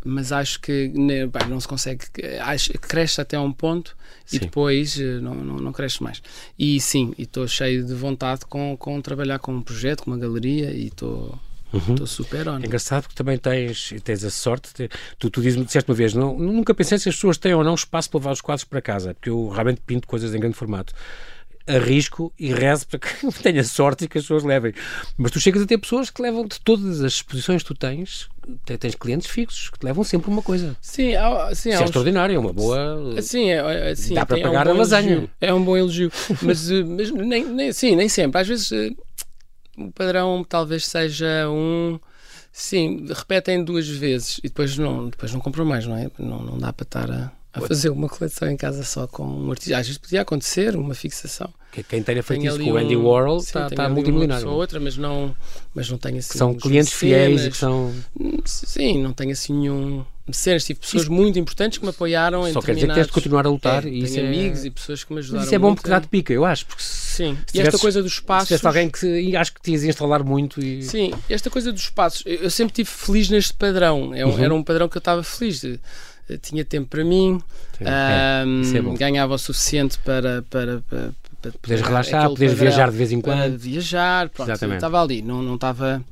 Mas 0.05 0.31
acho 0.31 0.59
que 0.61 0.87
né, 0.89 1.27
pá, 1.27 1.45
não 1.47 1.59
se 1.59 1.67
consegue. 1.67 2.05
Acho 2.41 2.71
cresce 2.79 3.19
até 3.21 3.39
um 3.39 3.51
ponto 3.51 3.95
Sim. 4.25 4.37
e 4.37 4.39
depois 4.39 4.99
eh, 4.99 5.19
não, 5.19 5.35
não, 5.35 5.55
não 5.57 5.71
cresce 5.73 6.01
mais. 6.01 6.21
E 6.57 6.79
sim, 6.79 7.13
estou 7.17 7.47
cheio 7.47 7.85
de 7.85 7.93
vontade 7.93 8.41
com, 8.45 8.75
com 8.77 9.01
trabalhar 9.01 9.39
com 9.39 9.53
um 9.53 9.61
projeto, 9.61 10.03
com 10.03 10.11
uma 10.11 10.17
galeria 10.17 10.71
e 10.71 10.87
estou 10.87 11.37
Uhum. 11.71 11.93
estou 11.93 12.07
super 12.07 12.47
on. 12.49 12.55
É 12.57 12.65
engraçado 12.65 13.03
porque 13.03 13.15
também 13.15 13.37
tens, 13.37 13.93
tens 14.03 14.23
a 14.23 14.31
sorte, 14.31 14.71
de- 14.75 14.89
tu, 15.19 15.29
tu 15.29 15.39
dizes, 15.39 15.63
disseste 15.63 15.87
uma 15.91 15.95
vez, 15.95 16.15
não, 16.15 16.35
nunca 16.35 16.73
pensei 16.73 16.97
se 16.97 17.07
as 17.09 17.13
pessoas 17.13 17.37
têm 17.37 17.53
ou 17.53 17.63
não 17.63 17.75
espaço 17.75 18.09
para 18.09 18.17
levar 18.19 18.31
os 18.31 18.41
quadros 18.41 18.63
para 18.63 18.81
casa, 18.81 19.13
porque 19.13 19.29
eu 19.29 19.49
realmente 19.49 19.79
pinto 19.85 20.07
coisas 20.07 20.33
em 20.33 20.39
grande 20.39 20.55
formato. 20.55 20.95
Arrisco 21.69 22.33
e 22.39 22.51
rezo 22.53 22.87
para 22.87 22.99
que 22.99 23.31
tenha 23.43 23.63
sorte 23.63 24.05
e 24.05 24.07
que 24.07 24.17
as 24.17 24.23
pessoas 24.23 24.43
levem. 24.43 24.73
Mas 25.17 25.31
tu 25.31 25.39
chegas 25.39 25.61
a 25.61 25.65
ter 25.65 25.77
pessoas 25.77 26.09
que 26.09 26.21
levam 26.21 26.45
de 26.47 26.59
todas 26.61 27.01
as 27.01 27.13
exposições 27.13 27.61
que 27.61 27.67
tu 27.67 27.75
tens, 27.75 28.27
te- 28.65 28.77
tens 28.77 28.95
clientes 28.95 29.27
fixos 29.29 29.69
que 29.69 29.77
te 29.79 29.85
levam 29.85 30.03
sempre 30.03 30.29
uma 30.31 30.41
coisa. 30.41 30.75
Sim, 30.81 31.15
há, 31.15 31.53
sim, 31.53 31.69
Isso 31.69 31.77
é 31.77 31.81
uns- 31.81 31.85
extraordinário, 31.85 32.35
é 32.35 32.39
uma 32.39 32.51
boa. 32.53 33.21
Sim, 33.21 33.49
é, 33.51 33.91
é, 33.91 33.95
sim, 33.95 34.13
Dá 34.15 34.25
para 34.25 34.35
tem- 34.37 34.43
é 34.45 34.47
um 34.47 34.51
pagar 34.51 34.67
a 34.67 34.73
lasanha. 34.73 35.11
elogio. 35.11 35.29
É 35.39 35.53
um 35.53 35.63
bom 35.63 35.77
elogio. 35.77 36.11
mas, 36.41 36.71
eh, 36.71 36.83
mas 36.83 37.11
nem, 37.11 37.45
nem, 37.45 37.71
sim, 37.71 37.95
nem 37.95 38.09
sempre. 38.09 38.41
Às 38.41 38.47
vezes 38.47 38.71
eh, 38.71 38.89
o 39.77 39.91
padrão 39.91 40.43
talvez 40.47 40.85
seja 40.85 41.47
um. 41.49 41.99
Sim, 42.51 43.05
repetem 43.09 43.63
duas 43.63 43.87
vezes 43.87 44.39
e 44.39 44.43
depois 44.49 44.75
não, 44.77 45.07
depois 45.09 45.31
não 45.31 45.39
compram 45.39 45.63
mais, 45.65 45.85
não 45.85 45.95
é? 45.95 46.09
Não, 46.17 46.39
não 46.41 46.57
dá 46.57 46.73
para 46.73 46.83
estar 46.83 47.11
a, 47.11 47.31
a 47.53 47.61
fazer 47.61 47.89
uma 47.89 48.07
coleção 48.07 48.49
em 48.49 48.55
casa 48.57 48.83
só 48.83 49.07
com 49.07 49.23
um 49.23 49.51
artista. 49.51 49.77
Às 49.77 49.87
vezes 49.87 49.97
podia 49.97 50.21
acontecer 50.21 50.75
uma 50.75 50.93
fixação. 50.93 51.51
Que- 51.71 51.83
Quem 51.83 52.01
tenha 52.01 52.23
feito 52.23 52.45
isso 52.45 52.57
com 52.59 52.71
o 52.71 52.77
Andy 52.77 52.95
Warhol 52.95 53.37
está, 53.37 53.67
está 53.67 53.87
multimilionário. 53.89 54.47
Uma 54.47 54.55
outra, 54.55 54.79
mas 54.79 54.97
não, 54.97 55.35
mas 55.73 55.89
não 55.89 55.97
tenho 55.99 56.17
assim. 56.17 56.31
Que 56.31 56.37
são 56.37 56.53
clientes 56.55 56.93
fiéis 56.93 57.45
e 57.45 57.51
que 57.51 57.57
são. 57.57 57.93
Sim, 58.45 59.01
não 59.03 59.13
tenho 59.13 59.31
assim 59.31 59.53
nenhum 59.53 60.03
mecenas. 60.27 60.63
Tive 60.63 60.79
pessoas 60.79 61.07
muito 61.07 61.37
importantes 61.39 61.77
que 61.79 61.83
me 61.83 61.89
apoiaram 61.89 62.51
Só 62.53 62.61
quer 62.61 62.75
dizer 62.75 62.87
que 62.87 62.93
tens 62.93 63.07
de 63.07 63.13
continuar 63.13 63.45
a 63.45 63.49
lutar 63.49 63.85
É, 63.85 63.89
e 63.89 64.03
isso 64.03 64.13
tenho 64.15 64.25
é. 64.27 64.29
amigos 64.29 64.63
e 64.65 64.69
pessoas 64.69 65.03
que 65.03 65.11
me 65.13 65.19
ajudaram 65.19 65.39
Mas 65.41 65.47
isso 65.47 65.55
é 65.55 65.59
bom 65.59 65.73
porque 65.75 65.89
dá-te 65.89 66.07
pica, 66.07 66.31
eu 66.33 66.45
acho. 66.45 66.65
Porque 66.67 66.83
se 66.83 66.89
Sim, 66.89 67.35
se 67.47 67.57
e 67.57 67.61
esta 67.61 67.71
tivesses- 67.71 67.81
coisa 67.81 68.01
dos 68.03 68.11
se 68.13 68.19
espaços. 68.19 68.47
tivesse 68.47 68.67
alguém 68.67 68.89
que 68.89 69.35
acho 69.35 69.53
que 69.53 69.61
te 69.61 69.71
ias 69.71 69.83
instalar 69.83 70.23
muito 70.23 70.61
e. 70.63 70.81
Sim, 70.83 71.11
esta 71.29 71.49
coisa 71.49 71.71
dos 71.71 71.81
espaços. 71.83 72.23
Eu 72.25 72.49
sempre 72.49 72.71
estive 72.73 72.89
feliz 72.89 73.29
neste 73.29 73.53
padrão. 73.53 74.13
É 74.13 74.25
um- 74.25 74.29
Uhum. 74.31 74.39
Era 74.43 74.53
um 74.55 74.63
padrão 74.63 74.87
que 74.89 74.97
eu 74.97 74.99
estava 74.99 75.23
feliz. 75.23 75.61
de- 75.61 75.79
tinha 76.37 76.63
tempo 76.65 76.87
para 76.87 77.03
mim, 77.03 77.41
Sim, 77.77 77.85
ahm, 77.85 78.75
é, 78.75 78.93
é 78.93 78.97
ganhava 78.97 79.33
o 79.33 79.37
suficiente 79.37 79.97
para. 79.99 80.43
para, 80.49 80.81
para, 80.89 81.09
Podes 81.61 81.81
relaxar, 81.81 82.27
podes 82.27 82.49
padrão, 82.51 82.55
viajar 82.57 82.91
de 82.91 82.97
vez 82.97 83.11
em 83.13 83.21
Para 83.21 83.33
quando. 83.47 83.57
viajar, 83.57 84.27
pronto, 84.29 84.49
Exatamente. 84.51 84.75
estava 84.77 85.01
ali. 85.01 85.21
Não, 85.21 85.41
não 85.41 85.55
estava. 85.55 86.03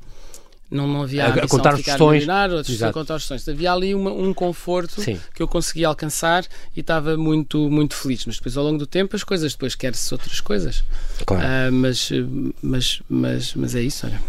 Não, 0.70 0.86
não 0.86 1.02
havia 1.02 1.24
A- 1.26 1.28
a 1.28 1.48
contar 1.48 1.70
de 1.72 1.78
ficar 1.78 1.92
questões. 1.92 2.20
milionário, 2.20 2.56
ou 2.56 2.62
de 2.62 2.72
Exato. 2.72 2.92
contar 2.94 3.14
as 3.14 3.22
questões. 3.22 3.48
Havia 3.48 3.72
ali 3.72 3.94
uma- 3.94 4.10
um 4.12 4.32
conforto 4.34 5.00
Sim. 5.02 5.18
que 5.34 5.42
eu 5.42 5.48
conseguia 5.48 5.86
alcançar 5.88 6.44
e 6.76 6.80
estava 6.80 7.16
muito, 7.16 7.70
muito 7.70 7.94
feliz. 7.94 8.24
Mas 8.26 8.36
depois, 8.36 8.56
ao 8.56 8.64
longo 8.64 8.78
do 8.78 8.86
tempo, 8.86 9.14
as 9.16 9.22
coisas 9.24 9.52
depois 9.52 9.74
quer-se 9.74 10.12
outras 10.14 10.40
coisas. 10.40 10.82
Claro. 11.26 11.42
Ah, 11.46 11.70
mas, 11.70 12.10
mas, 12.62 13.02
mas, 13.08 13.54
mas 13.54 13.74
é 13.74 13.82
isso, 13.82 14.06
olha. 14.06 14.20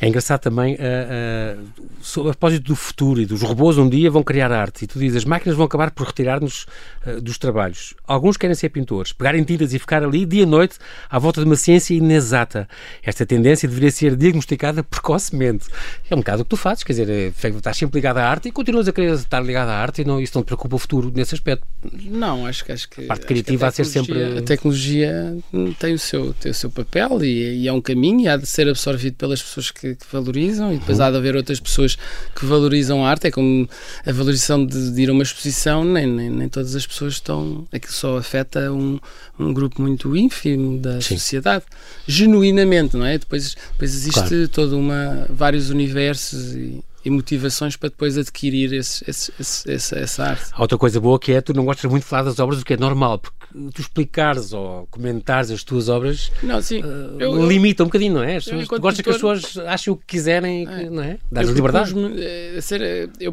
É 0.00 0.08
engraçado 0.08 0.40
também, 0.40 0.76
ah, 0.80 1.56
ah, 1.56 1.62
sobre 2.00 2.30
a 2.30 2.34
propósito 2.34 2.64
do 2.64 2.74
futuro 2.76 3.20
e 3.20 3.26
dos 3.26 3.42
robôs 3.42 3.78
um 3.78 3.88
dia 3.88 4.10
vão 4.10 4.22
criar 4.22 4.50
arte 4.50 4.84
e 4.84 4.86
tu 4.88 4.98
dizes 4.98 5.18
as 5.18 5.24
máquinas 5.24 5.56
vão 5.56 5.66
acabar 5.66 5.90
por 5.92 6.06
retirar-nos 6.06 6.66
ah, 7.06 7.12
dos 7.20 7.38
trabalhos. 7.38 7.94
Alguns 8.06 8.36
querem 8.36 8.54
ser 8.56 8.70
pintores, 8.70 9.12
pegarem 9.12 9.44
tintas 9.44 9.72
e 9.72 9.78
ficar 9.78 10.02
ali 10.02 10.26
dia 10.26 10.42
e 10.42 10.46
noite 10.46 10.78
à 11.08 11.18
volta 11.18 11.40
de 11.40 11.46
uma 11.46 11.56
ciência 11.56 11.94
inexata. 11.94 12.68
Esta 13.02 13.24
tendência 13.24 13.68
deveria 13.68 13.90
ser 13.90 14.16
diagnosticada 14.16 14.82
precocemente. 14.82 15.66
É 16.10 16.14
um 16.14 16.18
bocado 16.18 16.42
o 16.42 16.44
que 16.44 16.50
tu 16.50 16.56
fazes, 16.56 16.82
quer 16.82 16.92
dizer, 16.94 17.32
estás 17.54 17.76
sempre 17.76 17.98
ligado 17.98 18.18
à 18.18 18.24
arte 18.28 18.48
e 18.48 18.52
continuas 18.52 18.88
a 18.88 18.92
querer 18.92 19.14
estar 19.14 19.40
ligado 19.40 19.68
à 19.68 19.74
arte 19.76 20.02
e 20.02 20.04
não, 20.04 20.20
isso 20.20 20.32
não 20.36 20.42
te 20.42 20.46
preocupa 20.46 20.74
o 20.74 20.78
futuro 20.78 21.12
nesse 21.14 21.34
aspecto. 21.34 21.64
Não, 22.04 22.46
acho 22.46 22.64
que 22.64 22.72
acho 22.72 22.88
que 22.88 23.04
A 23.04 23.08
parte 23.08 23.26
criativa 23.26 23.66
há 23.66 23.70
de 23.70 23.76
ser 23.76 23.84
sempre- 23.84 24.38
a 24.38 24.42
tecnologia 24.42 25.36
tem 25.78 25.94
o 25.94 25.98
seu 25.98 26.32
tem 26.34 26.50
o 26.50 26.54
seu 26.54 26.70
papel 26.70 27.22
e, 27.24 27.62
e 27.62 27.68
é 27.68 27.72
um 27.72 27.80
caminho 27.80 28.20
e 28.22 28.28
há 28.28 28.36
de 28.36 28.46
ser 28.46 28.68
absorvido 28.68 29.14
pelas 29.14 29.40
pessoas 29.42 29.51
que, 29.70 29.94
que 29.94 30.06
valorizam 30.10 30.72
e 30.72 30.78
depois 30.78 30.98
Uhum. 30.98 31.04
há 31.04 31.10
de 31.10 31.16
haver 31.16 31.36
outras 31.36 31.60
pessoas 31.60 31.96
que 32.34 32.44
valorizam 32.46 33.04
a 33.04 33.10
arte 33.10 33.26
é 33.26 33.30
como 33.30 33.68
a 34.06 34.12
valorização 34.12 34.64
de, 34.64 34.90
de 34.92 35.02
ir 35.02 35.10
a 35.10 35.12
uma 35.12 35.22
exposição 35.22 35.84
nem, 35.84 36.06
nem, 36.06 36.30
nem 36.30 36.48
todas 36.48 36.74
as 36.74 36.86
pessoas 36.86 37.14
estão 37.14 37.66
aquilo 37.72 37.92
só 37.92 38.16
afeta 38.16 38.72
um, 38.72 38.98
um 39.38 39.52
grupo 39.52 39.80
muito 39.82 40.16
ínfimo 40.16 40.78
da 40.78 41.00
Sim. 41.00 41.16
sociedade 41.18 41.64
genuinamente 42.06 42.96
não 42.96 43.04
é 43.06 43.18
depois 43.18 43.54
depois 43.72 43.94
existe 43.94 44.20
Claro. 44.20 44.48
toda 44.48 44.76
uma 44.76 45.26
vários 45.30 45.70
universos 45.70 46.54
e, 46.54 46.82
e 47.04 47.10
motivações 47.10 47.76
para 47.76 47.88
depois 47.88 48.16
adquirir 48.16 48.72
esse, 48.72 49.04
esse, 49.08 49.32
esse, 49.38 49.70
essa, 49.70 49.98
essa 49.98 50.24
arte. 50.24 50.46
Há 50.52 50.60
outra 50.60 50.78
coisa 50.78 51.00
boa 51.00 51.18
que 51.18 51.32
é 51.32 51.40
tu 51.40 51.52
não 51.52 51.64
gostas 51.64 51.90
muito 51.90 52.04
de 52.04 52.08
falar 52.08 52.22
das 52.22 52.38
obras, 52.38 52.60
o 52.60 52.64
que 52.64 52.74
é 52.74 52.76
normal, 52.76 53.18
porque 53.18 53.36
tu 53.74 53.80
explicares 53.80 54.52
ou 54.52 54.86
comentares 54.90 55.50
as 55.50 55.62
tuas 55.62 55.88
obras 55.88 56.32
não, 56.42 56.60
sim, 56.62 56.82
uh, 56.82 57.20
eu, 57.20 57.46
limita 57.46 57.82
um 57.82 57.86
bocadinho, 57.86 58.14
não 58.14 58.22
é? 58.22 58.36
As 58.36 58.44
pessoas, 58.44 58.68
tu 58.68 58.80
gostas 58.80 59.04
que 59.04 59.10
as 59.10 59.16
pessoas 59.16 59.58
achem 59.66 59.92
o 59.92 59.96
que 59.96 60.06
quiserem, 60.06 60.66
é, 60.66 60.90
não 60.90 61.02
é? 61.02 61.18
Dás 61.30 61.48
liberdade. 61.48 61.94
Eh, 62.18 63.08
eu 63.20 63.32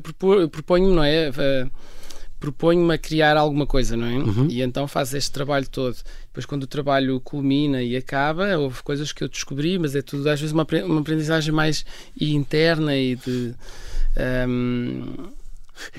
proponho-me, 0.49 0.95
não 0.95 1.03
é? 1.03 1.29
Uh, 1.29 1.71
proponho-me 2.39 2.93
a 2.93 2.97
criar 2.97 3.35
alguma 3.35 3.67
coisa, 3.67 3.97
não 3.97 4.07
é? 4.07 4.17
Uhum. 4.17 4.47
E 4.49 4.61
então 4.61 4.87
faço 4.87 5.17
este 5.17 5.31
trabalho 5.31 5.67
todo. 5.67 5.97
Depois, 6.27 6.45
quando 6.45 6.63
o 6.63 6.67
trabalho 6.67 7.19
culmina 7.19 7.81
e 7.81 7.95
acaba, 7.95 8.57
houve 8.57 8.81
coisas 8.81 9.11
que 9.11 9.23
eu 9.23 9.27
descobri, 9.27 9.77
mas 9.77 9.95
é 9.95 10.01
tudo 10.01 10.27
às 10.29 10.39
vezes 10.39 10.53
uma, 10.53 10.65
uma 10.85 11.01
aprendizagem 11.01 11.53
mais 11.53 11.85
interna 12.19 12.95
e 12.95 13.15
de. 13.15 13.53
Um, 14.47 15.13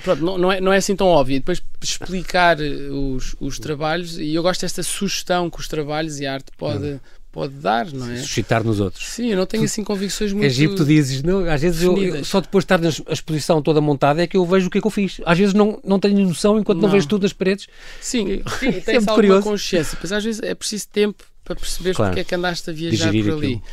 pronto, 0.03 0.23
não, 0.23 0.37
não, 0.37 0.51
é, 0.51 0.59
não 0.59 0.73
é 0.73 0.77
assim 0.77 0.95
tão 0.95 1.07
óbvio. 1.07 1.35
E 1.35 1.39
depois 1.39 1.61
explicar 1.81 2.57
os, 2.59 3.35
os 3.39 3.59
trabalhos, 3.59 4.17
e 4.17 4.33
eu 4.33 4.41
gosto 4.41 4.61
desta 4.61 4.81
sugestão 4.81 5.49
que 5.49 5.59
os 5.59 5.67
trabalhos 5.67 6.19
e 6.19 6.25
a 6.25 6.33
arte 6.33 6.51
pode, 6.57 6.83
uhum 6.83 6.99
pode 7.31 7.53
dar, 7.53 7.91
não 7.91 8.11
é? 8.11 8.17
Suscitar 8.17 8.63
nos 8.63 8.79
outros. 8.79 9.05
Sim, 9.05 9.27
eu 9.31 9.37
não 9.37 9.45
tenho 9.45 9.63
assim 9.63 9.83
convicções 9.83 10.33
muito. 10.33 10.45
Egito, 10.45 10.75
tu 10.75 10.85
dizes, 10.85 11.23
não, 11.23 11.49
às 11.49 11.61
vezes 11.61 11.81
eu, 11.81 11.97
eu, 11.97 12.25
só 12.25 12.41
depois 12.41 12.65
de 12.65 12.73
estar 12.73 13.09
a 13.09 13.13
exposição 13.13 13.61
toda 13.61 13.79
montada 13.79 14.21
é 14.21 14.27
que 14.27 14.35
eu 14.35 14.45
vejo 14.45 14.67
o 14.67 14.69
que 14.69 14.77
é 14.77 14.81
que 14.81 14.87
eu 14.87 14.91
fiz. 14.91 15.21
Às 15.25 15.37
vezes 15.37 15.53
não, 15.53 15.79
não 15.83 15.99
tenho 15.99 16.19
noção 16.27 16.59
enquanto 16.59 16.77
não, 16.77 16.87
não 16.87 16.91
vejo 16.93 17.07
tudo 17.07 17.23
nas 17.23 17.33
paredes. 17.33 17.67
Sim, 18.01 18.43
sim 18.59 18.71
tens 18.81 19.07
alguma 19.07 19.15
curioso. 19.15 19.43
consciência, 19.43 19.97
mas 20.01 20.11
às 20.11 20.23
vezes 20.23 20.41
é 20.43 20.53
preciso 20.53 20.87
tempo 20.89 21.23
para 21.43 21.55
perceber 21.55 21.95
claro. 21.95 22.11
porque 22.11 22.21
é 22.21 22.23
que 22.23 22.35
andaste 22.35 22.69
a 22.69 22.73
viajar 22.73 23.11
Digerir 23.11 23.25
por 23.25 23.33
ali. 23.33 23.53
Aquilo. 23.53 23.63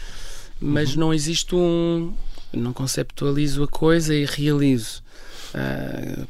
Mas 0.61 0.95
uhum. 0.95 1.01
não 1.01 1.15
existe 1.15 1.55
um. 1.55 2.13
Não 2.53 2.73
conceptualizo 2.73 3.63
a 3.63 3.69
coisa 3.69 4.15
e 4.15 4.25
realizo. 4.25 5.03
Uh, 5.55 6.27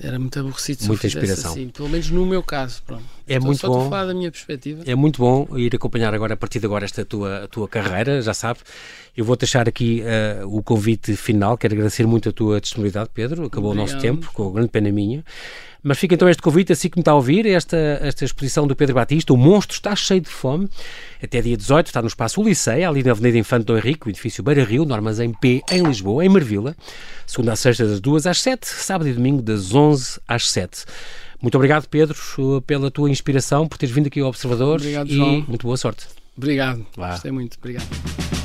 era 0.00 0.18
muito 0.18 0.38
aborrecido 0.38 0.84
Muita 0.86 1.06
inspiração. 1.06 1.52
Assim, 1.52 1.68
pelo 1.68 1.88
menos 1.88 2.10
no 2.10 2.24
meu 2.24 2.42
caso. 2.42 2.82
Pronto. 2.86 3.04
É 3.26 3.34
estou, 3.34 3.46
muito 3.46 3.60
só 3.60 3.68
bom. 3.68 3.86
a 3.86 3.90
falar 3.90 4.06
da 4.06 4.14
minha 4.14 4.30
perspectiva. 4.30 4.82
É 4.86 4.94
muito 4.94 5.18
bom 5.18 5.48
ir 5.56 5.74
acompanhar 5.74 6.14
agora, 6.14 6.34
a 6.34 6.36
partir 6.36 6.60
de 6.60 6.66
agora, 6.66 6.84
esta 6.84 7.04
tua, 7.04 7.48
tua 7.50 7.68
carreira, 7.68 8.22
já 8.22 8.32
sabe. 8.32 8.60
Eu 9.16 9.24
vou 9.24 9.36
deixar 9.36 9.68
aqui 9.68 10.02
uh, 10.02 10.56
o 10.56 10.62
convite 10.62 11.16
final. 11.16 11.58
Quero 11.58 11.74
agradecer 11.74 12.06
muito 12.06 12.28
a 12.28 12.32
tua 12.32 12.60
disponibilidade, 12.60 13.10
Pedro. 13.12 13.46
Acabou 13.46 13.72
Obrigado. 13.72 13.88
o 13.88 13.92
nosso 13.92 14.02
tempo, 14.02 14.30
com 14.32 14.52
grande 14.52 14.70
pena 14.70 14.90
minha. 14.92 15.24
Mas 15.82 15.98
fica 15.98 16.14
então 16.14 16.28
este 16.28 16.42
convite, 16.42 16.72
assim 16.72 16.88
que 16.88 16.96
me 16.98 17.02
está 17.02 17.12
a 17.12 17.14
ouvir, 17.14 17.46
esta, 17.46 17.76
esta 17.76 18.24
exposição 18.24 18.66
do 18.66 18.74
Pedro 18.74 18.96
Batista, 18.96 19.32
O 19.32 19.36
Monstro 19.36 19.76
Está 19.76 19.94
Cheio 19.94 20.20
de 20.20 20.28
Fome, 20.28 20.68
até 21.22 21.40
dia 21.40 21.56
18, 21.56 21.86
está 21.86 22.02
no 22.02 22.08
espaço 22.08 22.40
Uliceia, 22.40 22.88
ali 22.88 23.02
na 23.02 23.12
Avenida 23.12 23.38
Infante 23.38 23.64
Dom 23.64 23.76
Henrique, 23.76 24.08
o 24.08 24.10
edifício 24.10 24.42
Beira 24.42 24.64
Rio, 24.64 24.84
no 24.84 24.92
Armazém 24.94 25.32
P, 25.32 25.62
em 25.70 25.82
Lisboa, 25.82 26.24
em 26.24 26.28
Marvila, 26.28 26.76
segunda 27.26 27.52
a 27.52 27.56
sexta 27.56 27.86
das 27.86 28.00
2 28.00 28.26
às 28.26 28.40
7, 28.42 28.66
sábado 28.66 29.08
e 29.08 29.12
domingo 29.12 29.40
das 29.40 29.72
11 29.72 30.20
às 30.26 30.50
7. 30.50 30.84
Muito 31.40 31.54
obrigado, 31.54 31.86
Pedro, 31.88 32.16
pela 32.66 32.90
tua 32.90 33.08
inspiração, 33.08 33.68
por 33.68 33.78
teres 33.78 33.94
vindo 33.94 34.08
aqui 34.08 34.20
ao 34.20 34.28
Observador 34.28 34.76
obrigado, 34.80 35.08
João. 35.08 35.38
e 35.38 35.44
muito 35.46 35.64
boa 35.64 35.76
sorte. 35.76 36.06
Obrigado, 36.36 36.84
Lá. 36.96 37.10
gostei 37.12 37.30
muito, 37.30 37.56
obrigado. 37.58 38.37